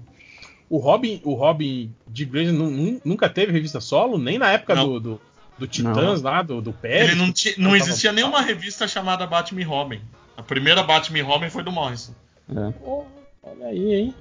[0.70, 5.20] O Robin, o Robin de Grayson nunca teve revista solo, nem na época do, do,
[5.58, 6.30] do, Titãs não.
[6.30, 7.10] lá, do, do Pérez.
[7.10, 8.20] Ele não, ti, não existia tava...
[8.20, 10.00] nenhuma revista chamada Batman Robin.
[10.36, 12.12] A primeira Batman Robin foi do Morrison.
[12.48, 12.72] É.
[12.84, 13.04] Oh,
[13.42, 14.14] olha aí, hein?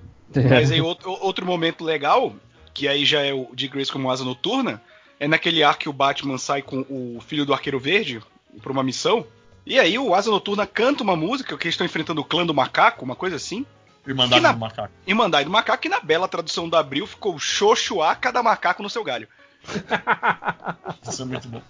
[0.50, 2.36] Mas aí outro, outro momento legal,
[2.74, 4.82] que aí já é o de Grayson como asa noturna,
[5.20, 8.22] é naquele ar que o Batman sai com o filho do Arqueiro Verde
[8.62, 9.26] para uma missão.
[9.66, 12.54] E aí o Asa Noturna canta uma música que eles estão enfrentando o clã do
[12.54, 13.66] macaco, uma coisa assim.
[14.08, 14.94] Irmandade na, do Macaco.
[15.08, 19.04] Irmandade do Macaco, que na bela tradução do Abril ficou Xoxuá, cada macaco no seu
[19.04, 19.28] galho.
[21.02, 21.62] Isso é muito bom.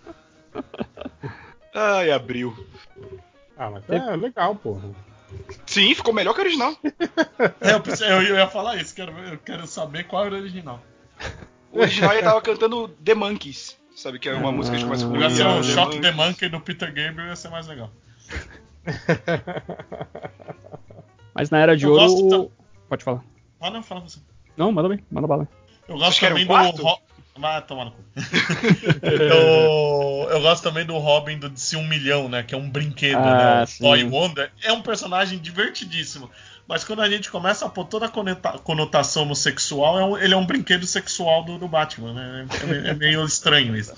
[1.74, 2.54] Ai, Abril.
[3.58, 4.90] Ah, mas é legal, porra.
[5.66, 6.76] Sim, ficou melhor que o original.
[6.84, 10.82] é, eu, eu, ia falar isso, quero, eu quero saber qual era o original.
[11.72, 14.20] O original ele tava cantando The Monkeys, sabe?
[14.20, 15.18] Que é uma ah, música que começa com.
[15.18, 17.90] Ia ser o Shock The Monkey do Peter Gabriel ia ser mais legal.
[21.34, 22.52] Mas na Era de eu Ouro.
[22.88, 23.24] Pode falar.
[23.60, 24.20] Ah, não, fala você.
[24.56, 25.48] Não, manda bem, manda bala.
[25.88, 26.84] Eu gosto também um do.
[26.84, 27.00] Ro...
[27.38, 28.02] Vai tomar no cu.
[29.04, 32.44] eu, eu gosto também do Robin do DC 1 milhão, né?
[32.44, 33.66] Que é um brinquedo, ah, né?
[33.78, 34.50] Toy Wonder.
[34.64, 36.32] É um personagem divertidíssimo.
[36.68, 40.34] Mas quando a gente começa a pôr toda a conotação no sexual, é um, ele
[40.34, 42.48] é um brinquedo sexual do, do Batman, né?
[42.86, 43.94] É, é meio estranho isso.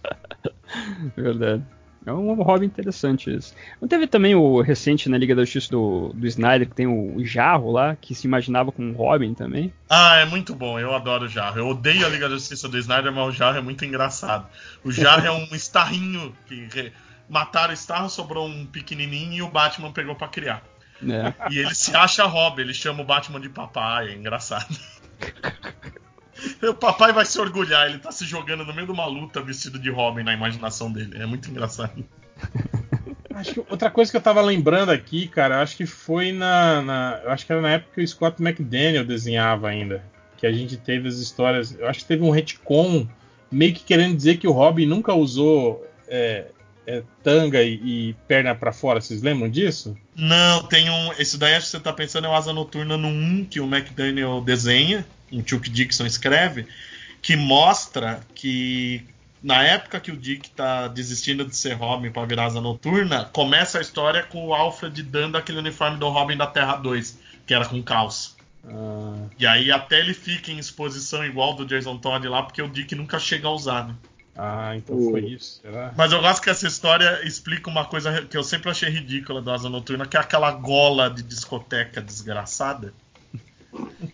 [1.16, 1.64] Verdade.
[2.04, 3.54] É um hobby interessante isso.
[3.80, 7.22] Não teve também o recente na Liga da Justiça do, do Snyder, que tem o,
[7.24, 9.72] Jarro lá, que se imaginava com um Robin também?
[9.88, 11.58] Ah, é muito bom, eu adoro o Jarro.
[11.58, 14.46] Eu odeio a Liga da Justiça do Snyder, mas o Jarro é muito engraçado.
[14.82, 16.90] O Jarro é um estarrinho que
[17.28, 20.62] mataram o Starro, sobrou um pequenininho e o Batman pegou para criar.
[21.02, 21.52] É.
[21.52, 24.76] E ele se acha Robin, ele chama o Batman de papai, é engraçado.
[26.62, 29.78] O papai vai se orgulhar, ele tá se jogando no meio de uma luta vestido
[29.78, 31.22] de Robin na imaginação dele.
[31.22, 32.02] É muito engraçado.
[33.34, 37.20] Acho que outra coisa que eu tava lembrando aqui, cara, acho que foi na, na.
[37.26, 40.02] acho que era na época que o Scott McDaniel desenhava ainda.
[40.36, 41.78] Que a gente teve as histórias.
[41.78, 43.06] Eu acho que teve um retcon
[43.50, 46.46] meio que querendo dizer que o Robin nunca usou é,
[46.86, 47.74] é, tanga e,
[48.10, 49.00] e perna para fora.
[49.00, 49.96] Vocês lembram disso?
[50.14, 51.12] Não, tem um.
[51.14, 53.66] Esse daí acho que você tá pensando é o Asa Noturna no 1 que o
[53.66, 56.66] McDaniel desenha um Chuck Dixon escreve,
[57.22, 59.04] que mostra que
[59.42, 63.78] na época que o Dick está desistindo de ser Robin para virar asa noturna, começa
[63.78, 67.64] a história com o Alfred dando aquele uniforme do Robin da Terra 2, que era
[67.64, 68.32] com calça.
[68.66, 69.26] Ah.
[69.38, 72.94] E aí até ele fica em exposição igual do Jason Todd lá, porque o Dick
[72.94, 73.94] nunca chega a usar, né?
[74.42, 75.10] Ah, então uh.
[75.10, 75.60] foi isso.
[75.60, 75.92] Será?
[75.94, 79.50] Mas eu gosto que essa história explica uma coisa que eu sempre achei ridícula do
[79.50, 82.94] Asa Noturna, que é aquela gola de discoteca desgraçada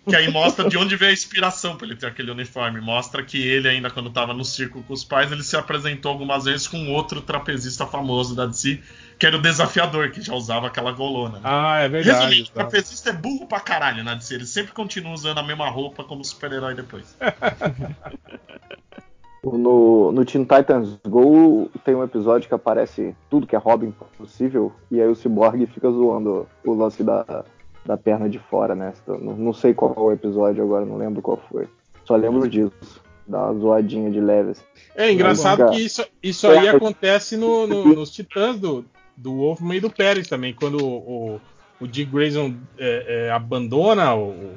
[0.09, 2.81] Que aí mostra de onde veio a inspiração para ele ter aquele uniforme.
[2.81, 6.45] Mostra que ele, ainda quando estava no circo com os pais, ele se apresentou algumas
[6.45, 8.81] vezes com outro trapezista famoso da DC,
[9.19, 11.39] que era o desafiador, que já usava aquela golona.
[11.39, 11.45] Né?
[11.45, 12.19] Ah, é verdade.
[12.19, 12.61] Resumindo, o tá.
[12.61, 14.35] trapezista é burro pra caralho na DC.
[14.35, 17.17] Ele sempre continua usando a mesma roupa como super-herói depois.
[19.45, 24.73] No, no Teen Titans Go tem um episódio que aparece tudo que é Robin possível,
[24.91, 27.45] e aí o Cyborg fica zoando o lance da,
[27.85, 28.93] da perna de fora, né?
[29.07, 31.69] Não, não sei qual é o episódio agora, não lembro qual foi.
[32.05, 33.05] Só lembro disso.
[33.27, 34.63] Dá uma zoadinha de leves.
[34.95, 38.85] É engraçado que isso, isso aí acontece no, no, nos Titãs do,
[39.17, 40.97] do Wolfman e do Pérez também, quando o,
[41.35, 41.41] o,
[41.81, 44.55] o Dick Grayson é, é, abandona o,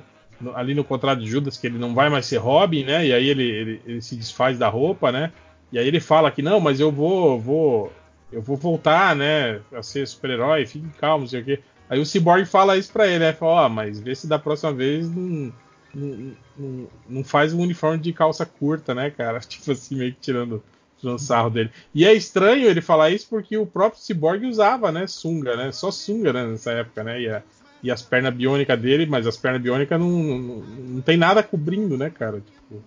[0.56, 3.06] ali no contrato de Judas que ele não vai mais ser Robin, né?
[3.06, 5.32] E aí ele, ele, ele, se desfaz da roupa, né?
[5.72, 7.94] E aí ele fala que não, mas eu vou, vou,
[8.32, 9.62] eu vou voltar, né?
[9.74, 11.60] A ser super-herói, fique calmo, sei o quê.
[11.90, 13.34] Aí o Cyborg fala isso pra ele, né?
[13.34, 15.52] Fala, ó, oh, mas vê se da próxima vez não,
[15.94, 19.40] não, não, não, faz um uniforme de calça curta, né, cara?
[19.42, 20.64] Tipo assim, meio que tirando,
[20.98, 21.72] tirando sarro dele.
[21.94, 25.08] E é estranho ele falar isso porque o próprio Cyborg usava, né?
[25.08, 25.72] Sunga, né?
[25.72, 26.46] Só sunga, né?
[26.46, 27.22] Nessa época, né?
[27.22, 27.44] E a,
[27.82, 31.98] e as pernas biônicas dele, mas as pernas biônicas não, não, não, tem nada cobrindo,
[31.98, 32.42] né, cara?
[32.42, 32.84] Tipo,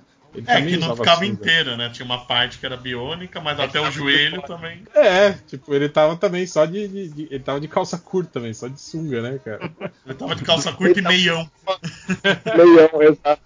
[0.47, 1.91] é, que não ficava assim, inteira, né?
[1.91, 4.83] Tinha uma parte que era biônica, mas é até o joelho também.
[4.95, 8.55] É, tipo, ele tava também só de, de, de, Ele tava de calça curta também,
[8.55, 9.71] só de sunga, né, cara?
[10.07, 11.51] Ele tava de calça curta e meião.
[12.57, 13.43] meião, exato.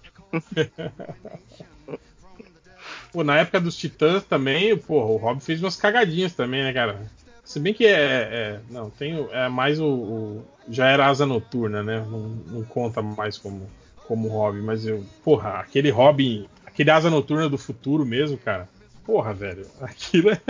[3.13, 7.01] Pô, na época dos Titãs também, porra, o Rob fez umas cagadinhas também, né, cara?
[7.47, 7.93] Se bem que é.
[7.95, 9.27] é não, tem.
[9.31, 12.05] É mais o, o, Já era asa noturna, né?
[12.11, 13.71] Não, não, conta mais como,
[14.07, 15.07] como hobby, mas eu.
[15.25, 16.51] Porra, aquele hobby.
[16.67, 18.69] Aquele asa noturna do futuro mesmo, cara.
[19.05, 19.65] Porra, velho.
[19.81, 20.41] Aquilo é.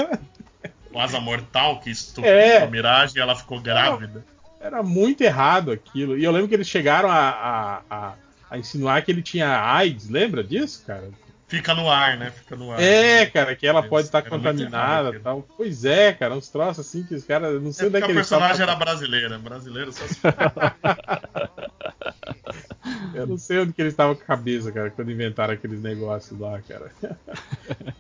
[0.90, 4.24] O asa mortal que estuprou é, a Mirage e ela ficou grávida.
[4.59, 6.16] Era, era, muito errado aquilo.
[6.16, 8.14] E eu lembro que eles chegaram a, a, a,
[8.51, 11.10] a insinuar que ele tinha AIDS, lembra disso, cara?
[11.48, 12.32] Fica no ar, né?
[12.32, 12.82] Fica no ar.
[12.82, 15.43] É, cara, que ela pode estar contaminada e tal.
[15.56, 17.62] Pois é, cara, uns troços assim que os caras.
[17.62, 20.16] Não sei é onde é que o personagem era brasileiro, brasileiro só se
[23.14, 26.39] Eu não sei onde que eles estavam com a cabeça, cara, quando inventaram aqueles negócios
[26.39, 26.90] lá, cara.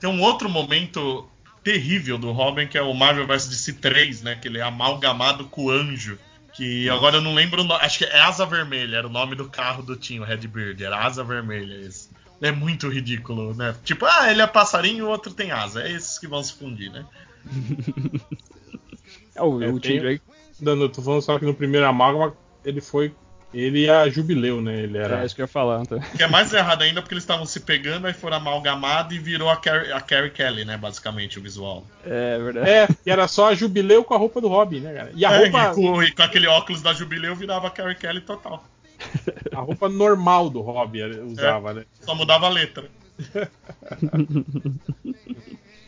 [0.00, 1.28] Tem um outro momento
[1.62, 4.34] terrível do Robin, que é o Marvel vs DC 3, né?
[4.34, 6.18] Que ele é amalgamado com o Anjo.
[6.54, 7.84] Que agora eu não lembro o nome.
[7.84, 10.82] Acho que é Asa Vermelha, era o nome do carro do Tim, o Redbird.
[10.82, 13.74] Era Asa Vermelha esse é muito ridículo, né?
[13.84, 15.82] Tipo, ah, ele é passarinho e o outro tem asa.
[15.82, 17.04] É esses que vão se fundir, né?
[19.34, 20.22] é, o, é, o Tim Drake.
[20.60, 22.34] Dando, tô falando só que no primeiro amálgama
[22.64, 23.12] ele foi.
[23.54, 24.82] Ele a Jubileu, né?
[24.82, 25.22] Ele era.
[25.22, 25.80] É isso que eu ia falar.
[25.80, 25.98] Então.
[25.98, 29.48] Que é mais errado ainda porque eles estavam se pegando, aí foram amalgamados e virou
[29.48, 30.76] a Carrie, a Carrie Kelly, né?
[30.76, 31.86] Basicamente, o visual.
[32.04, 32.68] É, verdade.
[32.68, 35.12] É, e era só a Jubileu com a roupa do Robin, né, cara?
[35.14, 35.70] E a é, roupa.
[35.70, 38.64] E com, e com aquele óculos da Jubileu virava a Carrie Kelly total.
[39.52, 41.84] A roupa normal do Robin usava, é, né?
[42.00, 42.90] Só mudava a letra.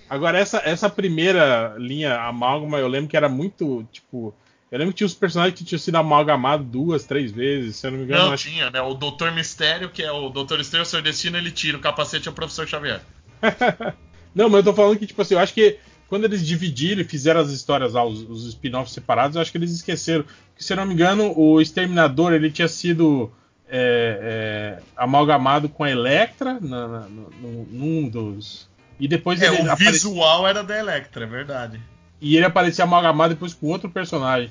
[0.08, 4.34] Agora, essa, essa primeira linha amálgama, eu lembro que era muito, tipo.
[4.70, 7.90] Eu lembro que tinha os personagens que tinham sido amalgamados duas, três vezes, se eu
[7.90, 8.24] não me engano.
[8.24, 8.48] Não, acho...
[8.50, 8.80] tinha, né?
[8.82, 12.28] O Doutor Mistério, que é o Doutor Estranho, o Seu Destino, ele tira o capacete
[12.28, 13.00] ao Professor Xavier.
[14.34, 15.78] não, mas eu tô falando que, tipo assim, eu acho que
[16.08, 19.58] quando eles dividiram e fizeram as histórias lá, os, os spin-offs separados, eu acho que
[19.58, 20.24] eles esqueceram.
[20.56, 23.30] Que, se eu não me engano, o Exterminador ele tinha sido
[23.68, 28.68] é, é, amalgamado com a Electra na, na, no, num dos.
[28.98, 29.92] E depois é, o apare...
[29.92, 31.80] visual era da Electra, é verdade.
[32.20, 34.50] E ele aparecia amalgamado depois com outro personagem.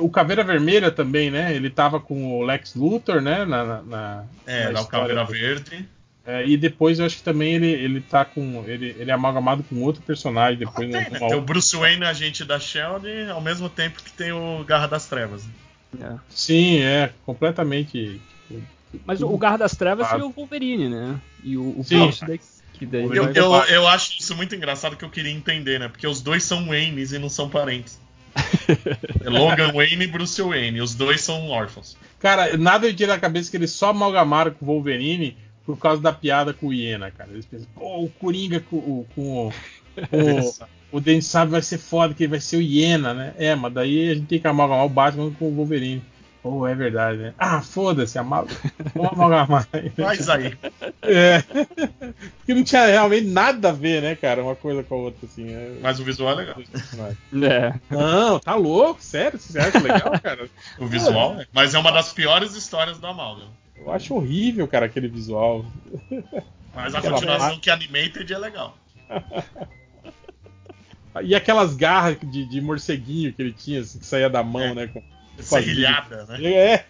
[0.00, 1.54] O Caveira Vermelha também, né?
[1.54, 3.44] Ele tava com o Lex Luthor, né?
[3.44, 5.88] Na, na, é, na o Caveira Verde.
[6.26, 8.64] É, e depois eu acho que também ele, ele tá com.
[8.66, 10.88] Ele, ele é amalgamado com outro personagem depois.
[10.94, 11.18] Ah, tem, né?
[11.28, 15.06] tem o Bruce Wayne, agente da Shield, ao mesmo tempo que tem o Garra das
[15.06, 15.46] Trevas.
[16.00, 16.14] É.
[16.30, 18.20] Sim, é, completamente.
[19.04, 21.20] Mas o Garra das Trevas seria o Wolverine, né?
[21.42, 22.10] E o, o Sim.
[22.26, 22.40] Daí,
[22.72, 25.88] que daí eu, eu, eu, acho isso muito engraçado que eu queria entender, né?
[25.88, 28.00] Porque os dois são Waynes e não são parentes.
[29.22, 31.96] é Logan Wayne e Bruce Wayne, os dois são órfãos.
[32.18, 36.00] Cara, nada eu tira da cabeça que eles só amalgamaram com o Wolverine por causa
[36.00, 37.30] da piada com o Iena, cara.
[37.30, 39.48] Eles pensam, pô, o Coringa com, com, com
[40.12, 40.54] o,
[40.96, 43.34] o Dente Sabe vai ser foda, que ele vai ser o Iena, né?
[43.38, 46.02] É, mas daí a gente tem que amalgamar o Batman com o Wolverine.
[46.44, 47.34] Pô, oh, é verdade, né?
[47.38, 48.46] Ah, foda-se, amal...
[48.94, 49.66] vamos amalgamar.
[49.96, 50.54] Faz aí.
[51.00, 51.42] É.
[52.36, 54.42] Porque não tinha realmente nada a ver, né, cara?
[54.42, 55.50] Uma coisa com a outra, assim.
[55.50, 55.78] É...
[55.80, 56.56] Mas o visual é legal.
[57.42, 57.74] É.
[57.88, 59.02] Não, tá louco?
[59.02, 59.38] Sério?
[59.38, 60.46] Você acha legal, cara?
[60.78, 61.46] o visual, é.
[61.50, 63.48] Mas é uma das piores histórias do Amalgam.
[63.76, 65.64] Eu acho horrível, cara, aquele visual.
[66.74, 68.76] Mas a Aquela continuação que Animated é legal.
[71.22, 74.74] e aquelas garras de, de, morceguinho que ele tinha, assim, que saía da mão, é.
[74.74, 74.86] né?
[74.88, 75.02] Com,
[75.38, 76.44] Serrilhada, né?
[76.44, 76.84] É.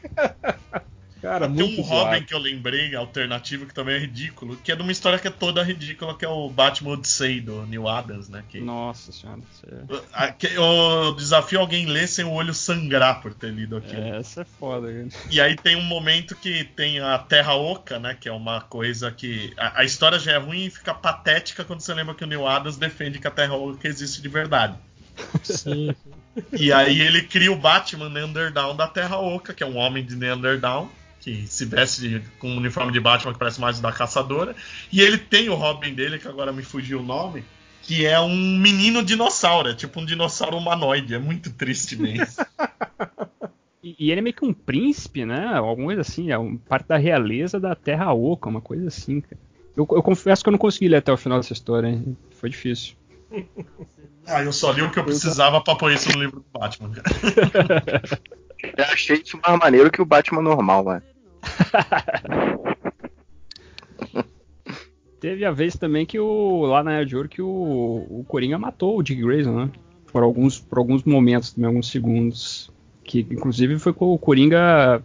[1.24, 2.10] Cara, Tem um zoado.
[2.10, 5.26] Robin que eu lembrei, alternativo, que também é ridículo, que é de uma história que
[5.26, 8.44] é toda ridícula, que é o Batman Odyssey do Neil Adams, né?
[8.46, 8.60] Que...
[8.60, 9.40] Nossa senhora.
[10.12, 10.34] É...
[10.54, 14.02] Eu desafio alguém ler sem o olho sangrar por ter lido aquilo.
[14.02, 15.16] É, essa é foda, gente.
[15.30, 18.14] E aí tem um momento que tem a Terra Oca, né?
[18.20, 19.50] Que é uma coisa que.
[19.56, 22.46] A, a história já é ruim e fica patética quando você lembra que o Neil
[22.46, 24.76] Adams defende que a Terra Oca existe de verdade.
[25.42, 25.94] Sim.
[26.52, 30.16] E aí ele cria o Batman Neanderdown da Terra Oca, que é um homem de
[30.16, 30.90] Neanderdown
[31.24, 34.54] que se veste com um uniforme de Batman que parece mais da caçadora.
[34.92, 37.42] E ele tem o Robin dele, que agora me fugiu o nome,
[37.80, 41.14] que é um menino dinossauro, é tipo um dinossauro humanoide.
[41.14, 42.44] É muito triste mesmo.
[43.82, 45.54] e, e ele é meio que um príncipe, né?
[45.54, 49.40] Alguma coisa assim, é um, parte da realeza da Terra Oca, uma coisa assim, cara.
[49.74, 52.16] Eu, eu confesso que eu não consegui ler até o final dessa história, hein?
[52.32, 52.94] foi difícil.
[54.26, 56.92] Ah, eu só li o que eu precisava pra pôr isso no livro do Batman,
[56.92, 57.04] cara.
[58.78, 61.02] Eu achei isso mais maneiro que o Batman normal, mano.
[65.20, 68.58] Teve a vez também que o lá na Era de Ouro que o, o Coringa
[68.58, 69.70] matou o Dick Grayson, né?
[70.12, 72.70] Por alguns, por alguns momentos, também, alguns segundos.
[73.02, 75.02] Que inclusive foi com o Coringa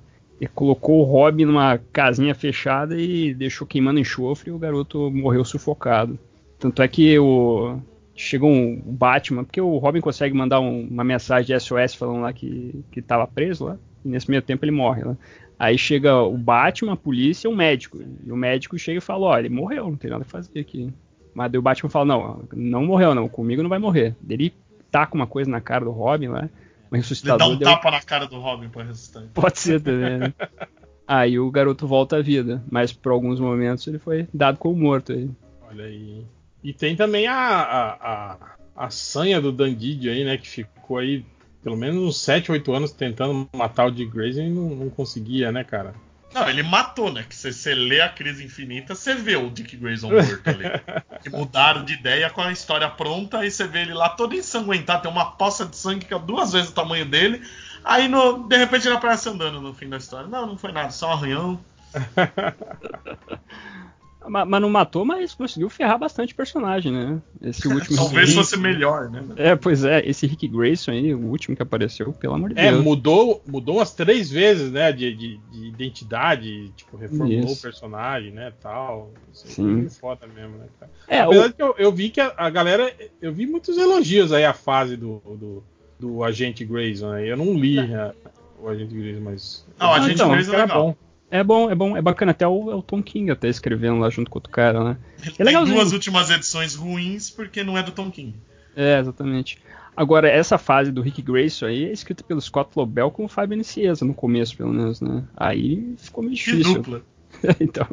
[0.48, 6.18] colocou o Robin numa casinha fechada e deixou queimando enxofre e o garoto morreu sufocado.
[6.58, 7.78] Tanto é que o
[8.16, 12.34] chegou um Batman, porque o Robin consegue mandar um, uma mensagem de SOS falando lá
[12.34, 15.18] que, que tava preso lá, e nesse meio tempo ele morre lá.
[15.60, 18.00] Aí chega o Batman, a polícia e um médico.
[18.26, 20.92] E o médico chega e fala: Olha, ele morreu, não tem nada a fazer aqui.
[21.34, 24.16] Mas daí o Batman fala: Não, não morreu, não, comigo não vai morrer.
[24.28, 24.54] Ele
[24.90, 26.50] taca uma coisa na cara do Robin lá.
[26.90, 27.48] Um ressuscitador.
[27.48, 29.24] Ele dá um tapa na cara do Robin pra ressuscitar.
[29.34, 30.34] Pode ser também, né?
[31.06, 35.12] aí o garoto volta à vida, mas por alguns momentos ele foi dado como morto
[35.12, 35.30] aí.
[35.70, 36.26] Olha aí.
[36.64, 38.38] E tem também a, a, a,
[38.78, 40.38] a sanha do Dandidi aí, né?
[40.38, 41.26] Que ficou aí
[41.64, 45.52] pelo menos uns 7, 8 anos tentando matar o Dick Grayson e não, não conseguia,
[45.52, 45.94] né, cara?
[46.34, 47.26] Não, ele matou, né?
[47.28, 50.66] Que você lê a crise infinita, você vê o Dick Grayson morto ali.
[51.24, 55.02] que mudaram de ideia com a história pronta, aí você vê ele lá todo ensanguentado,
[55.04, 57.42] tem uma poça de sangue que é duas vezes o tamanho dele.
[57.84, 60.28] Aí no, de repente ele aparece andando no fim da história.
[60.28, 61.60] Não, não foi nada, só um arranhão.
[64.28, 67.22] Mas, mas, não matou, mas conseguiu ferrar bastante personagem, né?
[67.42, 67.96] Esse último.
[67.96, 69.24] Talvez fosse melhor, né?
[69.38, 72.70] É, pois é, esse Rick Grayson aí, o último que apareceu, pelo amor de é,
[72.70, 72.82] Deus.
[72.82, 74.92] É, mudou, mudou umas três vezes, né?
[74.92, 77.60] De, de, de identidade, tipo, reformulou Isso.
[77.60, 78.52] o personagem, né?
[78.62, 79.12] Tal.
[79.34, 79.90] Isso é Sim.
[79.90, 80.92] foda mesmo, né, cara?
[81.08, 81.54] É, Apesar o...
[81.54, 82.94] que eu, eu, vi que a, a, galera.
[83.22, 85.64] Eu vi muitos elogios aí à fase do, do,
[85.98, 87.26] do Agente Grayson, né?
[87.26, 88.14] Eu não li a,
[88.62, 89.66] o Agente Grayson, mas.
[89.80, 90.84] Não, o Agente então, Grayson é legal.
[90.84, 91.09] bom.
[91.32, 92.32] É bom, é bom, é bacana.
[92.32, 94.98] Até o, é o Tom King até escrevendo lá junto com outro cara, né?
[95.38, 98.36] é tem duas últimas edições ruins porque não é do Tom King.
[98.76, 99.60] É, exatamente.
[99.96, 103.58] Agora, essa fase do Rick Grayson aí é escrita pelo Scott Lobel com o Fábio
[103.58, 105.24] Nicieza, no começo, pelo menos, né?
[105.36, 106.76] Aí ficou meio difícil.
[106.76, 107.02] Que dupla.
[107.60, 107.88] então,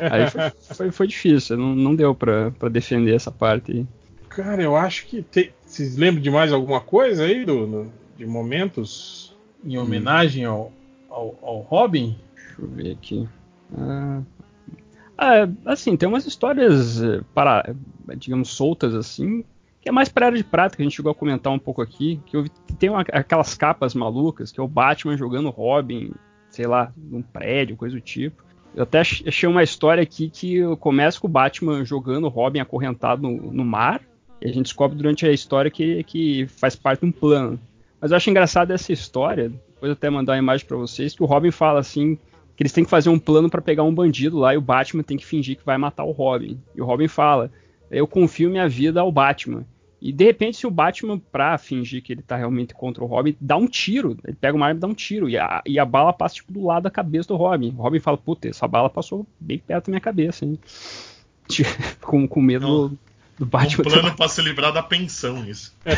[0.00, 3.86] aí foi, foi, foi, difícil, não, não deu pra, pra defender essa parte aí.
[4.28, 5.22] Cara, eu acho que.
[5.22, 10.50] Tem, vocês lembram de mais alguma coisa aí do, no, de momentos em homenagem hum.
[10.50, 10.72] ao,
[11.10, 12.16] ao, ao Robin?
[12.50, 13.28] Deixa eu ver aqui.
[13.76, 14.22] Ah,
[15.16, 17.74] ah, assim, tem umas histórias eh, para,
[18.16, 19.44] digamos, soltas assim,
[19.80, 21.80] que é mais para área de prata, que a gente chegou a comentar um pouco
[21.80, 22.44] aqui, que eu,
[22.78, 26.12] tem uma, aquelas capas malucas, que é o Batman jogando Robin,
[26.50, 28.42] sei lá, num prédio, coisa do tipo.
[28.74, 33.52] Eu até achei uma história aqui que começa com o Batman jogando Robin acorrentado no,
[33.52, 34.00] no mar,
[34.40, 37.60] e a gente descobre durante a história que, que faz parte de um plano.
[38.00, 41.26] Mas eu acho engraçado essa história, depois até mandar uma imagem para vocês, que o
[41.26, 42.18] Robin fala assim,
[42.60, 45.02] que eles têm que fazer um plano para pegar um bandido lá e o Batman
[45.02, 46.60] tem que fingir que vai matar o Robin.
[46.74, 47.50] E o Robin fala:
[47.90, 49.64] Eu confio minha vida ao Batman.
[49.98, 53.34] E de repente, se o Batman, pra fingir que ele tá realmente contra o Robin,
[53.40, 54.14] dá um tiro.
[54.26, 55.26] Ele pega uma arma e dá um tiro.
[55.26, 57.74] E a, e a bala passa tipo, do lado da cabeça do Robin.
[57.78, 60.58] O Robin fala: Puta, essa bala passou bem perto da minha cabeça, hein?
[62.02, 62.98] com, com medo Não, do,
[63.38, 63.84] do Batman.
[63.86, 65.74] Um plano pra se livrar da pensão, isso.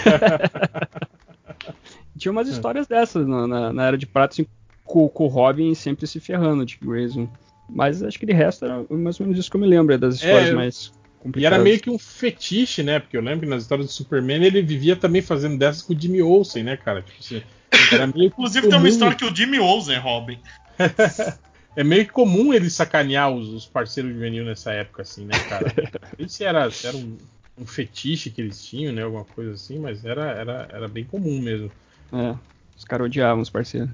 [2.17, 4.47] Tinha umas histórias dessas na, na, na Era de Prata, assim,
[4.93, 7.27] com, com o Robin sempre se ferrando, Dick Grayson.
[7.67, 9.99] Mas acho que de resto era mais ou menos isso que eu me lembro, é
[9.99, 11.43] das histórias é, mais complicadas.
[11.43, 13.01] E era meio que um fetiche, né?
[13.01, 15.99] Porque eu lembro que nas histórias do Superman ele vivia também fazendo dessas com o
[15.99, 17.01] Jimmy Olsen, né, cara?
[17.01, 17.43] Tipo assim,
[18.17, 20.39] Inclusive tem uma história que o Jimmy Olsen é Robin.
[21.75, 25.73] é meio que comum ele sacanear os, os parceiros juvenil nessa época, assim, né, cara?
[26.19, 27.17] Não sei se era, se era um,
[27.59, 29.03] um, fetiche que eles tinham, né?
[29.03, 31.73] Alguma coisa assim, mas era, era, era bem comum mesmo.
[32.13, 32.37] É,
[32.77, 33.89] os caras odiavam os parceiros.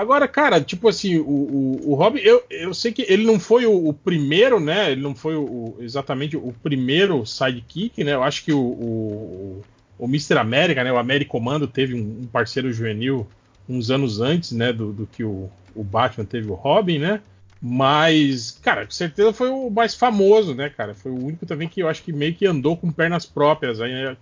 [0.00, 3.66] Agora, cara, tipo assim, o, o, o Robin, eu, eu sei que ele não foi
[3.66, 4.90] o, o primeiro, né?
[4.90, 8.14] Ele não foi o, exatamente o primeiro sidekick, né?
[8.14, 9.62] Eu acho que o, o,
[9.98, 10.38] o Mr.
[10.38, 10.90] América, né?
[10.90, 13.26] O Américo Comando teve um, um, parceiro juvenil
[13.68, 17.20] uns anos antes, né, do, do que o, o Batman teve o Robin, né?
[17.60, 20.94] Mas, cara, com certeza foi o mais famoso, né, cara?
[20.94, 23.82] Foi o único também que eu acho que meio que andou com pernas próprias.
[23.82, 24.16] Aí, é,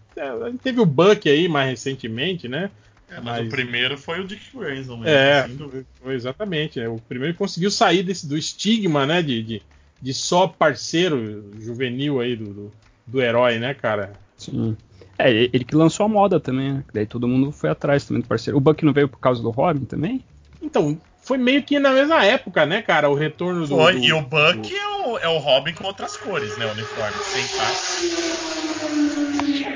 [0.60, 2.68] teve o Buck aí mais recentemente, né?
[3.10, 5.09] É, mas, mas, o primeiro foi o Dick Grayson mesmo.
[5.09, 6.78] É, assim, foi exatamente.
[6.78, 6.89] Né?
[6.89, 9.22] O primeiro conseguiu sair desse, do estigma, né?
[9.22, 9.62] De, de,
[10.01, 12.72] de só parceiro juvenil aí do, do,
[13.06, 14.12] do, herói, né, cara?
[14.36, 14.76] Sim.
[15.18, 16.85] É, ele que lançou a moda também, né?
[16.93, 18.56] Daí todo mundo foi atrás também do parceiro.
[18.56, 20.22] O Buck não veio por causa do Robin também?
[20.60, 23.09] Então, foi meio que na mesma época, né, cara?
[23.09, 23.76] O retorno do.
[23.76, 24.76] Foi, do, e o Buck do...
[24.76, 26.66] é, o, é o Robin com outras cores, né?
[26.66, 27.44] O uniforme, sem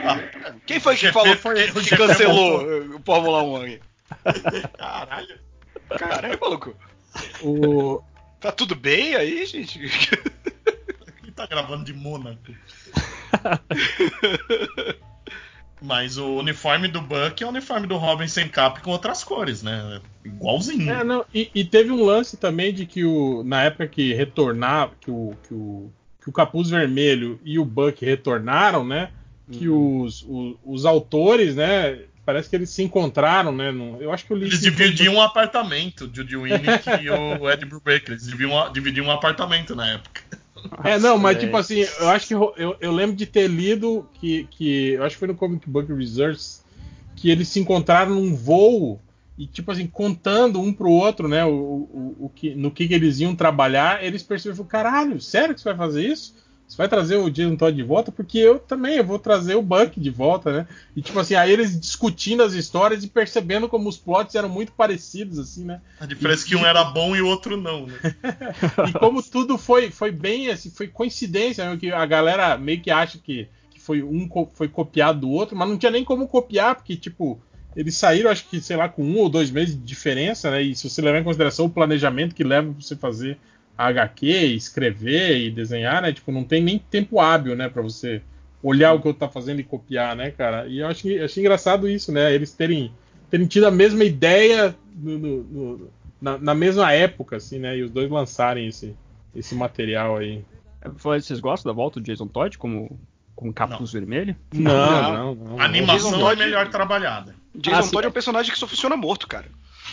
[0.03, 3.81] ah, quem foi que falou foi, que, que cancelou o Fórmula 1 aí?
[4.79, 5.39] Caralho.
[5.89, 6.77] Caralho, maluco.
[7.43, 8.03] O...
[8.41, 9.79] Tá tudo bem aí, gente?
[11.23, 12.53] Quem tá gravando de Mônaco?
[15.81, 19.63] Mas o uniforme do Buck é o uniforme do Robin sem cap com outras cores,
[19.65, 20.01] né?
[20.25, 20.89] Igualzinho.
[20.89, 24.93] É, não, e, e, teve um lance também de que o, na época que retornava,
[25.01, 25.91] que o, que o,
[26.23, 29.11] que o Capuz Vermelho e o Buck retornaram, né?
[29.51, 30.03] Que uhum.
[30.03, 32.01] os, os, os, autores, né?
[32.25, 33.73] Parece que eles se encontraram, né?
[33.73, 37.65] No, eu acho que eu li Eles dividiam um apartamento, Judy Winnick e o Ed
[37.67, 38.13] Brubaker.
[38.13, 40.23] Eles dividiam, dividiam um apartamento na época.
[40.85, 44.47] É, não, mas tipo assim, eu acho que eu, eu lembro de ter lido que,
[44.51, 44.91] que.
[44.91, 46.63] Eu acho que foi no Comic Book Research
[47.17, 49.01] que eles se encontraram num voo
[49.37, 51.45] e, tipo assim, contando um pro outro, né?
[51.45, 55.61] O, o, o que, no que, que eles iam trabalhar, eles perceberam, caralho, sério que
[55.61, 56.35] você vai fazer isso?
[56.73, 58.11] Você vai trazer o Jason Todd de volta?
[58.11, 60.67] Porque eu também, eu vou trazer o Buck de volta, né?
[60.97, 64.73] E tipo assim, aí eles discutindo as histórias e percebendo como os plots eram muito
[64.73, 65.83] parecidos, assim, né?
[66.01, 67.95] A diferença e, é que um era bom e o outro não, né?
[68.89, 71.77] e como tudo foi, foi bem, assim, foi coincidência, né?
[71.77, 75.69] Que a galera meio que acha que, que foi um foi copiado do outro, mas
[75.69, 77.39] não tinha nem como copiar, porque, tipo,
[77.77, 80.63] eles saíram, acho que, sei lá, com um ou dois meses de diferença, né?
[80.63, 83.39] E se você levar em consideração o planejamento que leva pra você fazer
[83.77, 86.13] HQ, escrever e desenhar, né?
[86.13, 88.23] Tipo, não tem nem tempo hábil, né, para você
[88.63, 90.67] olhar o que eu tá fazendo e copiar, né, cara?
[90.69, 92.33] E eu acho, achei engraçado isso, né?
[92.33, 92.93] Eles terem,
[93.29, 95.91] terem tido a mesma ideia no, no, no,
[96.21, 97.77] na, na, mesma época, assim, né?
[97.77, 98.95] E os dois lançarem esse,
[99.35, 100.45] esse material aí.
[100.81, 103.01] É, vocês gostam da volta do Jason Todd como,
[103.35, 104.01] como capuz não.
[104.01, 104.37] vermelho?
[104.55, 105.61] Não, não, não.
[105.61, 107.35] A animação é melhor trabalhada.
[107.55, 109.47] Jason ah, Todd é um personagem que só funciona morto, cara.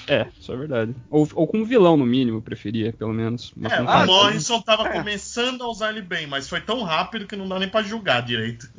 [0.07, 0.95] É, isso é verdade.
[1.09, 3.51] Ou, ou como vilão, no mínimo, preferia, pelo menos.
[3.55, 4.93] Mas é, o Morrison tava é.
[4.93, 8.21] começando a usar ele bem, mas foi tão rápido que não dá nem pra julgar
[8.21, 8.69] direito.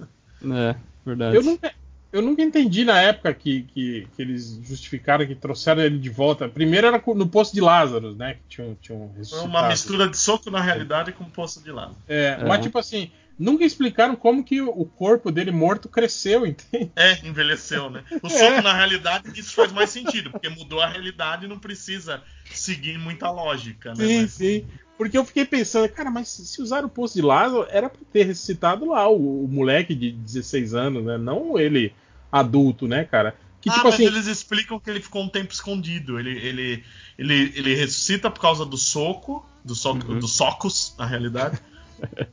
[0.43, 0.75] É,
[1.05, 1.37] verdade.
[1.37, 1.73] Eu nunca,
[2.13, 6.49] eu nunca entendi na época que, que, que, eles justificaram que trouxeram ele de volta.
[6.49, 8.35] Primeiro era no Poço de Lázaro, né?
[8.35, 11.97] Que tinham, tinham Foi uma mistura de soco na realidade com o Poço de Lázaro.
[12.09, 16.93] É, é, mas tipo assim, nunca explicaram como que o corpo dele morto cresceu, entende?
[16.95, 18.05] É, envelheceu, né?
[18.23, 18.61] O soco, é.
[18.61, 22.23] na realidade, isso faz mais sentido, porque mudou a realidade e não precisa
[22.53, 24.07] seguir muita lógica, né?
[24.07, 24.33] Sim, mas...
[24.33, 24.67] sim.
[24.99, 28.25] Porque eu fiquei pensando, cara, mas se usar o poço de Lázaro, era pra ter
[28.25, 31.17] ressuscitado lá o, o, moleque de 16 anos, né?
[31.17, 31.95] Não ele
[32.31, 33.35] adulto, né, cara?
[33.63, 34.05] Que, ah, tipo mas assim...
[34.05, 36.21] eles explicam que ele ficou um tempo escondido.
[36.21, 36.85] Ele, ele,
[37.19, 40.19] ele, ele ressuscita por causa do soco, do soco uhum.
[40.19, 41.59] dos socos, na realidade.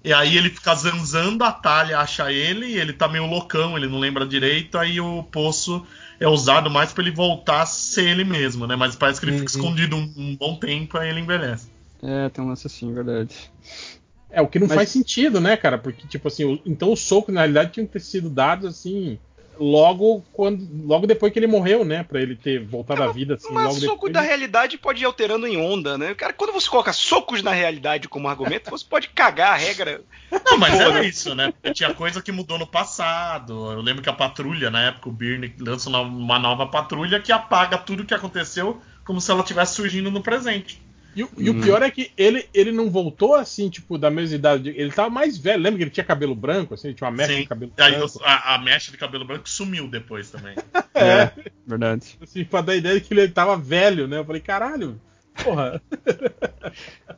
[0.03, 3.87] E aí ele fica zanzando, a Talha acha ele, e ele tá meio loucão, ele
[3.87, 5.85] não lembra direito, aí o poço
[6.19, 8.75] é usado mais para ele voltar a ser ele mesmo, né?
[8.75, 9.59] Mas parece que ele fica uhum.
[9.59, 11.69] escondido um, um, bom tempo, aí ele envelhece.
[12.01, 13.35] É, tem um lance assim, verdade.
[14.29, 14.75] É, o que não Mas...
[14.75, 15.77] faz sentido, né, cara?
[15.77, 19.19] Porque, tipo assim, o, então o soco, na realidade, tinha que ter sido dado assim
[19.59, 23.51] logo quando logo depois que ele morreu, né, para ele ter voltado à vida assim,
[23.51, 24.13] mas logo soco depois.
[24.13, 26.13] da realidade pode ir alterando em onda, né?
[26.15, 30.01] Cara, quando você coloca socos na realidade como argumento, você pode cagar a regra.
[30.45, 31.51] Não, mas era isso, né?
[31.51, 33.71] Porque tinha coisa que mudou no passado.
[33.71, 37.77] Eu lembro que a patrulha, na época, o Byrne lança uma nova patrulha que apaga
[37.77, 40.81] tudo que aconteceu como se ela estivesse surgindo no presente.
[41.17, 41.29] E, hum.
[41.35, 41.61] e, o hum.
[41.61, 44.69] pior é que ele, ele não voltou assim, tipo, da mesma idade.
[44.69, 45.63] Ele tava mais velho.
[45.63, 46.89] Lembra que ele tinha cabelo branco, assim?
[46.89, 47.41] Ele tinha uma mecha Sim.
[47.41, 48.21] de cabelo Aí, branco.
[48.23, 50.55] A, a, mecha de cabelo branco sumiu depois também.
[50.93, 51.33] é, é,
[51.65, 52.19] verdade.
[52.21, 54.19] Assim, pra dar a ideia de que ele tava velho, né?
[54.19, 55.01] Eu falei, caralho,
[55.43, 55.81] porra.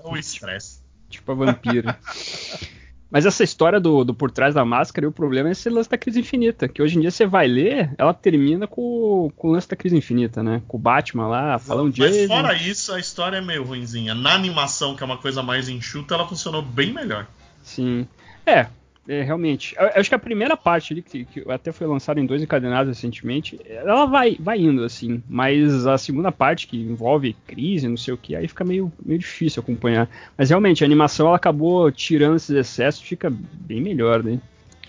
[0.02, 0.80] o estresse.
[1.10, 2.00] Tipo a vampira.
[3.12, 5.90] Mas essa história do, do por trás da máscara, e o problema é esse lance
[5.90, 6.68] da crise infinita.
[6.68, 9.98] Que hoje em dia você vai ler, ela termina com, com o lance da crise
[9.98, 10.62] infinita, né?
[10.68, 12.02] Com o Batman lá, falando de.
[12.02, 14.14] Mas fora isso, a história é meio ruinzinha.
[14.14, 17.26] Na animação, que é uma coisa mais enxuta, ela funcionou bem melhor.
[17.64, 18.08] Sim.
[18.46, 18.68] É,
[19.08, 19.76] é, realmente.
[19.78, 22.42] Eu, eu, acho que a primeira parte ali, que, que até foi lançada em dois
[22.42, 25.24] encadenados recentemente, ela vai, vai indo, assim.
[25.28, 29.20] Mas a segunda parte, que envolve crise, não sei o que, aí fica meio, meio
[29.20, 30.10] difícil acompanhar.
[30.38, 34.40] Mas realmente, a animação ela acabou tirando esses excessos fica bem melhor, né?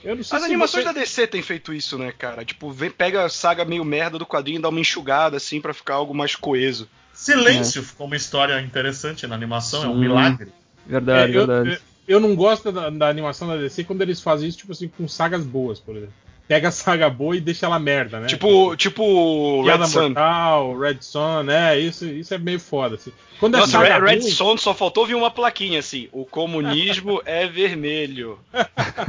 [0.05, 0.93] As animações você...
[0.93, 2.45] da DC têm feito isso, né, cara?
[2.45, 5.75] Tipo, vem, pega a saga meio merda do quadrinho e dá uma enxugada, assim, para
[5.75, 6.89] ficar algo mais coeso.
[7.13, 7.85] Silêncio é.
[7.85, 9.87] ficou uma história interessante na animação, Sim.
[9.87, 10.49] é um milagre.
[10.87, 11.81] Verdade, é, verdade.
[12.11, 15.07] Eu, não gosto da, da, animação da DC quando eles fazem isso, tipo assim, com
[15.07, 16.15] sagas boas, por exemplo
[16.51, 18.27] pega a saga boa e deixa ela merda, né?
[18.27, 20.09] Tipo, tipo Red Sun.
[20.09, 21.79] Mortal, Red Sun, né?
[21.79, 23.13] Isso, isso é meio foda, assim.
[23.39, 24.11] Quando Nossa, Red, ruim...
[24.15, 28.37] Red Sun só faltou vir uma plaquinha assim: o comunismo é vermelho.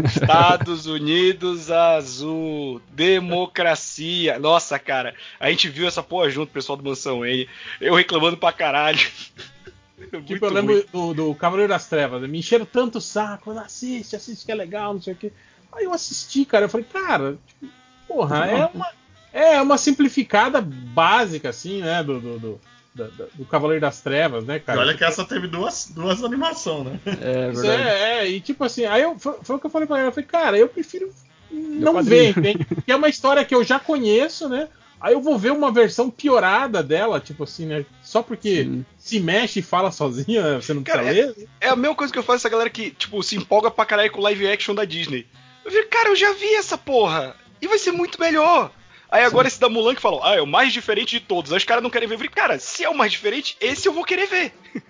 [0.05, 2.79] Estados Unidos azul.
[2.91, 4.37] Democracia.
[4.37, 7.49] Nossa, cara, a gente viu essa porra junto, pessoal do Mansão N.
[7.81, 8.99] Eu reclamando pra caralho.
[10.25, 12.21] tipo, eu lembro do, do, Cavaleiro das Trevas.
[12.29, 13.51] Me encheram tanto o saco.
[13.51, 15.31] Assiste, assiste que é legal, não sei o quê.
[15.71, 17.71] Aí eu assisti, cara, eu falei, cara, tipo,
[18.07, 18.89] porra, é uma,
[19.31, 22.61] é uma simplificada básica, assim, né, do, do, do,
[22.93, 24.79] do, do Cavaleiro das Trevas, né, cara?
[24.79, 26.99] E olha que essa teve duas, duas animações, né?
[27.05, 27.67] É, verdade.
[27.67, 30.09] É, é, e tipo assim, aí eu, foi, foi o que eu falei pra ela,
[30.09, 31.09] eu falei, cara, eu prefiro
[31.51, 32.65] não ver, entende?
[32.85, 34.67] Que é uma história que eu já conheço, né?
[35.01, 37.85] Aí eu vou ver uma versão piorada dela, tipo assim, né?
[38.03, 38.85] Só porque Sim.
[38.97, 41.47] se mexe e fala sozinha, você não cara, precisa ler.
[41.59, 43.85] É, é, a mesma coisa que eu faço essa galera que, tipo, se empolga pra
[43.85, 45.25] caralho com o live action da Disney.
[45.65, 47.35] Eu vi, cara, eu já vi essa porra.
[47.59, 48.71] E vai ser muito melhor.
[49.09, 49.53] Aí agora sim.
[49.53, 51.51] esse da Mulan que falou, ah, é o mais diferente de todos.
[51.51, 52.13] Aí os caras não querem ver.
[52.15, 54.53] Eu falei, cara, se é o mais diferente, esse eu vou querer ver.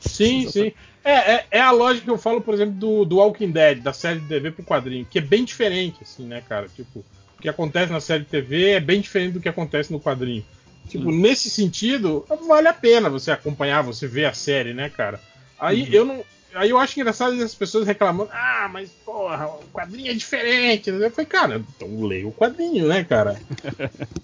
[0.00, 0.72] Sim, sim.
[1.04, 3.92] É, é, é, a lógica que eu falo, por exemplo, do, do Walking Dead, da
[3.92, 6.68] série de TV pro quadrinho, que é bem diferente, assim, né, cara?
[6.68, 7.04] Tipo,
[7.40, 10.44] que acontece na série de TV é bem diferente do que acontece no quadrinho.
[10.88, 11.20] Tipo, sim.
[11.20, 15.20] nesse sentido, vale a pena você acompanhar, você ver a série, né, cara?
[15.58, 15.88] Aí uhum.
[15.92, 16.24] eu não
[16.54, 20.88] Aí eu acho engraçado as pessoas reclamando, ah, mas porra, o quadrinho é diferente.
[20.88, 23.40] Eu falei, cara, então leia o quadrinho, né, cara?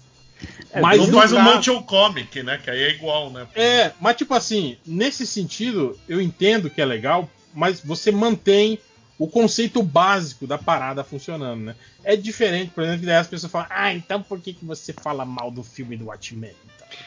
[0.71, 2.59] É, mas não faz um motion comic, né?
[2.61, 3.47] Que aí é igual, né?
[3.55, 8.77] É, mas tipo assim, nesse sentido, eu entendo que é legal, mas você mantém
[9.17, 11.75] o conceito básico da parada funcionando, né?
[12.03, 14.91] É diferente, por exemplo, que daí as pessoas falam, ah, então por que, que você
[14.93, 16.53] fala mal do filme do Watchmen?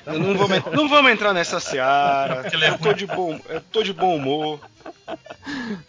[0.02, 2.50] Então, não, vamos, não vamos entrar nessa seara.
[2.52, 4.60] Eu tô de bom, eu tô de bom humor.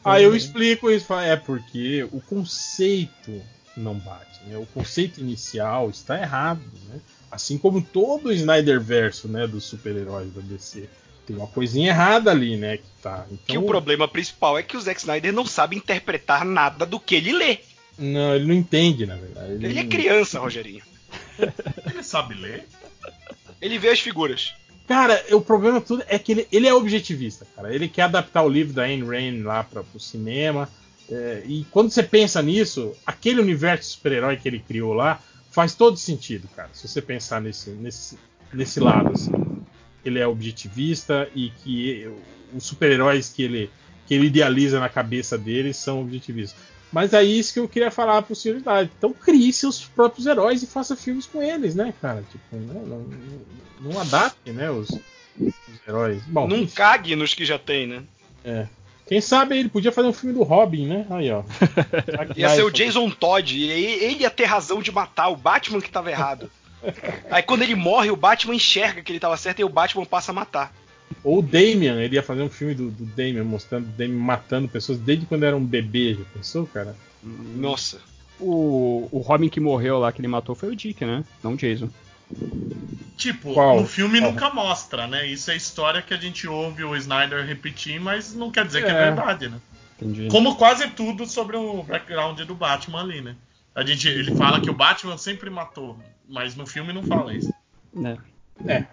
[0.04, 3.42] Aí eu explico isso, é porque o conceito
[3.76, 4.58] não bate, né?
[4.58, 7.00] O conceito inicial está errado, né?
[7.32, 10.90] Assim como todo o Snyder verso, né, dos super-heróis da DC.
[11.30, 13.24] Tem uma coisinha errada ali, né, que tá.
[13.28, 13.46] Então...
[13.46, 17.14] Que o problema principal é que o Zack Snyder não sabe interpretar nada do que
[17.14, 17.60] ele lê.
[18.00, 19.52] Não, ele não entende, na verdade.
[19.54, 20.82] Ele, ele é criança, Rogerinho.
[21.86, 22.66] ele sabe ler?
[23.62, 24.56] Ele vê as figuras.
[24.88, 27.72] Cara, o problema tudo é que ele, ele é objetivista, cara.
[27.72, 30.68] Ele quer adaptar o livro da Ayn Rand lá para o cinema.
[31.12, 35.96] É, e quando você pensa nisso, aquele universo super-herói que ele criou lá faz todo
[35.96, 36.70] sentido, cara.
[36.74, 38.18] Se você pensar nesse, nesse,
[38.52, 39.32] nesse lado, assim.
[40.04, 42.10] Ele é objetivista e que
[42.54, 43.70] os super-heróis que ele,
[44.08, 46.60] que ele idealiza na cabeça dele são objetivistas.
[46.92, 48.62] Mas é isso que eu queria falar pro Sr.
[48.98, 52.24] Então crie seus próprios heróis e faça filmes com eles, né, cara?
[52.32, 52.74] Tipo, né?
[52.74, 54.90] não, não, não, adapte, né, os,
[55.40, 55.54] os
[55.88, 56.24] heróis.
[56.26, 56.76] Bom, não enfim.
[56.76, 58.04] cague nos que já tem, né?
[58.44, 58.68] É.
[59.08, 61.06] Quem sabe ele podia fazer um filme do Robin, né?
[61.10, 61.44] Aí, ó.
[62.38, 65.90] ia ser o Jason Todd, e ele ia ter razão de matar o Batman que
[65.90, 66.50] tava errado.
[67.30, 70.32] Aí quando ele morre, o Batman enxerga que ele tava certo e o Batman passa
[70.32, 70.74] a matar.
[71.24, 74.68] Ou o Damian, ele ia fazer um filme do, do Damian, mostrando o Damian matando
[74.68, 76.96] pessoas desde quando era um bebê, já pensou, cara?
[77.24, 78.00] Nossa.
[78.40, 81.24] O, o Robin que morreu lá, que ele matou, foi o Dick, né?
[81.44, 81.90] Não o Jason.
[83.18, 83.82] Tipo, Qual?
[83.82, 84.32] no filme Qual?
[84.32, 85.28] nunca mostra, né?
[85.28, 88.86] Isso é história que a gente ouve o Snyder repetir, mas não quer dizer é.
[88.86, 89.60] que é verdade, né?
[90.00, 90.30] Entendi.
[90.30, 93.36] Como quase tudo sobre o background do Batman ali, né?
[93.76, 95.98] A gente, ele fala que o Batman sempre matou,
[96.30, 97.52] mas no filme não fala isso.
[98.06, 98.18] É.
[98.66, 98.86] É.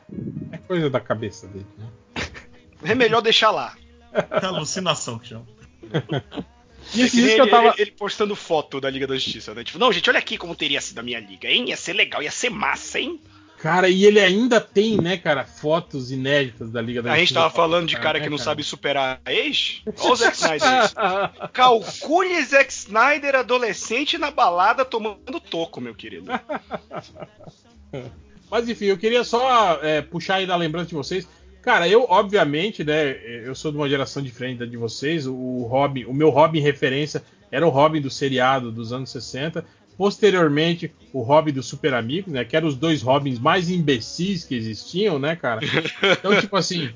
[0.52, 1.86] É coisa da cabeça dele, né?
[2.82, 3.76] É melhor deixar lá.
[4.12, 5.46] É alucinação que chama.
[6.94, 7.68] E esse ele, eu tava...
[7.68, 9.64] ele, ele, postando foto da Liga da Justiça, né?
[9.64, 11.68] Tipo, não, gente, olha aqui como teria sido a minha liga, hein?
[11.68, 13.20] Ia ser legal, ia ser massa, hein?
[13.58, 17.22] Cara, e ele ainda tem, né, cara, fotos inéditas da Liga da Justiça.
[17.22, 19.82] A gente tava falando de cara que não sabe superar a ex?
[19.98, 20.68] Olha o Zack Snyder.
[21.52, 26.30] Calcule Zack Snyder adolescente na balada tomando toco, meu querido.
[28.50, 31.26] Mas enfim, eu queria só é, puxar aí da lembrança de vocês.
[31.62, 35.26] Cara, eu, obviamente, né, eu sou de uma geração diferente da de vocês.
[35.26, 39.64] O Robin, o meu Robin referência era o Robin do seriado dos anos 60.
[39.96, 42.44] Posteriormente, o Robin dos Super Amigos, né?
[42.44, 45.60] Que eram os dois Robins mais imbecis que existiam, né, cara?
[46.18, 46.90] Então, tipo assim,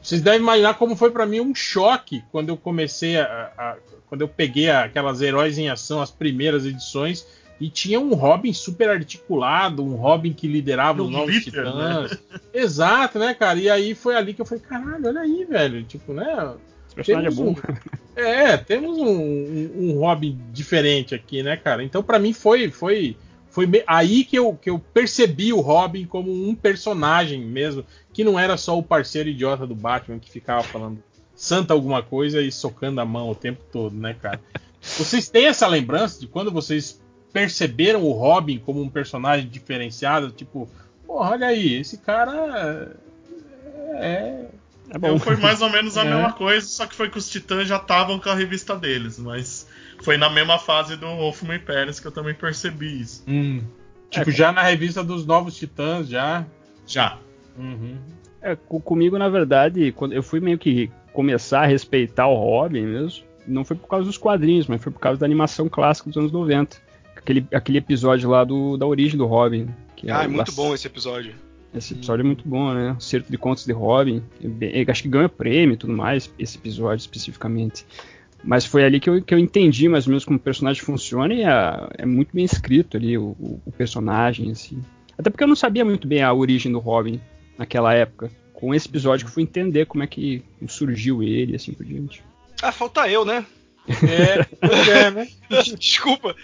[0.00, 3.76] vocês devem imaginar como foi para mim um choque quando eu comecei a, a,
[4.08, 7.26] quando eu peguei aquelas heróis em ação, as primeiras edições
[7.62, 12.10] e tinha um Robin super articulado, um Robin que liderava os novos glitter, titãs.
[12.10, 12.18] Né?
[12.52, 13.56] Exato, né, cara?
[13.58, 15.84] E aí foi ali que eu falei, caralho, olha aí, velho.
[15.84, 16.54] Tipo, né?
[16.92, 17.50] Esse personagem é bom.
[17.50, 21.82] Um, é, temos um, um, um Robin diferente aqui, né, cara?
[21.82, 23.16] Então, para mim, foi, foi,
[23.48, 28.38] foi aí que eu, que eu percebi o Robin como um personagem mesmo, que não
[28.38, 31.02] era só o parceiro idiota do Batman que ficava falando
[31.34, 34.40] santa alguma coisa e socando a mão o tempo todo, né, cara?
[34.80, 37.00] Vocês têm essa lembrança de quando vocês
[37.32, 40.30] perceberam o Robin como um personagem diferenciado?
[40.30, 40.68] Tipo,
[41.06, 42.94] porra, olha aí, esse cara
[43.94, 44.46] é.
[44.92, 45.18] É bom.
[45.18, 46.10] foi mais ou menos a é.
[46.10, 49.66] mesma coisa, só que foi que os Titãs já estavam com a revista deles, mas
[50.02, 53.24] foi na mesma fase do Wolfman Pérez que eu também percebi isso.
[53.26, 53.62] Hum.
[54.10, 56.44] Tipo, é, já na revista dos Novos Titãs, já?
[56.86, 57.18] Já.
[57.56, 57.96] Uhum.
[58.42, 63.24] É, comigo, na verdade, quando eu fui meio que começar a respeitar o Robin mesmo,
[63.46, 66.32] não foi por causa dos quadrinhos, mas foi por causa da animação clássica dos anos
[66.32, 66.76] 90.
[67.16, 69.68] Aquele, aquele episódio lá do, da origem do Robin.
[70.08, 71.34] ah, é, é muito bom esse episódio.
[71.74, 72.92] Esse episódio é muito bom, né?
[72.92, 74.22] O Certo de Contos de Robin.
[74.60, 77.86] É acho que ganha prêmio e tudo mais, esse episódio especificamente.
[78.44, 81.32] Mas foi ali que eu, que eu entendi mais ou menos como o personagem funciona
[81.32, 84.82] e é, é muito bem escrito ali o, o, personagem, assim.
[85.16, 87.20] Até porque eu não sabia muito bem a origem do Robin
[87.56, 88.30] naquela época.
[88.52, 91.86] Com esse episódio que eu fui entender como é que surgiu ele e assim por
[91.86, 92.22] diante.
[92.60, 93.46] Ah, falta eu, né?
[93.88, 95.28] É, é né?
[95.78, 96.36] Desculpa.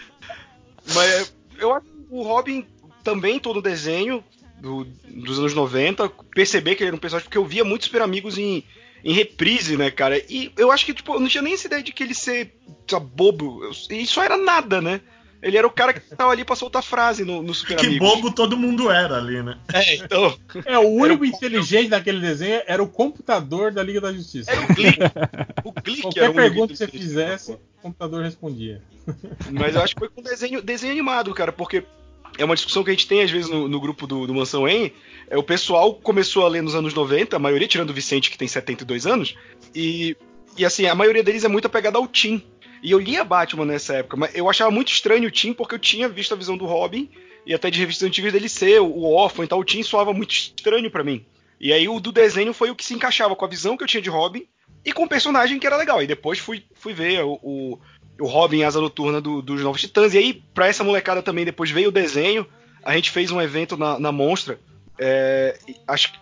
[0.95, 2.65] Mas eu acho que o Robin
[3.05, 4.23] também todo o desenho
[4.61, 8.03] do, dos anos 90, perceber que ele era um personagem, porque eu via muitos Super
[8.03, 8.65] Amigos em,
[9.05, 10.19] em reprise, né, cara?
[10.29, 12.55] E eu acho que, tipo, eu não tinha nem essa ideia de que ele ser
[12.89, 13.61] sabe, bobo.
[13.91, 15.01] E isso era nada, né?
[15.41, 18.09] Ele era o cara que tava ali pra soltar frase no, no Super que Amigos.
[18.09, 19.57] Que bobo todo mundo era ali, né?
[19.73, 20.37] É, então.
[20.65, 24.51] É, o único inteligente daquele desenho era o computador da Liga da Justiça.
[24.51, 24.99] Era o Glick.
[25.65, 28.83] O Glick Qualquer era o pergunta que você fizesse, o computador respondia.
[29.53, 31.85] Mas eu acho que foi com desenho, desenho animado, cara, porque
[32.39, 34.67] é uma discussão que a gente tem às vezes no, no grupo do, do Mansão
[34.67, 34.93] En.
[35.29, 38.39] É, o pessoal começou a ler nos anos 90, a maioria tirando o Vicente, que
[38.39, 39.35] tem 72 anos,
[39.75, 40.17] e,
[40.57, 42.43] e assim, a maioria deles é muito apegada ao Tim.
[42.83, 45.79] E eu lia Batman nessa época, mas eu achava muito estranho o Tim, porque eu
[45.81, 47.11] tinha visto a visão do Robin,
[47.45, 50.31] e até de revistas antigas dele ser o órfão e tal, o Tim soava muito
[50.31, 51.25] estranho para mim.
[51.61, 53.89] E aí o do desenho foi o que se encaixava com a visão que eu
[53.89, 54.47] tinha de Robin
[54.85, 56.01] e com o personagem que era legal.
[56.03, 57.79] E depois fui, fui ver o, o,
[58.21, 60.15] o Robin Asa Noturna do, dos Novos Titãs.
[60.15, 62.47] E aí, pra essa molecada também, depois veio o desenho.
[62.85, 64.59] A gente fez um evento na, na Monstra.
[64.99, 66.13] É, acho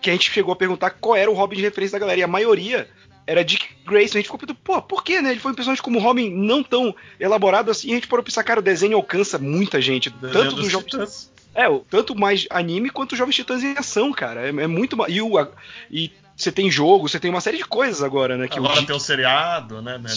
[0.00, 2.20] que a gente chegou a perguntar qual era o Robin de referência da galera.
[2.20, 2.88] E a maioria
[3.26, 4.18] era Dick Grayson.
[4.18, 5.30] A gente ficou pensando, pô, por que, né?
[5.30, 7.88] Ele foi um personagem como Robin não tão elaborado assim.
[7.88, 10.10] E a gente parou pensar, cara, o desenho alcança muita gente.
[10.10, 11.33] tanto dos Jovens Titãs.
[11.54, 14.46] É, tanto mais anime quanto os Jovens Titãs em ação, cara.
[14.46, 14.96] É, é muito.
[15.08, 15.48] E, o,
[15.90, 18.48] e você tem jogo, você tem uma série de coisas agora, né?
[18.48, 19.98] Que agora o tem o seriado, né?
[19.98, 20.10] né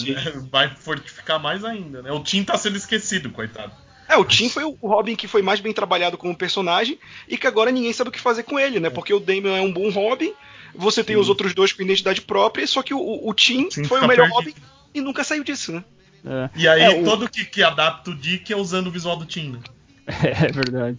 [0.50, 2.10] vai fortificar mais ainda, né?
[2.10, 3.72] O Tim tá sendo esquecido, coitado.
[4.08, 6.98] É, o Tim foi o Robin que foi mais bem trabalhado como personagem
[7.28, 8.90] e que agora ninguém sabe o que fazer com ele, né?
[8.90, 10.32] Porque o Damian é um bom Robin,
[10.74, 11.20] você tem Sim.
[11.20, 14.08] os outros dois com identidade própria, só que o, o Tim, o Tim foi o
[14.08, 14.34] melhor perdido.
[14.34, 14.54] Robin
[14.94, 15.84] e nunca saiu disso, né?
[16.24, 16.50] É.
[16.56, 17.28] E aí, é, todo o...
[17.28, 19.60] que, que adapta o Dick é usando o visual do Tim, né?
[20.08, 20.98] É verdade.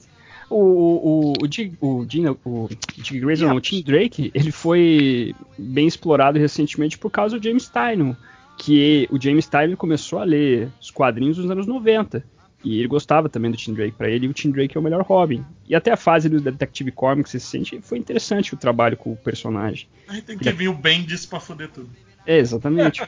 [0.50, 3.58] O, o, o, Dick, o, Gina, o Dick Grayson, yeah.
[3.58, 8.14] o Tim Drake, ele foi bem explorado recentemente por causa do James Tynion,
[8.58, 12.24] que o James Tynion começou a ler os quadrinhos nos anos 90.
[12.64, 13.94] E ele gostava também do Tim Drake.
[13.94, 15.46] Para ele, o Tim Drake é o melhor Robin.
[15.68, 19.88] E até a fase do Detective Comics recente foi interessante o trabalho com o personagem.
[20.08, 21.90] Aí tem que vir o Bendis pra foder tudo.
[22.26, 23.02] É, exatamente.
[23.02, 23.08] o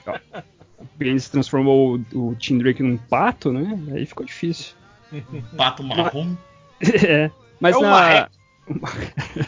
[0.96, 3.78] Bendis transformou o, o Tim Drake num pato, né?
[3.94, 4.74] Aí ficou difícil.
[5.58, 6.36] pato marrom.
[7.08, 8.30] É, mas é na.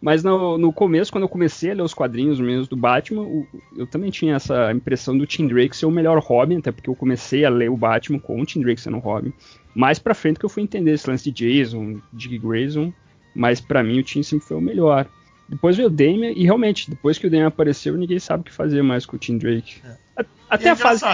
[0.00, 3.46] mas no, no, começo, quando eu comecei a ler os quadrinhos mesmo do Batman, o,
[3.76, 6.94] eu também tinha essa impressão do Tim Drake ser o melhor Robin, até porque eu
[6.94, 9.32] comecei a ler o Batman com o Tim Drake sendo o Robin.
[9.74, 12.92] Mais pra frente que eu fui entender esse lance de Jason, Dick Grayson,
[13.34, 15.06] mas para mim o Tim sempre foi o melhor.
[15.48, 18.52] Depois veio o Damian, e realmente, depois que o Damian apareceu, ninguém sabe o que
[18.52, 19.80] fazer mais com o Tim Drake.
[19.84, 19.96] É.
[20.48, 21.04] Até é a fase.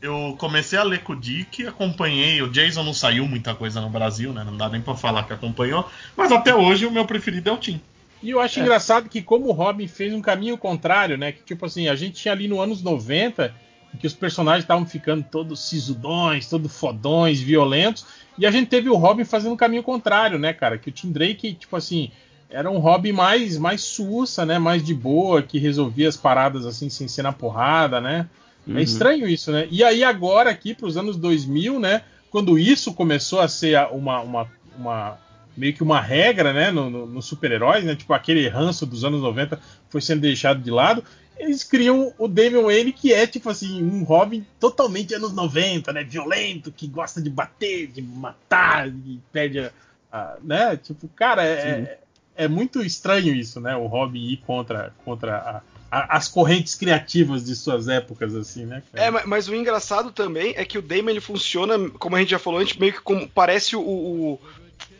[0.00, 2.40] Eu comecei a ler com o Dick, acompanhei.
[2.42, 4.44] O Jason não saiu muita coisa no Brasil, né?
[4.44, 5.88] Não dá nem pra falar que acompanhou.
[6.16, 7.80] Mas até hoje o meu preferido é o Tim.
[8.22, 8.62] E eu acho é.
[8.62, 11.32] engraçado que, como o Robin fez um caminho contrário, né?
[11.32, 13.54] Que tipo assim, a gente tinha ali no anos 90
[13.98, 18.06] que os personagens estavam ficando todos sisudões, todos fodões, violentos.
[18.36, 20.78] E a gente teve o Robin fazendo um caminho contrário, né, cara?
[20.78, 22.10] Que o Tim Drake, tipo assim,
[22.50, 24.58] era um hobby mais mais sussa, né?
[24.58, 28.28] Mais de boa, que resolvia as paradas assim sem ser na porrada, né?
[28.66, 28.78] É uhum.
[28.78, 29.68] É estranho isso, né?
[29.70, 32.02] E aí agora aqui para os anos 2000, né?
[32.30, 35.18] Quando isso começou a ser uma, uma, uma
[35.56, 36.70] meio que uma regra, né?
[36.70, 37.94] No, no, no super-heróis, né?
[37.94, 41.04] Tipo aquele ranço dos anos 90 foi sendo deixado de lado.
[41.36, 46.04] Eles criam o Damian Wayne, que é tipo assim, um Robin totalmente anos 90, né?
[46.04, 49.72] Violento, que gosta de bater, de matar, e perde a,
[50.12, 50.76] a né?
[50.76, 51.98] Tipo, cara, é,
[52.36, 53.76] é muito estranho isso, né?
[53.76, 55.62] O Robin ir contra, contra a,
[55.94, 58.82] as correntes criativas de suas épocas, assim, né?
[58.92, 59.06] Cara?
[59.06, 62.30] É, mas, mas, o engraçado também é que o Damon ele funciona, como a gente
[62.30, 64.40] já falou antes, meio que como parece o, o,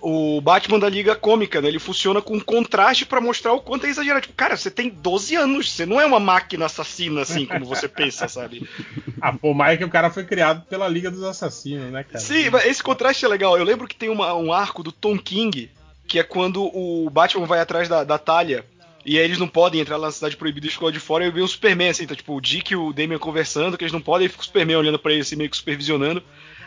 [0.00, 1.68] o Batman da Liga Cômica, né?
[1.68, 4.22] Ele funciona com contraste para mostrar o quanto é exagerado.
[4.22, 7.88] Tipo, cara, você tem 12 anos, você não é uma máquina assassina assim como você
[7.88, 8.68] pensa, sabe?
[9.20, 12.20] ah, pô, mais que o cara foi criado pela Liga dos Assassinos, né, cara?
[12.20, 13.58] Sim, mas esse contraste é legal.
[13.58, 15.70] Eu lembro que tem uma, um arco do Tom King,
[16.06, 18.64] que é quando o Batman vai atrás da, da Talia
[19.04, 21.24] e aí eles não podem entrar lá na cidade proibida e ficam de fora.
[21.24, 23.84] E eu vi o Superman, assim, tá tipo o Dick e o Damian conversando, que
[23.84, 26.22] eles não podem, e fica o Superman olhando para ele assim, meio que supervisionando.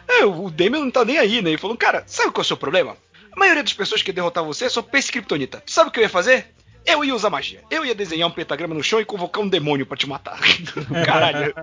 [0.08, 1.52] É, o Damian não tá nem aí, né?
[1.52, 2.96] E falou, cara, sabe qual é o seu problema?
[3.32, 5.62] A maioria das pessoas que derrotar você são pense kryptonita.
[5.66, 6.48] Sabe o que eu ia fazer?
[6.86, 7.62] Eu ia usar magia.
[7.70, 10.40] Eu ia desenhar um pentagrama no chão e convocar um demônio para te matar.
[11.06, 11.54] Caralho.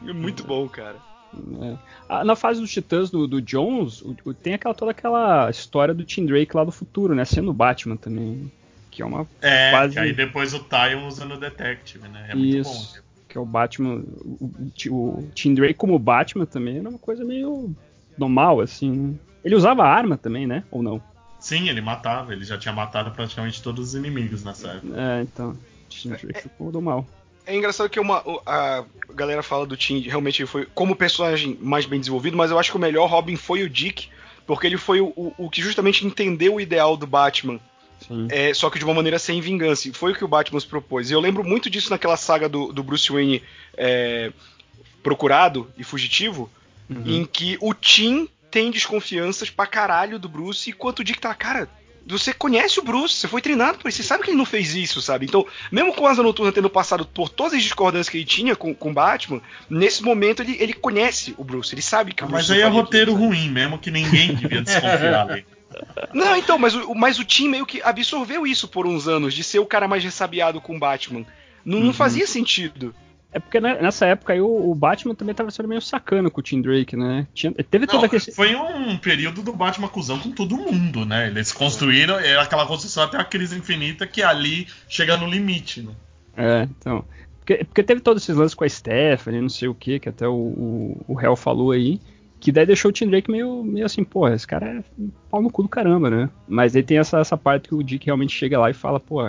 [0.14, 1.09] Muito bom, cara.
[2.08, 2.24] É.
[2.24, 6.04] Na fase dos Titãs do, do Jones, o, o, tem aquela, toda aquela história do
[6.04, 7.24] Tim Drake lá do futuro, né?
[7.24, 8.50] Sendo Batman também.
[8.90, 9.98] Que é uma é, fase...
[9.98, 12.26] aí depois o Tyon usando o Detective, né?
[12.30, 13.02] É muito Isso, bom.
[13.28, 14.02] Que é o Batman.
[14.40, 14.50] O,
[14.88, 17.74] o, Tim Drake como Batman também era uma coisa meio
[18.18, 19.18] normal, assim.
[19.44, 20.64] Ele usava arma também, né?
[20.70, 21.00] Ou não?
[21.38, 22.32] Sim, ele matava.
[22.32, 25.00] Ele já tinha matado praticamente todos os inimigos nessa época.
[25.00, 25.56] É, então.
[25.88, 27.06] Tim Drake ficou do mal.
[27.50, 31.98] É engraçado que uma, a galera fala do Tim, realmente foi como personagem mais bem
[31.98, 34.08] desenvolvido, mas eu acho que o melhor Robin foi o Dick,
[34.46, 37.60] porque ele foi o, o, o que justamente entendeu o ideal do Batman.
[38.30, 39.92] É, só que de uma maneira sem vingança.
[39.92, 41.10] Foi o que o Batman se propôs.
[41.10, 43.42] E eu lembro muito disso naquela saga do, do Bruce Wayne
[43.76, 44.32] é,
[45.02, 46.50] procurado e fugitivo,
[46.88, 47.02] uhum.
[47.04, 51.68] em que o Tim tem desconfianças pra caralho do Bruce, enquanto o Dick tá, cara,
[52.06, 54.74] você conhece o Bruce, você foi treinado por ele, você sabe que ele não fez
[54.74, 55.26] isso, sabe?
[55.26, 58.56] Então, mesmo com o Asa Noturna tendo passado por todas as discordâncias que ele tinha
[58.56, 62.48] com o Batman, nesse momento ele, ele conhece o Bruce, ele sabe que o Bruce
[62.48, 65.46] Mas aí é roteiro ruim, mesmo que ninguém devia desconfiar dele.
[66.12, 69.44] Não, então, mas o, mas o Tim meio que absorveu isso por uns anos, de
[69.44, 71.24] ser o cara mais ressabiado com o Batman.
[71.64, 71.84] Não, uhum.
[71.84, 72.94] não fazia sentido.
[73.32, 76.42] É porque né, nessa época aí o, Batman também tava sendo meio sacana com o
[76.42, 77.28] Tim Drake, né?
[77.32, 78.20] Tinha, teve todo aquele...
[78.32, 81.28] Foi um período do Batman acusão com todo mundo, né?
[81.28, 85.92] Eles construíram é aquela construção até a crise infinita que ali chega no limite, né?
[86.36, 87.04] É, então.
[87.38, 90.26] Porque, porque teve todos esses lances com a Stephanie, não sei o que, que até
[90.26, 92.00] o, o, o Hell falou aí.
[92.40, 94.82] Que daí deixou o Tim Drake meio, meio assim, pô, esse cara é
[95.30, 96.30] pau no cu do caramba, né?
[96.48, 99.20] Mas aí tem essa, essa parte que o Dick realmente chega lá e fala, pô.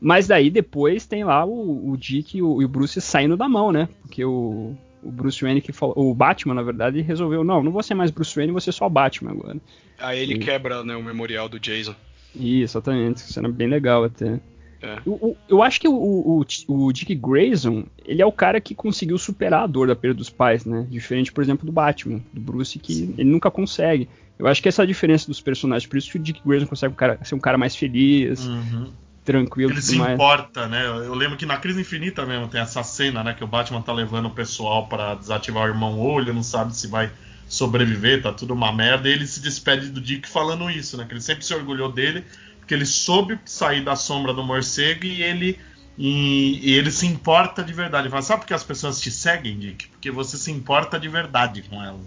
[0.00, 3.48] Mas daí depois tem lá o, o Dick e o, e o Bruce saindo da
[3.48, 3.88] mão, né?
[4.02, 7.82] Porque o, o Bruce Wayne que falou, o Batman, na verdade, resolveu, não, não vou
[7.82, 9.58] ser mais Bruce Wayne, vou ser só Batman agora.
[9.98, 10.38] Aí ele e...
[10.38, 11.94] quebra, né, o memorial do Jason.
[12.34, 14.40] Isso, exatamente, era bem legal até.
[14.80, 14.98] É.
[15.04, 19.18] Eu, eu, acho que o, o, o, Dick Grayson, ele é o cara que conseguiu
[19.18, 20.86] superar a dor da perda dos pais, né?
[20.88, 23.14] Diferente, por exemplo, do Batman, do Bruce, que Sim.
[23.18, 24.08] ele nunca consegue.
[24.38, 26.66] Eu acho que essa é a diferença dos personagens, por isso que o Dick Grayson
[26.66, 28.92] consegue um cara, ser um cara mais feliz, uhum.
[29.24, 29.72] tranquilo.
[29.72, 30.14] Ele se mais.
[30.14, 30.86] importa, né?
[30.86, 33.34] Eu lembro que na Crise Infinita mesmo tem essa cena, né?
[33.34, 36.86] Que o Batman tá levando o pessoal para desativar o irmão olho, não sabe se
[36.86, 37.10] vai
[37.48, 41.04] sobreviver, tá tudo uma merda, e ele se despede do Dick falando isso, né?
[41.04, 42.22] Que ele sempre se orgulhou dele
[42.68, 45.58] porque ele soube sair da sombra do morcego e ele
[45.96, 48.04] e, e, ele se importa de verdade.
[48.04, 49.88] Ele fala, sabe por que as pessoas te seguem, Dick?
[49.88, 52.02] Porque você se importa de verdade com elas.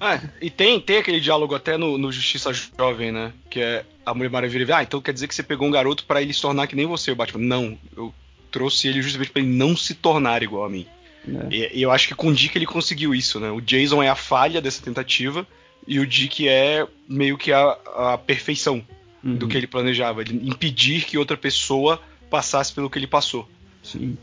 [0.00, 3.32] É, e tem, tem aquele diálogo até no, no, Justiça Jovem, né?
[3.50, 4.76] Que é a Mulher Maravilha.
[4.76, 6.86] Ah, então quer dizer que você pegou um garoto para ele se tornar que nem
[6.86, 7.44] você, o Batman.
[7.44, 8.14] Não, eu
[8.52, 10.86] trouxe ele justamente para ele não se tornar igual a mim.
[11.28, 11.54] É.
[11.54, 13.50] E, e, eu acho que com o Dick ele conseguiu isso, né?
[13.50, 15.44] O Jason é a falha dessa tentativa
[15.86, 18.84] e o Dick é meio que a, a perfeição
[19.22, 19.36] uhum.
[19.36, 20.22] do que ele planejava.
[20.22, 23.48] Ele impedir que outra pessoa passasse pelo que ele passou.
[23.82, 24.16] Sim.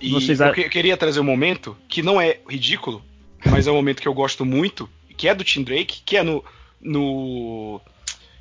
[0.00, 0.40] E Vocês...
[0.40, 3.02] eu, que, queria trazer um momento que não é ridículo,
[3.44, 6.22] mas é um momento que eu gosto muito, que é do Tim Drake, que é
[6.22, 6.42] no,
[6.80, 7.80] no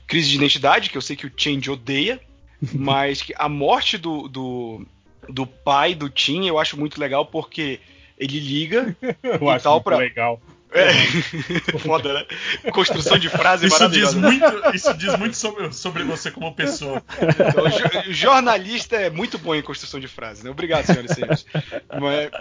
[0.07, 2.21] Crise de Identidade, que eu sei que o Change odeia,
[2.73, 4.85] mas que a morte do, do,
[5.27, 7.79] do pai do Tim eu acho muito legal porque
[8.17, 10.41] ele liga eu e tal para legal.
[10.73, 10.91] É.
[11.79, 12.25] Foda, né?
[12.71, 17.01] Construção de frase isso diz muito Isso diz muito sobre, sobre você como pessoa.
[17.21, 20.49] Então, o jornalista é muito bom em construção de frase, né?
[20.49, 21.45] Obrigado, senhoras e senhores.
[21.99, 22.31] Mas,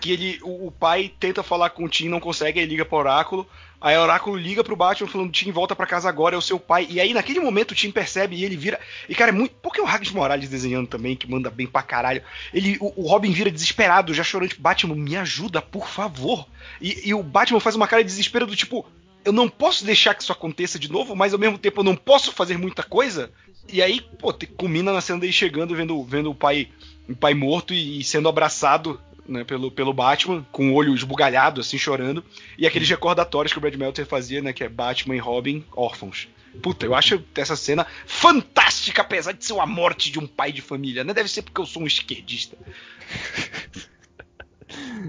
[0.00, 2.98] que ele, o, o, pai tenta falar com o Tim, não consegue, aí liga pro
[2.98, 3.46] Oráculo.
[3.80, 6.58] Aí o Oráculo liga pro Batman falando: Tim, volta para casa agora, é o seu
[6.58, 6.86] pai.
[6.88, 8.80] E aí, naquele momento, o Tim percebe e ele vira.
[9.08, 9.54] E, cara, é muito.
[9.56, 12.22] Porque o Ragnar Morales desenhando também, que manda bem pra caralho.
[12.52, 16.46] Ele, o, o Robin vira desesperado, já chorando, tipo, Batman, me ajuda, por favor.
[16.80, 18.86] E, e o Batman faz uma cara de desespero do tipo:
[19.24, 21.96] eu não posso deixar que isso aconteça de novo, mas ao mesmo tempo eu não
[21.96, 23.30] posso fazer muita coisa.
[23.68, 26.68] E aí, pô, culmina na cena dele chegando, vendo, vendo o pai,
[27.08, 31.78] o pai morto e sendo abraçado né, pelo, pelo Batman, com o olho esbugalhado, assim,
[31.78, 32.24] chorando,
[32.58, 36.28] e aqueles recordatórios que o Brad Meltzer fazia, né, que é Batman e Robin órfãos.
[36.62, 40.62] Puta, eu acho essa cena fantástica, apesar de ser a morte de um pai de
[40.62, 41.12] família, né?
[41.12, 42.56] Deve ser porque eu sou um esquerdista.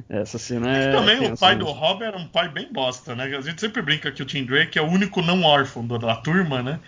[0.10, 0.92] Essa cena é.
[0.92, 3.26] também o pai do Robin era um pai bem bosta, né?
[3.26, 6.62] A gente sempre brinca que o Tim Drake é o único não órfão da turma,
[6.62, 6.80] né?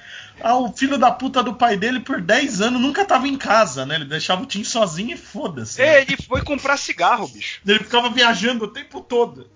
[0.41, 3.85] Ah, o filho da puta do pai dele por 10 anos nunca tava em casa,
[3.85, 3.95] né?
[3.95, 5.81] Ele deixava o Tim sozinho e foda-se.
[5.81, 6.01] É, né?
[6.01, 7.61] ele foi comprar cigarro, bicho.
[7.65, 9.47] Ele ficava viajando o tempo todo.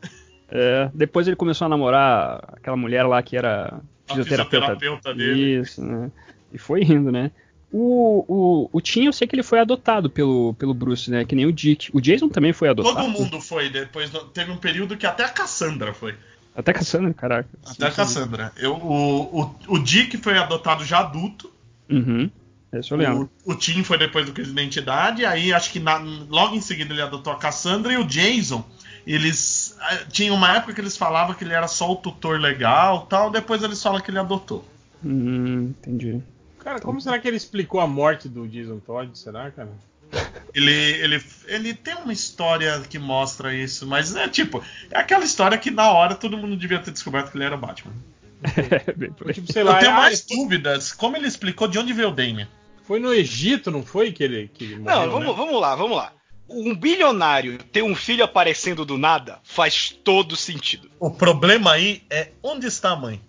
[0.49, 5.61] É, depois ele começou a namorar aquela mulher lá que era fisioterapeuta, fisioterapeuta dele.
[5.61, 6.11] Isso, né?
[6.51, 7.31] E foi indo, né?
[7.75, 11.25] O, o, o Tim, eu sei que ele foi adotado pelo, pelo Bruce, né?
[11.25, 11.89] Que nem o Dick.
[11.91, 12.95] O Jason também foi adotado.
[12.95, 13.67] Todo mundo foi.
[13.67, 16.13] Depois teve um período que até a Cassandra foi.
[16.55, 17.49] Até a Cassandra, caraca.
[17.65, 18.51] Até a Cassandra.
[18.57, 21.51] Eu, o, o, o Dick foi adotado já adulto.
[21.89, 22.29] Uhum.
[22.71, 23.27] Esse eu lembro.
[23.43, 25.25] O, o Tim foi depois do Crise de Identidade.
[25.25, 25.97] Aí acho que na,
[26.29, 28.63] logo em seguida ele adotou a Cassandra e o Jason.
[29.05, 29.75] Eles.
[29.89, 33.31] Eh, tinha uma época que eles falavam que ele era só o tutor legal tal.
[33.31, 34.63] Depois eles falam que ele adotou.
[35.03, 36.21] Hum, entendi.
[36.63, 39.17] Cara, como será que ele explicou a morte do Jason Todd?
[39.17, 39.69] Será, cara?
[40.53, 45.57] Ele, ele, ele tem uma história que mostra isso, mas é tipo, é aquela história
[45.57, 47.93] que na hora todo mundo devia ter descoberto que ele era Batman.
[48.43, 50.91] É, tipo, sei lá, Eu tenho ah, mais dúvidas.
[50.91, 52.47] Como ele explicou de onde veio o Damien?
[52.83, 54.11] Foi no Egito, não foi?
[54.11, 55.33] Que ele, que ele morreu, Não, vamos, né?
[55.37, 56.13] vamos lá, vamos lá.
[56.49, 60.91] Um bilionário ter um filho aparecendo do nada faz todo sentido.
[60.99, 63.21] O problema aí é onde está a mãe?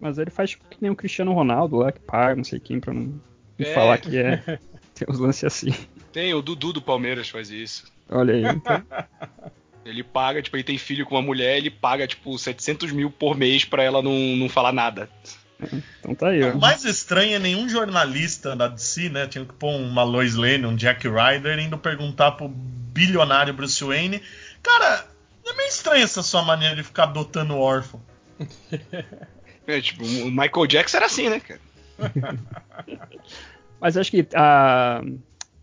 [0.00, 2.78] Mas ele faz tipo, que nem o Cristiano Ronaldo lá, que paga não sei quem
[2.80, 3.20] pra não,
[3.58, 3.74] É.
[3.74, 4.36] falar que é.
[4.94, 5.74] Tem uns lances assim.
[6.12, 7.84] Tem, o Dudu do Palmeiras faz isso.
[8.08, 8.44] Olha aí.
[8.44, 8.82] Então,
[9.84, 13.34] Ele paga, tipo, ele tem filho com uma mulher, ele paga, tipo, 700 mil por
[13.36, 15.08] mês pra ela não, não falar nada.
[15.98, 16.50] então tá aí, ó.
[16.52, 19.26] O mais estranho é nenhum jornalista da DC, né?
[19.26, 24.20] Tinha que pôr uma Lois Lane, um Jack Ryder, indo perguntar pro bilionário Bruce Wayne.
[24.62, 25.06] Cara,
[25.46, 28.02] é meio estranha essa sua maneira de ficar adotando órfão.
[29.68, 31.60] É, tipo, o Michael Jackson era assim, né, cara?
[33.78, 35.02] Mas acho que a,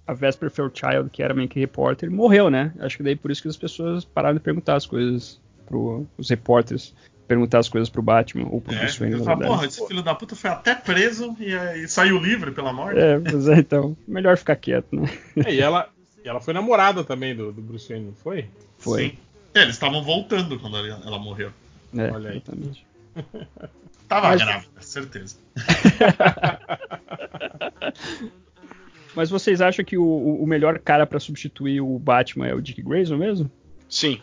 [0.05, 2.71] a Vesper Fairchild, que era meio que repórter, morreu, né?
[2.79, 6.29] Acho que daí por isso que as pessoas pararam de perguntar as coisas pro, os
[6.29, 6.93] repórteres.
[7.27, 10.13] Perguntar as coisas pro Batman ou pro É, Bruce Wayne, falo, porra, esse filho da
[10.13, 12.99] puta foi até preso e, e saiu livre pela morte.
[12.99, 15.09] É, mas é, então, melhor ficar quieto, né?
[15.43, 15.89] É, e ela,
[16.23, 18.45] ela foi namorada também do, do Bruce Wayne, não foi?
[18.77, 19.01] Foi.
[19.01, 19.17] Sim.
[19.55, 21.51] É, eles estavam voltando quando ela, ela morreu.
[21.97, 22.37] É, Olha aí.
[22.37, 22.85] exatamente.
[24.07, 25.35] Tava Mas- grávida, certeza.
[29.15, 32.81] Mas vocês acham que o, o- melhor cara pra substituir o Batman é o Dick
[32.81, 33.49] Grayson mesmo?
[33.89, 34.19] Sim.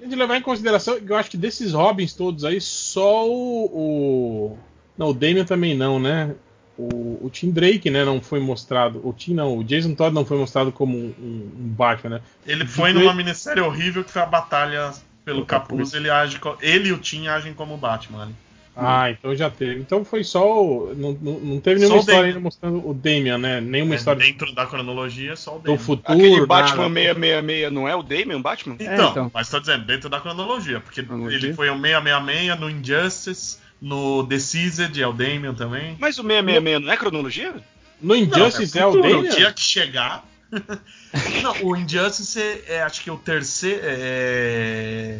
[0.00, 3.64] Tem de levar em consideração que eu acho que desses Robins todos aí, só o.
[3.66, 4.58] o-
[4.96, 6.34] não, o Damian também não, né?
[6.78, 9.06] O, o Tim Drake, né, não foi mostrado.
[9.06, 12.20] O Tim não, o Jason Todd não foi mostrado como um, um- um Batman, né?
[12.46, 14.92] Ele foi numa minissérie horrível que foi a batalha
[15.24, 15.90] pelo O capuz.
[15.90, 15.94] capuz.
[15.94, 18.34] Ele, age, ele e o Tim agem como Batman ali.
[18.74, 19.80] Ah, então já teve.
[19.80, 20.64] Então foi só.
[20.64, 23.60] o- Não, não, não teve nenhuma Só o história ainda mostrando o Damian, né?
[23.60, 25.78] Nenhuma É, história Dentro da cronologia, só o do Damian.
[25.78, 26.12] futuro.
[26.18, 26.94] Aquele Batman nada.
[26.94, 28.76] 666 não é o Damian Batman?
[28.80, 29.30] Então, É, então.
[29.34, 31.38] mas tô dizendo, dentro da cronologia, porque Cronologia.
[31.38, 35.94] ele foi o 666 no Injustice, no Decised é o Damian também.
[36.00, 37.54] Mas o 666 não é cronologia?
[38.00, 39.30] No Injustice é, o futuro, Damian?
[39.34, 40.24] Tinha que chegar.
[41.42, 43.80] Não, o Injustice é, é, acho que o terceiro.
[43.84, 45.18] é,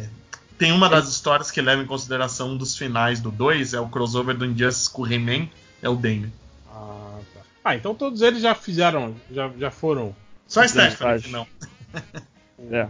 [0.57, 3.87] Tem uma das histórias que leva em consideração um dos finais do 2, é o
[3.89, 5.47] crossover do Injustice com o He-Man,
[5.81, 6.29] é o Damian.
[6.69, 7.41] Ah, tá.
[7.65, 9.15] Ah, então todos eles já fizeram.
[9.31, 10.15] Já, já foram
[10.47, 11.47] Só a Stephanie que não.
[12.71, 12.87] É,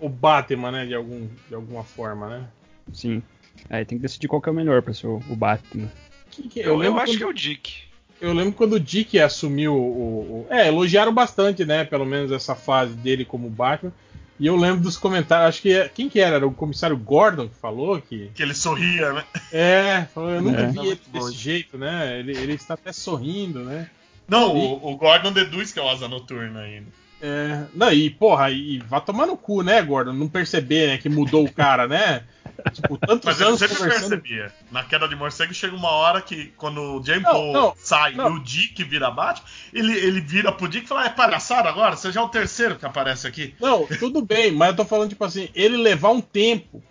[0.00, 0.86] o Batman, né?
[0.86, 2.44] De, algum, de alguma forma, né?
[2.92, 3.22] sim.
[3.70, 5.90] Aí tem que decidir qual que é o melhor pra ser o, o Batman.
[6.30, 7.72] Que- que- Eu, eu lembro acho quando- que é o Dick.
[8.20, 11.84] Eu lembro quando o Dick assumiu o, o- É, elogiaram bastante, né?
[11.84, 13.92] Pelo menos essa fase dele como Batman.
[14.38, 15.72] E eu lembro dos comentários, acho que.
[15.72, 16.36] é- Quem que era?
[16.36, 18.30] Era o comissário Gordon que falou que.
[18.34, 19.24] Que ele sorria, né?
[19.52, 20.66] É, falou, eu nunca É.
[20.66, 22.18] vi ele desse jeito, né?
[22.18, 23.88] Ele, ele está até sorrindo, né?
[24.28, 26.86] Não, o, o Gordon deduz que é o Asa Noturna ainda.
[27.22, 30.12] É, não, e porra, e vá tomar no cu, né, Gordon?
[30.12, 32.24] Não perceber, né, que mudou o cara, né?
[32.72, 34.00] Tipo, tantos Mas ele anos sempre conversando.
[34.20, 34.52] percebia.
[34.70, 38.30] Na queda de morcego chega uma hora que, quando o James Paul sai não.
[38.30, 41.96] e o Dick vira Batman, ele, ele vira pro Dick e fala: É palhaçada agora?
[41.96, 43.54] Você já é o terceiro que aparece aqui.
[43.60, 46.82] Não, tudo bem, mas eu tô falando, tipo assim, ele levar um tempo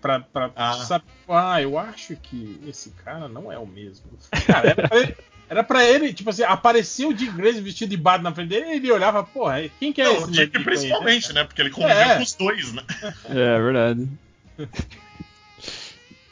[0.00, 0.74] pra, pra Ah.
[0.74, 4.04] saber, ah, eu acho que esse cara não é o mesmo.
[4.46, 5.16] Cara, era pra ele,
[5.48, 8.66] era pra ele, tipo assim, apareceu o Dick Grayson vestido de Batman na frente dele
[8.66, 11.44] e ele olhava, porra, quem que é Não, esse o Dick maldito aí, principalmente, né?
[11.44, 12.16] Porque ele conviveu É.
[12.16, 12.82] com os dois, né?
[13.30, 14.08] É, verdade.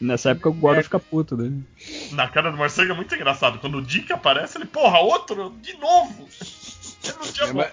[0.02, 1.52] Nessa época o Gordon fica puto, né?
[2.10, 3.58] Na queda do morcego é muito engraçado.
[3.60, 5.50] Quando o Dick aparece, ele, porra, outro?
[5.62, 6.28] De novo!
[7.04, 7.72] Eu não tinha É, mas-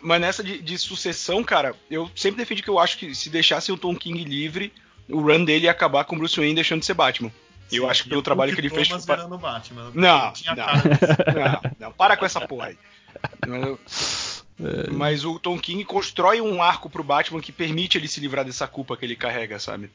[0.00, 3.70] mas nessa de, de, sucessão, cara, eu sempre defendi que eu acho que se deixasse
[3.70, 4.72] o Tom King livre,
[5.08, 7.30] o run dele ia acabar com o Bruce Wayne deixando de ser Batman.
[7.68, 8.88] Sim, eu acho que pelo trabalho que ele fez.
[8.88, 9.90] Thomas virando Batman.
[9.94, 10.56] Não, não,
[11.34, 12.78] não, não, para com essa porra aí.
[14.60, 14.90] É.
[14.90, 18.66] Mas o Tom King constrói um arco pro Batman que permite ele se livrar dessa
[18.66, 19.88] culpa que ele carrega, sabe?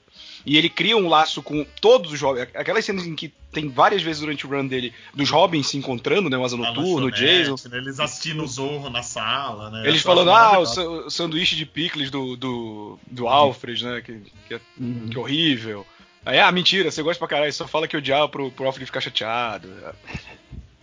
[0.45, 2.47] E ele cria um laço com todos os Robins.
[2.53, 6.29] Aquelas cenas em que tem várias vezes durante o run dele dos Robins se encontrando,
[6.29, 6.37] né?
[6.37, 7.55] O Asa Noturno, o Jason.
[7.69, 7.77] Né?
[7.77, 9.87] Eles assistindo o Zorro na sala, né?
[9.87, 14.01] Eles falando, ah, o, sanduíche de picles do, do, do Alfred, né?
[14.01, 15.09] Que, que, é, uhum.
[15.09, 15.85] que horrível.
[16.25, 19.01] Aí, ah, mentira, você gosta pra caralho, só fala que odiava pro, pro Alfred ficar
[19.01, 19.69] chateado.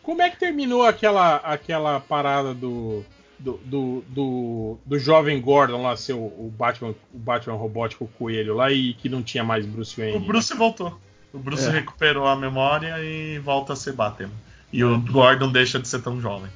[0.02, 3.04] Como é que terminou aquela, aquela parada do
[3.40, 8.54] do, do, do, do, jovem Gordon lá ser o, o, Batman, o Batman robótico coelho
[8.54, 10.16] lá e que não tinha mais Bruce Wayne.
[10.16, 10.58] O Bruce né?
[10.58, 11.00] voltou.
[11.32, 11.70] O Bruce é.
[11.70, 14.32] recuperou a memória e volta a ser Batman.
[14.72, 16.50] E o Gordon deixa de ser tão jovem.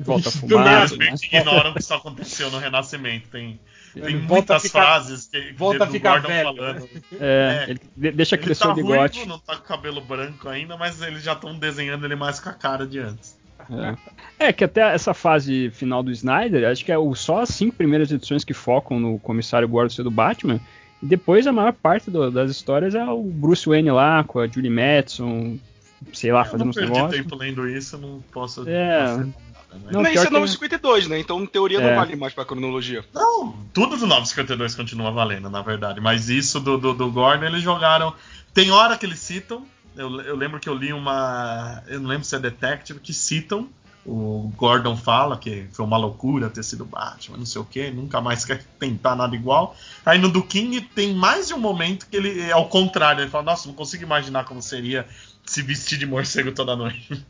[0.00, 0.90] volta a fumar.
[0.90, 1.14] Né?
[1.22, 3.28] ignoram que isso aconteceu no Renascimento.
[3.28, 3.60] Tem,
[3.92, 6.44] tem muitas ficar, frases que, volta a ficar Gordon velho.
[6.44, 6.88] falando.
[7.20, 9.18] É, é, ele deixa crescer tá o bigode.
[9.18, 12.48] Ruivo, não tá com cabelo branco ainda, mas eles já estão desenhando ele mais com
[12.48, 13.35] a cara de antes.
[13.70, 14.48] É.
[14.48, 14.52] é.
[14.52, 18.10] que até essa fase final do Snyder, acho que é o, só as cinco primeiras
[18.10, 20.60] edições que focam no comissário Gordon ser do Batman.
[21.02, 24.46] E depois a maior parte do, das histórias é o Bruce Wayne lá, com a
[24.46, 25.58] Julie Madison,
[26.12, 27.12] sei lá, fazendo uns negócios.
[27.12, 28.68] Eu tempo lendo isso, não posso.
[28.68, 29.16] É.
[29.16, 29.32] Né?
[29.90, 31.18] Não, isso é 952, né?
[31.18, 31.90] Então, em teoria, é.
[31.90, 33.04] não vale mais pra cronologia.
[33.12, 36.00] Não, tudo do 952 continua valendo, na verdade.
[36.00, 38.14] Mas isso do, do, do Gordon, eles jogaram.
[38.54, 39.66] Tem hora que eles citam,
[39.96, 41.82] eu, eu lembro que eu li uma.
[41.86, 43.68] Eu não lembro se é Detective, que citam.
[44.04, 48.20] O Gordon fala que foi uma loucura ter sido Batman, não sei o que, nunca
[48.20, 49.76] mais quer tentar nada igual.
[50.04, 53.30] Aí no do King tem mais de um momento que ele é ao contrário, ele
[53.30, 55.08] fala, nossa, não consigo imaginar como seria
[55.44, 57.26] se vestir de morcego toda noite.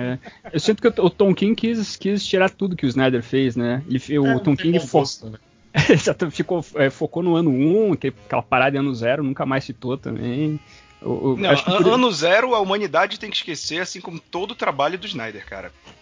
[0.00, 0.18] É.
[0.50, 3.82] Eu sinto que o Tom King quis, quis tirar tudo que o Snyder fez, né?
[3.86, 5.02] Ele, o é, Tom King fo...
[5.24, 5.38] né?
[6.30, 10.60] ficou, é, focou no ano 1, aquela parada em ano 0, nunca mais citou também.
[11.04, 11.92] O, não, por...
[11.92, 15.70] ano zero a humanidade tem que esquecer, assim como todo o trabalho do Snyder, cara.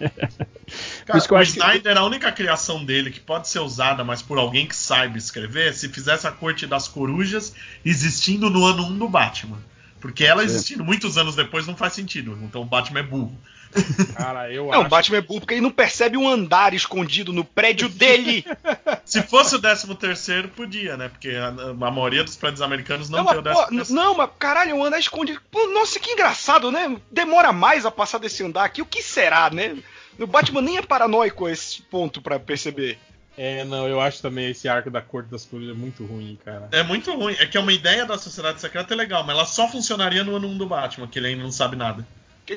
[1.04, 1.98] cara o Snyder, que...
[1.98, 5.88] a única criação dele que pode ser usada, mas por alguém que saiba escrever, se
[5.88, 7.52] fizesse a Corte das Corujas
[7.84, 9.58] existindo no ano 1 do Batman.
[10.00, 12.38] Porque ela existindo muitos anos depois não faz sentido.
[12.42, 13.36] Então o Batman é burro.
[14.14, 14.86] Cara, eu não, acho.
[14.86, 18.44] o Batman é burro porque ele não percebe um andar escondido no prédio dele.
[19.04, 21.08] Se fosse o 13 terceiro, podia, né?
[21.08, 23.94] Porque a, a, maioria dos prédios americanos não, não tem o 13 terceiro.
[23.94, 25.40] Não, mas caralho, um andar escondido.
[25.50, 26.96] Pô, nossa, que engraçado, né?
[27.10, 28.82] Demora mais a passar desse andar aqui.
[28.82, 29.76] O que será, né?
[30.18, 32.98] O Batman nem é paranoico a esse ponto para perceber.
[33.36, 36.68] É, não, eu acho também esse arco da Corte das Corujas muito ruim, cara.
[36.70, 37.34] É muito ruim.
[37.38, 40.36] É que é uma ideia da Sociedade Secreta é legal, mas ela só funcionaria no
[40.36, 42.06] ano 1 do Batman, que ele ainda não sabe nada.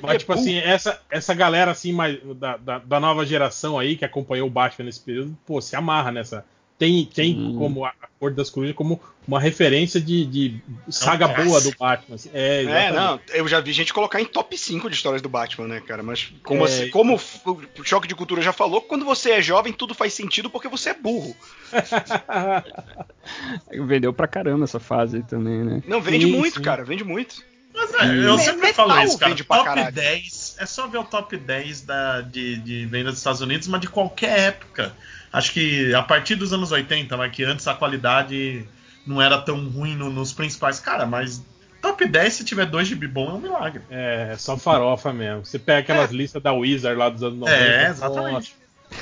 [0.01, 4.05] Mas, tipo assim, essa, essa galera assim, mais, da, da, da, nova geração aí, que
[4.05, 6.45] acompanhou o Batman nesse período, pô, se amarra nessa.
[6.77, 7.57] Tem, tem hum.
[7.57, 12.15] como a Cor das Corujas como uma referência de, de saga é boa do Batman.
[12.15, 12.29] Assim.
[12.33, 15.67] É, é, não, eu já vi gente colocar em top 5 de histórias do Batman,
[15.67, 16.03] né, cara?
[16.03, 19.73] Mas como, é, assim, como o Choque de Cultura já falou, quando você é jovem,
[19.73, 21.35] tudo faz sentido porque você é burro.
[23.87, 25.83] Vendeu pra caramba essa fase aí também, né?
[25.87, 26.63] Não, vende sim, muito, sim.
[26.63, 27.43] cara, vende muito.
[27.75, 29.35] Mas é, eu sempre falo isso, cara.
[29.35, 33.67] Top 10, é só ver o top 10 da, de, de venda dos Estados Unidos,
[33.67, 34.95] mas de qualquer época.
[35.31, 38.65] Acho que a partir dos anos 80, mas que antes a qualidade
[39.05, 40.79] não era tão ruim no, nos principais.
[40.79, 41.43] Cara, mas
[41.81, 43.83] top 10, se tiver dois de bibom, é um milagre.
[43.89, 45.45] É, é só farofa mesmo.
[45.45, 46.13] Você pega aquelas é.
[46.13, 47.57] listas da Wizard lá dos anos 90.
[47.57, 48.55] É, exatamente.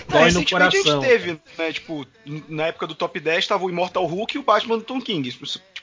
[0.08, 0.80] Dói no coração.
[0.80, 2.06] a gente teve, né, tipo,
[2.48, 5.30] na época do top 10 tava o Immortal Hulk e o Batman do Tom King.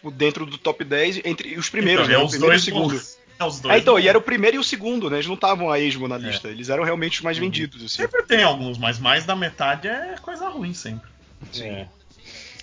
[0.00, 2.22] Tipo, dentro do top 10, entre os primeiros, então, né?
[2.22, 3.02] É os primeiro dois e o segundo.
[3.38, 5.16] É, os dois é, então, e era o primeiro e o segundo, né?
[5.16, 6.18] Eles não estavam a esmo na é.
[6.18, 6.48] lista.
[6.48, 6.52] É.
[6.52, 7.44] Eles eram realmente os mais uhum.
[7.44, 7.84] vendidos.
[7.84, 8.02] Assim.
[8.02, 11.06] Sempre tem alguns, mas mais da metade é coisa ruim sempre.
[11.52, 11.68] Sim.
[11.68, 11.88] É.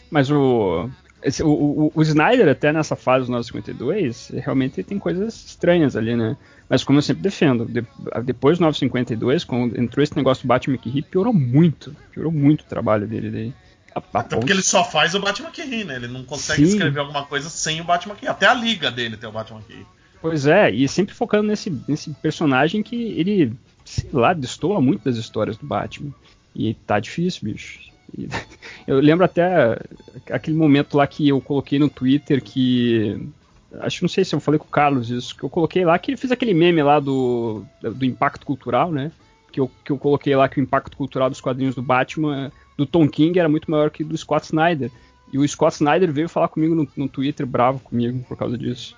[0.09, 0.89] Mas o,
[1.21, 6.15] esse, o, o, o, Snyder, até nessa fase do 952, realmente tem coisas estranhas ali,
[6.15, 6.35] né?
[6.67, 7.85] Mas como eu sempre defendo, de,
[8.25, 11.95] depois do 952, quando entrou esse negócio do Batman que ri, piorou muito.
[12.11, 13.53] Piorou muito o trabalho dele daí.
[13.97, 15.95] A, a Até porque ele só faz o Batman que ri, né?
[15.95, 16.73] Ele não consegue Sim.
[16.73, 18.27] escrever alguma coisa sem o Batman que ri.
[18.27, 19.85] Até a liga dele tem o Batman que ri.
[20.21, 23.53] Pois é, e sempre focando nesse, nesse personagem que ele,
[23.85, 26.11] sei lá, destoa muito das histórias do Batman.
[26.55, 27.79] E tá difícil, bicho.
[28.17, 28.27] E,
[28.87, 29.77] eu lembro até
[30.31, 33.29] aquele momento lá que eu coloquei no Twitter que
[33.79, 35.99] acho que não sei se eu falei com o Carlos isso, que eu coloquei lá
[35.99, 39.11] que ele fez aquele meme lá do, do impacto cultural, né?
[39.51, 42.85] Que eu, que eu coloquei lá que o impacto cultural dos quadrinhos do Batman, do
[42.85, 44.91] Tom King, era muito maior que do Scott Snyder.
[45.33, 48.95] E o Scott Snyder veio falar comigo no, no Twitter, bravo comigo por causa disso.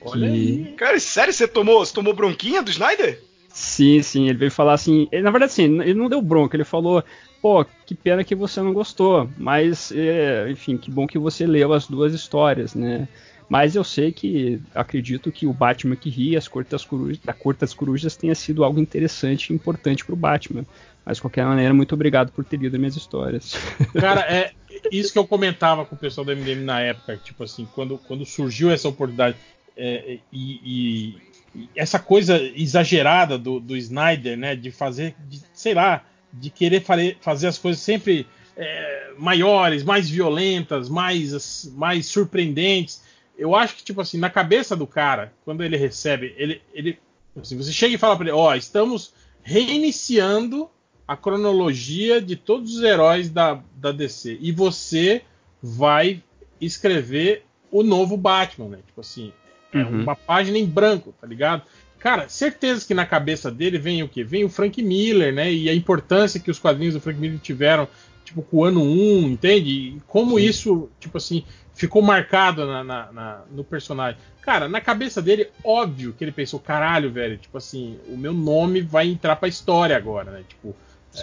[0.00, 0.34] Olha que...
[0.34, 0.74] aí.
[0.76, 3.20] Cara, sério, você tomou, você tomou bronquinha do Snyder?
[3.48, 5.08] Sim, sim, ele veio falar assim.
[5.10, 7.02] Ele, na verdade, sim, ele não deu bronca, ele falou:
[7.42, 11.72] pô, que pena que você não gostou, mas, é, enfim, que bom que você leu
[11.72, 13.08] as duas histórias, né?
[13.48, 17.32] Mas eu sei que acredito que o Batman que ri, as Corte das Corujas, da
[17.32, 20.66] Corte das Corujas tenha sido algo interessante e importante pro Batman.
[21.08, 23.54] Mas de qualquer maneira, muito obrigado por ter lido minhas histórias.
[23.98, 24.52] Cara, é
[24.92, 28.26] isso que eu comentava com o pessoal do MDM na época, tipo assim, quando, quando
[28.26, 29.34] surgiu essa oportunidade
[29.74, 31.16] é, e, e,
[31.56, 36.84] e, essa coisa exagerada do, do Snyder, né, de fazer, de, sei lá, de querer
[37.22, 43.02] fazer as coisas sempre é, maiores, mais violentas, mais, mais surpreendentes.
[43.38, 46.60] Eu acho que, tipo assim, na cabeça do cara, quando ele recebe, ele.
[46.74, 46.98] ele
[47.34, 50.68] assim, você chega e fala para ele: Ó, oh, estamos reiniciando
[51.08, 54.36] a cronologia de todos os heróis da, da DC.
[54.42, 55.22] E você
[55.62, 56.22] vai
[56.60, 58.78] escrever o novo Batman, né?
[58.86, 59.32] Tipo assim,
[59.72, 60.02] é uhum.
[60.02, 61.62] uma página em branco, tá ligado?
[61.98, 64.22] Cara, certeza que na cabeça dele vem o quê?
[64.22, 65.50] Vem o Frank Miller, né?
[65.50, 67.88] E a importância que os quadrinhos do Frank Miller tiveram,
[68.22, 69.70] tipo, com o ano 1, entende?
[69.70, 70.44] E como Sim.
[70.44, 71.42] isso, tipo assim,
[71.74, 74.20] ficou marcado na, na, na, no personagem.
[74.42, 78.80] Cara, na cabeça dele, óbvio que ele pensou, caralho, velho, tipo assim, o meu nome
[78.80, 80.44] vai entrar pra história agora, né?
[80.46, 80.76] Tipo,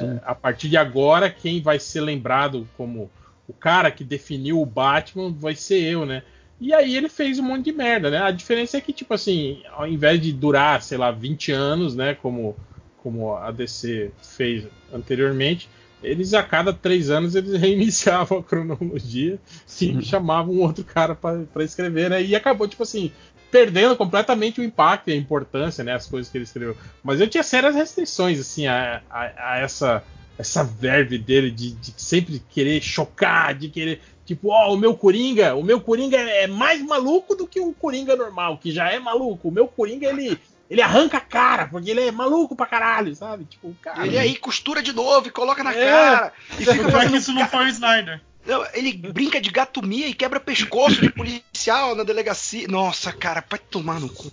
[0.04, 3.10] é, a partir de agora, quem vai ser lembrado como
[3.48, 6.24] o cara que definiu o Batman vai ser eu, né?
[6.60, 8.18] E aí ele fez um monte de merda, né?
[8.18, 12.16] A diferença é que, tipo assim, ao invés de durar, sei lá, 20 anos, né?
[12.16, 12.56] Como,
[13.04, 15.70] como a DC fez anteriormente,
[16.02, 21.64] eles a cada três anos eles reiniciavam a cronologia sim, chamavam um outro cara para
[21.64, 22.24] escrever, né?
[22.24, 23.12] E acabou, tipo assim,
[23.52, 25.94] perdendo completamente o impacto e a importância, né?
[25.94, 26.76] As coisas que ele escreveu.
[27.04, 30.04] Mas eu tinha sérias restrições, assim, a, a, a essa
[30.38, 35.54] essa verve dele de, de, sempre querer chocar, de querer Tipo, ó, o meu Coringa,
[35.56, 39.50] o meu Coringa é mais maluco do que o Coringa normal, que já é maluco.
[39.50, 43.46] O meu Coringa, ele, ele arranca a cara, porque ele é maluco pra caralho, sabe?
[43.46, 44.06] Tipo, cara.
[44.06, 45.86] Ele aí costura de novo e coloca na é.
[45.86, 46.34] cara.
[46.60, 48.20] E fica fazendo isso não foi o Snyder.
[48.74, 52.68] Ele brinca de gatomia e quebra pescoço de policial na delegacia.
[52.68, 54.32] Nossa, cara, vai tomar no cu.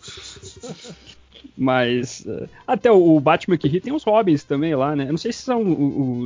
[1.57, 5.05] Mas uh, até o, Batman que ri tem os Robins também lá, né?
[5.05, 5.63] Eu não sei se são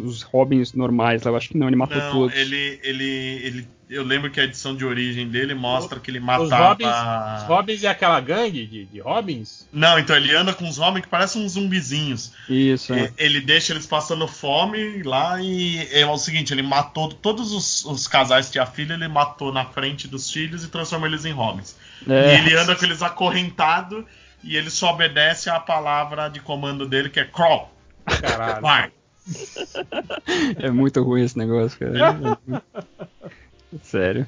[0.04, 2.36] os Robins normais lá, eu acho que não, ele matou não, todos.
[2.36, 6.44] Ele, ele, ele, eu lembro que a edição de origem dele mostra que ele matava.
[6.44, 9.68] Os Robins, os Robins é aquela gangue de, de Robins?
[9.72, 12.32] Não, então ele anda com os Robins que parecem uns zumbizinhos.
[12.48, 12.94] Isso.
[12.94, 13.12] É.
[13.18, 18.06] Ele deixa eles passando fome lá e é o seguinte: ele matou todos os, os
[18.06, 21.76] casais que tinha filha, ele matou na frente dos filhos e transformou eles em Robins.
[22.08, 22.34] É.
[22.34, 24.04] E ele anda com eles acorrentados
[24.42, 27.72] e ele só obedece à palavra de comando dele, que é crawl.
[28.04, 28.62] Caralho.
[28.62, 28.92] Vai.
[30.58, 32.38] É muito ruim esse negócio, cara.
[33.82, 34.26] Sério.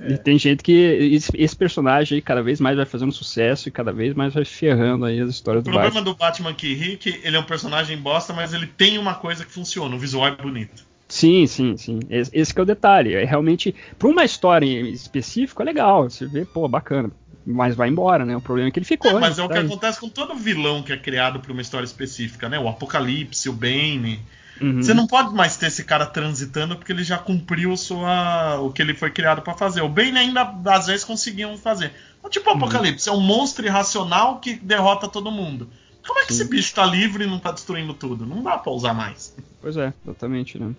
[0.00, 0.12] É.
[0.12, 1.20] E tem gente que.
[1.34, 5.06] Esse personagem aí cada vez mais vai fazendo sucesso e cada vez mais vai ferrando
[5.06, 5.80] aí as histórias do Batman.
[5.80, 9.14] O problema do Batman que Rick, ele é um personagem bosta, mas ele tem uma
[9.14, 10.84] coisa que funciona, o visual é bonito.
[11.08, 12.00] Sim, sim, sim.
[12.10, 13.14] Esse, esse é o detalhe.
[13.14, 16.10] É realmente, para uma história específica, é legal.
[16.10, 17.10] Você vê, pô, bacana
[17.46, 18.36] mas vai embora, né?
[18.36, 19.12] O problema é que ele ficou.
[19.12, 21.62] É, mas é o que tá acontece com todo vilão que é criado para uma
[21.62, 22.58] história específica, né?
[22.58, 24.20] O Apocalipse, o Bane.
[24.60, 24.82] Uhum.
[24.82, 28.82] Você não pode mais ter esse cara transitando porque ele já cumpriu sua, o que
[28.82, 29.82] ele foi criado para fazer.
[29.82, 31.92] O Bane ainda às vezes conseguiam fazer.
[32.22, 32.58] Mas, tipo o uhum.
[32.58, 33.16] Apocalipse, uhum.
[33.16, 35.70] é um monstro irracional que derrota todo mundo.
[36.04, 36.42] Como é que Sim.
[36.42, 38.24] esse bicho tá livre e não tá destruindo tudo?
[38.24, 39.36] Não dá pra usar mais.
[39.60, 40.74] Pois é, exatamente, né?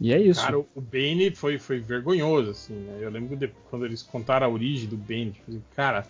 [0.00, 0.40] E é isso.
[0.40, 2.98] Cara, o Bane foi, foi vergonhoso, assim, né?
[3.00, 5.32] Eu lembro de, quando eles contaram a origem do Bane.
[5.32, 6.06] Tipo assim, cara,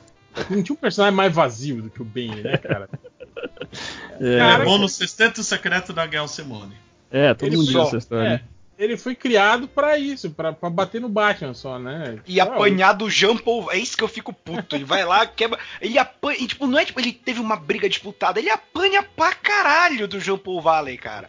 [0.50, 2.88] não tinha um personagem mais vazio do que o Bane, né, cara?
[4.20, 6.74] É, cara, é bom no sexteto secreto da Gail Simone.
[7.10, 8.44] É, todo mundo diz essa história.
[8.78, 12.18] É, ele foi criado para isso, para bater no Batman só, né?
[12.26, 13.70] E apanhar do Jean Paul.
[13.72, 14.76] É isso que eu fico puto.
[14.76, 15.58] Ele vai lá, quebra.
[15.80, 16.38] Ele apanha.
[16.40, 18.38] E, tipo, não é tipo, ele teve uma briga disputada.
[18.38, 21.28] Ele apanha pra caralho do Jean Paul Valley, cara.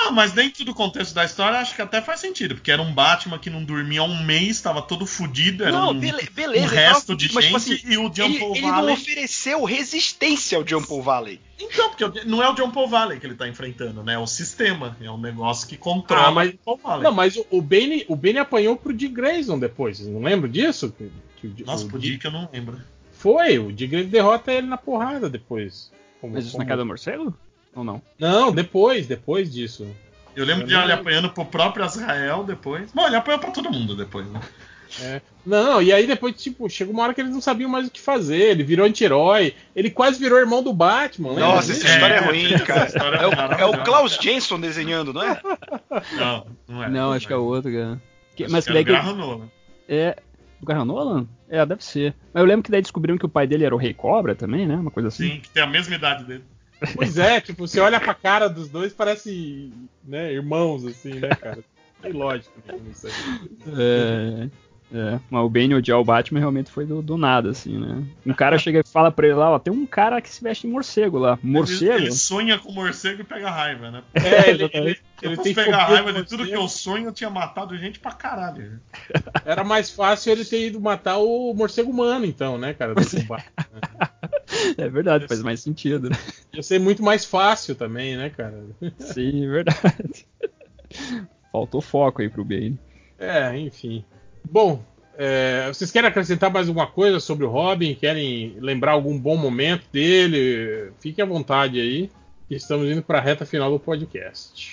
[0.00, 2.92] Ah, mas dentro do contexto da história, acho que até faz sentido, porque era um
[2.92, 6.68] Batman que não dormia há um mês, estava todo fodido, era não, um, beleza, um
[6.68, 8.86] resto tava, de mas, tipo gente, tipo assim, e o John ele, Paul ele Valley...
[8.86, 11.40] não ofereceu resistência ao John Paul Valley.
[11.60, 14.14] Então, porque não é o John Paul Valley que ele tá enfrentando, né?
[14.14, 17.02] É o sistema, é um negócio que controla ah, mas, o Paul Valley.
[17.02, 20.94] Não, mas o Bane, o Bane apanhou pro Dick Grayson depois, não lembram disso?
[20.96, 21.10] Que,
[21.54, 22.80] que Nossa, o, pro Dick eu não lembro.
[23.12, 25.90] Foi, o Dick Grayson derrota ele na porrada depois.
[26.20, 26.62] Como, mas isso como...
[26.62, 27.36] na casa do morcego?
[27.78, 28.02] Ou não?
[28.18, 29.86] Não, depois, depois disso.
[30.34, 32.90] Eu lembro eu de ele apanhando pro próprio Israel depois.
[32.92, 34.40] Bom, ele apanhou pra todo mundo depois, né?
[35.00, 35.20] É.
[35.46, 38.00] Não, e aí depois, tipo, chegou uma hora que eles não sabiam mais o que
[38.00, 38.50] fazer.
[38.50, 39.54] Ele virou anti-herói.
[39.76, 41.34] Ele quase virou irmão do Batman.
[41.34, 42.88] Nossa, essa história é, é ruim, cara.
[42.90, 45.40] É, o, é, o, Klaus Jensen desenhando, não é?
[46.16, 46.88] Não, não é.
[46.88, 48.02] Não, acho que é o outro, cara.
[48.34, 48.92] Que, mas que daí que.
[49.88, 50.16] É.
[50.58, 51.28] Do Garra Nolan?
[51.48, 52.12] É, deve ser.
[52.34, 54.66] Mas eu lembro que daí descobriram que o pai dele era o Rei Cobra também,
[54.66, 54.74] né?
[54.74, 55.28] Uma coisa assim.
[55.28, 56.42] Sim, que tem a mesma idade dele.
[56.94, 59.72] Pois é, tipo, você olha pra cara dos dois, parece,
[60.04, 61.58] né, irmãos, assim, né, cara?
[62.00, 62.52] Tem lógica
[62.84, 63.12] nisso aí.
[63.76, 64.68] É.
[64.90, 68.02] É, mas o Bane odiar o Batman realmente foi do, do, nada, assim, né?
[68.24, 70.66] Um cara chega e fala pra ele lá, ó, tem um cara que se veste
[70.66, 71.38] em morcego lá.
[71.42, 71.92] Morcego?
[71.92, 74.02] Ele, ele sonha com morcego e pega raiva, né?
[74.14, 77.76] É, ele, ele, ele tem pegar raiva de tudo que eu sonho, eu tinha matado
[77.76, 78.80] gente pra caralho.
[79.44, 82.94] Era mais fácil ele ter ido matar o morcego humano, então, né, cara?
[82.94, 84.07] Do Batman, né?
[84.76, 86.16] É verdade, faz mais sentido, né?
[86.52, 88.64] Ia ser muito mais fácil também, né, cara?
[88.98, 90.26] Sim, é verdade.
[91.52, 92.78] Faltou foco aí pro Bane.
[93.18, 94.04] É, enfim.
[94.50, 94.82] Bom,
[95.16, 97.94] é, vocês querem acrescentar mais alguma coisa sobre o Robin?
[97.94, 100.92] Querem lembrar algum bom momento dele?
[101.00, 102.10] Fiquem à vontade aí.
[102.48, 104.72] Estamos indo para a reta final do podcast.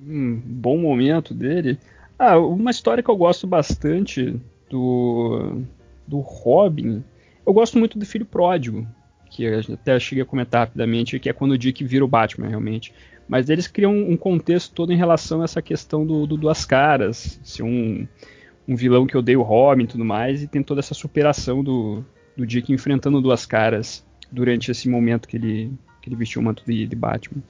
[0.00, 1.78] Hum, bom momento dele.
[2.18, 4.38] Ah, uma história que eu gosto bastante
[4.68, 5.62] do,
[6.06, 7.02] do Robin.
[7.46, 8.86] Eu gosto muito do Filho Pródigo,
[9.30, 12.92] que até cheguei a comentar rapidamente, que é quando o Dick vira o Batman, realmente.
[13.28, 17.40] Mas eles criam um contexto todo em relação a essa questão do, do Duas Caras.
[17.44, 18.06] Se um
[18.70, 22.04] um vilão que odeia o Robin e tudo mais, e tem toda essa superação do,
[22.36, 26.62] do Dick enfrentando duas caras durante esse momento que ele, que ele vestiu o manto
[26.64, 27.42] de, de Batman.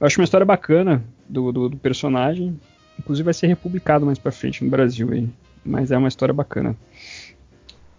[0.00, 2.58] Eu acho uma história bacana do, do, do, personagem,
[2.98, 5.28] inclusive vai ser republicado mais pra frente no Brasil aí,
[5.62, 6.74] mas é uma história bacana.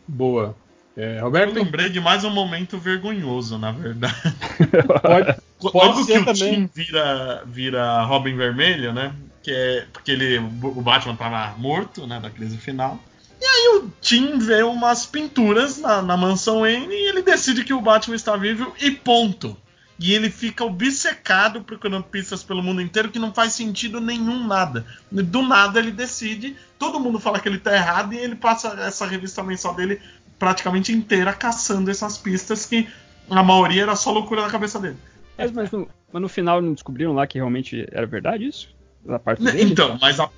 [0.07, 0.55] Boa.
[0.95, 1.57] É, Roberto?
[1.57, 4.15] Eu lembrei de mais um momento vergonhoso, na verdade.
[5.01, 6.53] pode, pode Logo ser que também.
[6.63, 9.13] o Tim vira, vira Robin Vermelho, né?
[9.43, 12.97] que é porque ele, o Batman tava morto, né, da crise final.
[13.39, 17.73] E aí o Tim vê umas pinturas na, na mansão Wayne e ele decide que
[17.73, 19.57] o Batman está vivo e ponto.
[19.99, 24.85] E ele fica obcecado procurando pistas pelo mundo inteiro que não faz sentido nenhum nada.
[25.11, 29.05] Do nada ele decide, todo mundo fala que ele tá errado e ele passa essa
[29.05, 30.01] revista mensal dele
[30.43, 32.85] praticamente inteira caçando essas pistas que
[33.29, 34.97] a maioria era só loucura na cabeça dele.
[35.37, 38.67] Mas, mas, no, mas no final não descobriram lá que realmente era verdade isso?
[39.05, 39.63] da parte dele?
[39.63, 40.29] Então, mas a,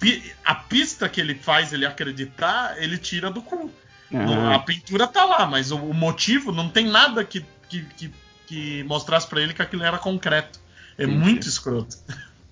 [0.43, 3.71] a, pista que ele faz ele acreditar, ele tira do cu.
[4.13, 4.55] Ah.
[4.55, 8.11] A pintura tá lá, mas o, o, motivo não tem nada que, que, que,
[8.45, 10.59] que mostrasse para ele que aquilo era concreto.
[10.99, 11.97] É muito escroto.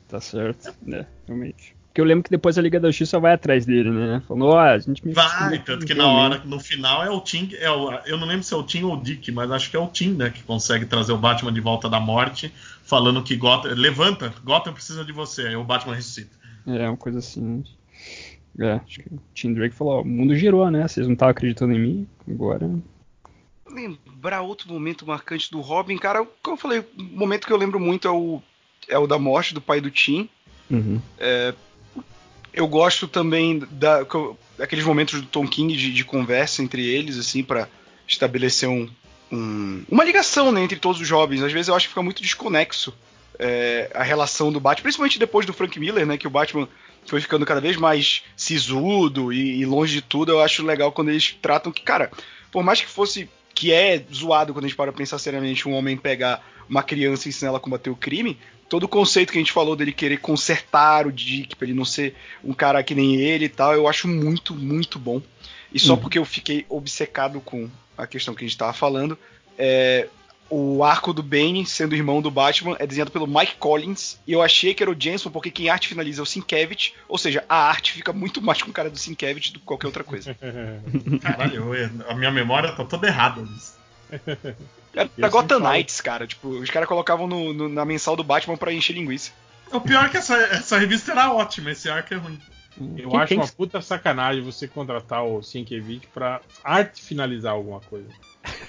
[0.07, 1.05] Tá certo, né?
[1.27, 1.75] Realmente.
[1.93, 4.19] Porque eu lembro que depois a Liga da Justiça vai atrás dele, né?
[4.27, 5.13] Falou, ó, a gente me.
[5.13, 7.51] Vai, tanto que na hora, no final é o Tim.
[7.59, 9.77] É o, eu não lembro se é o Tim ou o Dick, mas acho que
[9.77, 10.31] é o Tim, né?
[10.31, 12.51] Que consegue trazer o Batman de volta da morte,
[12.83, 13.75] falando que Gotham.
[13.75, 15.49] Levanta, Gotham precisa de você.
[15.49, 16.35] Aí o Batman ressuscita.
[16.65, 17.63] É, uma coisa assim.
[18.59, 20.87] É, acho que o Tim Drake falou, ó, o mundo girou, né?
[20.87, 22.71] Vocês não estavam acreditando em mim, agora.
[23.69, 27.79] Lembrar outro momento marcante do Robin, cara, como eu falei, o momento que eu lembro
[27.79, 28.41] muito é o,
[28.87, 30.27] é o da morte do pai do Tim.
[30.71, 30.99] Uhum.
[31.19, 31.53] É,
[32.53, 34.05] eu gosto também da,
[34.57, 37.67] daqueles momentos do Tom King de, de conversa entre eles, assim, para
[38.07, 38.89] estabelecer um,
[39.31, 41.41] um, uma ligação né, entre todos os jovens.
[41.41, 42.93] Às vezes eu acho que fica muito desconexo
[43.39, 46.67] é, a relação do Batman, principalmente depois do Frank Miller, né, que o Batman
[47.05, 50.31] foi ficando cada vez mais sisudo e, e longe de tudo.
[50.31, 52.11] Eu acho legal quando eles tratam que, cara,
[52.51, 55.95] por mais que fosse que é zoado quando a gente para pensar seriamente um homem
[55.95, 58.37] pegar uma criança e ensinar ela a combater o crime,
[58.69, 61.85] todo o conceito que a gente falou dele querer consertar o Dick pra ele não
[61.85, 65.21] ser um cara que nem ele e tal, eu acho muito, muito bom.
[65.73, 65.99] E só uhum.
[65.99, 69.17] porque eu fiquei obcecado com a questão que a gente tava falando,
[69.57, 70.07] é,
[70.49, 74.19] o arco do Bane, sendo irmão do Batman, é desenhado pelo Mike Collins.
[74.27, 76.93] E eu achei que era o Jensen, porque quem arte finaliza é o Sienkiewicz.
[77.07, 79.87] Ou seja, a arte fica muito mais com o cara do Sienkiewicz do que qualquer
[79.87, 80.35] outra coisa.
[81.21, 81.71] Caralho,
[82.07, 83.73] a minha memória tá toda errada nisso.
[85.17, 86.27] Era Gotham Knights, cara.
[86.27, 89.31] Tipo, os caras colocavam no, no, na mensal do Batman pra encher linguiça.
[89.71, 92.39] O pior é que essa, essa revista era ótima, esse arco é ruim.
[92.97, 98.07] Eu Quem acho uma puta sacanagem você contratar o Sienkiewicz pra arte finalizar alguma coisa.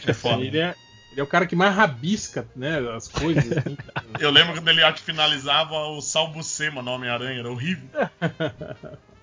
[0.07, 0.43] É foda.
[0.43, 0.75] Ele é,
[1.11, 3.45] ele é o cara que mais rabisca, né, as coisas.
[3.57, 3.77] Assim.
[4.21, 7.89] Eu lembro quando ele arte finalizava o Salbucema no Homem-Aranha, era horrível.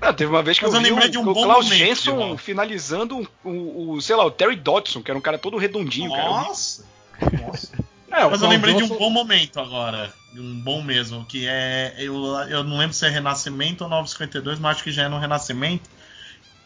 [0.00, 1.78] Não, teve uma vez que Mas eu, eu vi de um o bom Klaus momento,
[1.78, 6.10] Jensen finalizando o, o, sei lá, o Terry Dodson, que era um cara todo redondinho,
[6.10, 6.84] Nossa.
[7.20, 7.46] cara.
[7.46, 7.88] Nossa!
[8.10, 10.12] É, Mas eu lembrei de um bom momento agora.
[10.34, 11.24] Um bom mesmo.
[11.24, 11.94] Que é.
[11.98, 12.14] Eu,
[12.48, 15.88] eu não lembro se é Renascimento ou 952, mas acho que já é no Renascimento.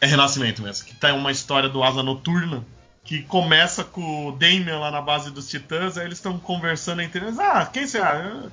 [0.00, 0.86] É Renascimento mesmo.
[0.86, 2.64] Que tem uma história do Asa Noturna.
[3.04, 5.98] Que começa com o Damian lá na base dos Titãs.
[5.98, 7.38] Aí eles estão conversando entre eles.
[7.38, 7.98] Ah, quem você,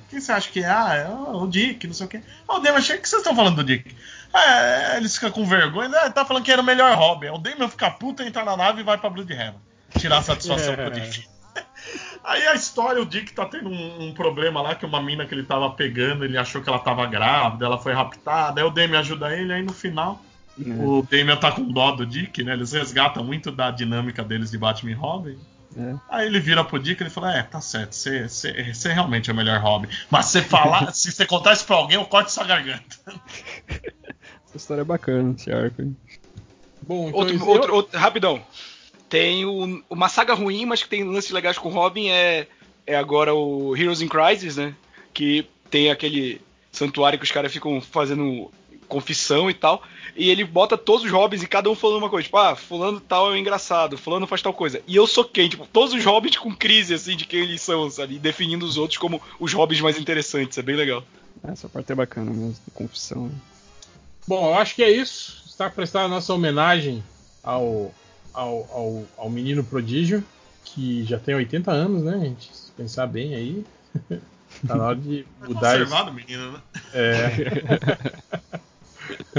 [0.08, 0.66] quem você acha que é?
[0.66, 2.20] Ah, é o Dick, não sei o quê.
[2.48, 3.94] Ah, o Damian, achei que vocês estão falando do Dick.
[4.32, 5.90] É, eles ficam com vergonha.
[5.98, 7.28] Ah, tá falando que era o melhor Robin.
[7.28, 9.60] O Damian fica puto, entra na nave e vai pra Bloodhaven.
[9.98, 11.28] Tirar satisfação pro Dick.
[12.22, 15.34] Aí a história, o Dick tá tendo um, um, problema lá, que uma mina que
[15.34, 19.00] ele tava pegando, ele achou que ela tava grávida, ela foi raptada, aí o Damian
[19.00, 20.22] ajuda ele, aí no final
[20.58, 20.84] é.
[20.84, 22.52] o Damian tá com dó do Dick, né?
[22.52, 25.38] Eles resgatam muito da dinâmica deles de Batman e Robin.
[25.76, 25.94] É.
[26.08, 29.36] Aí ele vira pro Dick e ele fala: É, tá certo, você realmente é o
[29.36, 29.88] melhor Robin.
[30.10, 32.96] Mas se você falar, se você contar isso pra alguém, eu corto sua garganta.
[34.50, 35.94] Essa história é bacana, esse arco.
[36.82, 38.42] Bom, então outro, outro, outro, rapidão.
[39.08, 42.48] Tem o, uma saga ruim, mas que tem lances legais com o Robin é,
[42.86, 44.74] é agora o Heroes in Crisis, né?
[45.14, 46.40] Que tem aquele
[46.72, 48.50] santuário que os caras ficam fazendo
[48.88, 49.82] confissão e tal.
[50.16, 52.24] E ele bota todos os Robins e cada um falando uma coisa.
[52.24, 54.82] Tipo, ah, fulano tal é engraçado, fulano faz tal coisa.
[54.86, 55.48] E eu sou quem?
[55.48, 58.16] Tipo, todos os Robins com crise, assim, de quem eles são, sabe?
[58.16, 60.58] E definindo os outros como os Robins mais interessantes.
[60.58, 61.04] É bem legal.
[61.44, 63.30] Essa parte é bacana mesmo, confissão.
[64.26, 65.42] Bom, eu acho que é isso.
[65.46, 67.02] Está prestada a nossa homenagem
[67.42, 67.92] ao,
[68.32, 70.24] ao, ao, ao menino prodígio,
[70.64, 72.54] que já tem 80 anos, né, gente?
[72.54, 73.64] Se pensar bem aí.
[74.66, 75.74] tá na hora de tá mudar.
[75.74, 76.26] É conservado, esse...
[76.26, 76.60] menino, né?
[76.94, 77.30] É.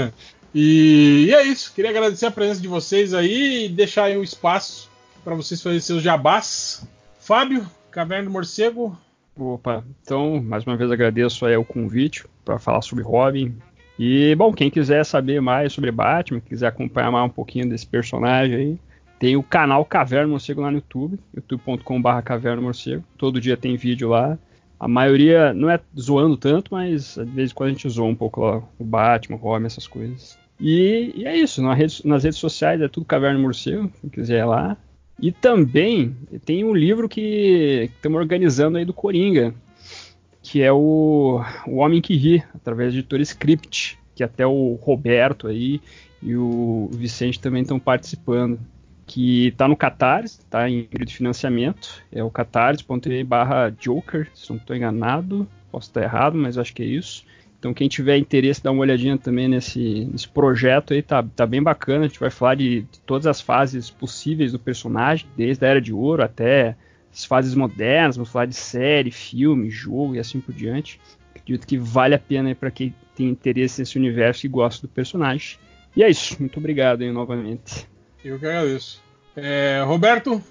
[0.54, 1.72] e, e, é isso.
[1.74, 4.90] Queria agradecer a presença de vocês aí e deixar aí um espaço
[5.24, 6.86] para vocês fazerem seus jabás.
[7.20, 8.98] Fábio, Caverna do Morcego.
[9.34, 13.56] Opa, então, mais uma vez agradeço aí o convite para falar sobre Robin.
[13.98, 18.56] E, bom, quem quiser saber mais sobre Batman, quiser acompanhar mais um pouquinho desse personagem
[18.56, 18.78] aí,
[19.18, 23.04] tem o canal Caverna Morcego lá no YouTube, youtube.com.br Caverna Morcego.
[23.16, 24.36] Todo dia tem vídeo lá.
[24.80, 28.16] A maioria não é zoando tanto, mas de vez em quando a gente zoa um
[28.16, 30.36] pouco lá o Batman, o Robin, essas coisas.
[30.58, 34.40] E, e é isso, nas redes, nas redes, sociais é tudo Caverna Morcego, quem quiser
[34.40, 34.76] ir lá.
[35.20, 39.54] E também tem um livro que estamos organizando aí do Coringa,
[40.42, 45.46] que é o, o Homem que Ri, através da editora Script, que até o Roberto
[45.46, 45.80] aí
[46.22, 48.58] e o Vicente também estão participando
[49.06, 54.48] que está no Catarse, está em período de financiamento, é o catarse.me barra Joker, se
[54.50, 57.24] não estou enganado, posso estar errado, mas acho que é isso.
[57.58, 61.62] Então quem tiver interesse, dá uma olhadinha também nesse, nesse projeto aí, tá, tá bem
[61.62, 65.68] bacana, a gente vai falar de, de todas as fases possíveis do personagem, desde a
[65.68, 66.76] Era de Ouro até
[67.12, 71.00] as fases modernas, vamos falar de série, filme, jogo e assim por diante.
[71.30, 75.58] Acredito que vale a pena para quem tem interesse nesse universo e gosta do personagem.
[75.94, 77.86] E é isso, muito obrigado aí novamente.
[78.24, 79.02] Eu que agradeço.
[79.36, 80.42] É, Roberto?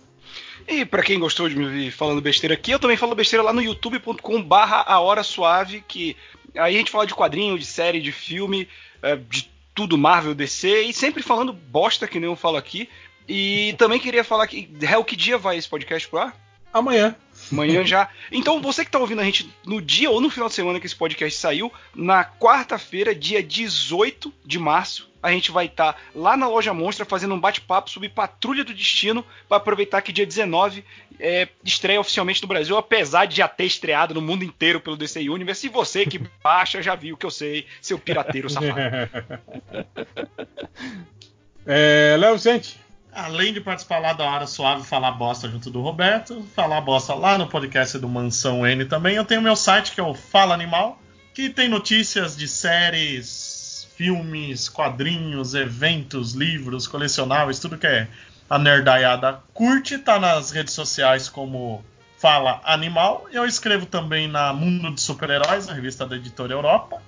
[0.67, 3.51] E para quem gostou de me ouvir falando besteira aqui, eu também falo besteira lá
[3.51, 6.15] no youtube.com barra a hora suave, que
[6.55, 8.67] aí a gente fala de quadrinho, de série, de filme,
[9.01, 12.87] é, de tudo Marvel, DC, e sempre falando bosta que nem eu falo aqui.
[13.27, 16.35] E também queria falar que, Hell, que dia vai esse podcast pro ar?
[16.73, 17.15] Amanhã.
[17.51, 18.09] Amanhã já.
[18.31, 20.85] Então, você que está ouvindo a gente no dia ou no final de semana que
[20.85, 26.35] esse podcast saiu, na quarta-feira, dia 18 de março, a gente vai estar tá lá
[26.35, 30.83] na Loja Monstra fazendo um bate-papo sobre Patrulha do Destino, para aproveitar que dia 19
[31.19, 35.29] é, estreia oficialmente no Brasil, apesar de já ter estreado no mundo inteiro pelo DC
[35.29, 35.67] Universe.
[35.67, 38.73] E você que baixa já viu que eu sei, seu pirateiro safado.
[41.65, 42.79] é, Léo Vicente.
[43.13, 47.37] Além de participar lá da Hora Suave falar bosta junto do Roberto, falar bosta lá
[47.37, 50.97] no podcast do Mansão N também, eu tenho meu site que é o Fala Animal,
[51.33, 58.07] que tem notícias de séries, filmes, quadrinhos, eventos, livros, colecionáveis, tudo que é
[58.49, 61.83] a nerdaiada curte, tá nas redes sociais como
[62.17, 63.27] Fala Animal.
[63.31, 67.01] Eu escrevo também na Mundo de Super-Heróis, a revista da Editora Europa.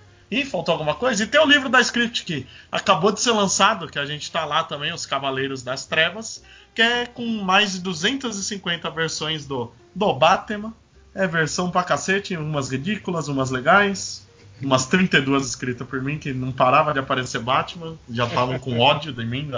[0.46, 1.24] Faltou alguma coisa?
[1.24, 4.46] E tem o livro da Script que acabou de ser lançado, que a gente está
[4.46, 6.44] lá também, Os Cavaleiros das Trevas,
[6.74, 10.74] que é com mais de 250 versões do, do Batman.
[11.14, 14.28] É versão pra cacete, umas ridículas, umas legais,
[14.62, 19.14] umas 32 escritas por mim, que não parava de aparecer Batman, já estavam com ódio
[19.14, 19.50] de mim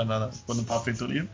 [0.46, 1.30] quando estava feito o livro.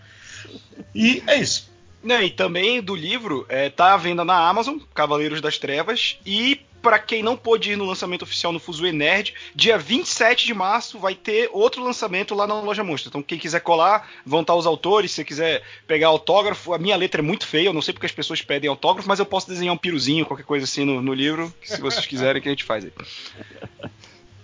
[0.94, 1.72] E é isso.
[2.04, 6.60] Né, e também do livro, é, tá à venda na Amazon, Cavaleiros das Trevas, e
[6.82, 10.98] para quem não pôde ir no lançamento oficial no Fuzue Nerd, dia 27 de março
[11.00, 13.10] vai ter outro lançamento lá na loja Monstro.
[13.10, 15.12] Então, quem quiser colar, vão estar os autores.
[15.12, 18.06] Se você quiser pegar autógrafo, a minha letra é muito feia, eu não sei porque
[18.06, 21.14] as pessoas pedem autógrafo, mas eu posso desenhar um piruzinho, qualquer coisa assim no, no
[21.14, 22.92] livro, se vocês quiserem, que a gente faz aí.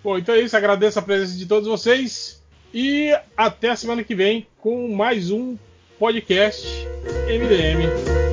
[0.04, 0.56] Bom, então é isso.
[0.56, 2.42] Agradeço a presença de todos vocês.
[2.74, 5.58] E até a semana que vem com mais um
[6.00, 6.68] podcast
[7.28, 8.27] MDM.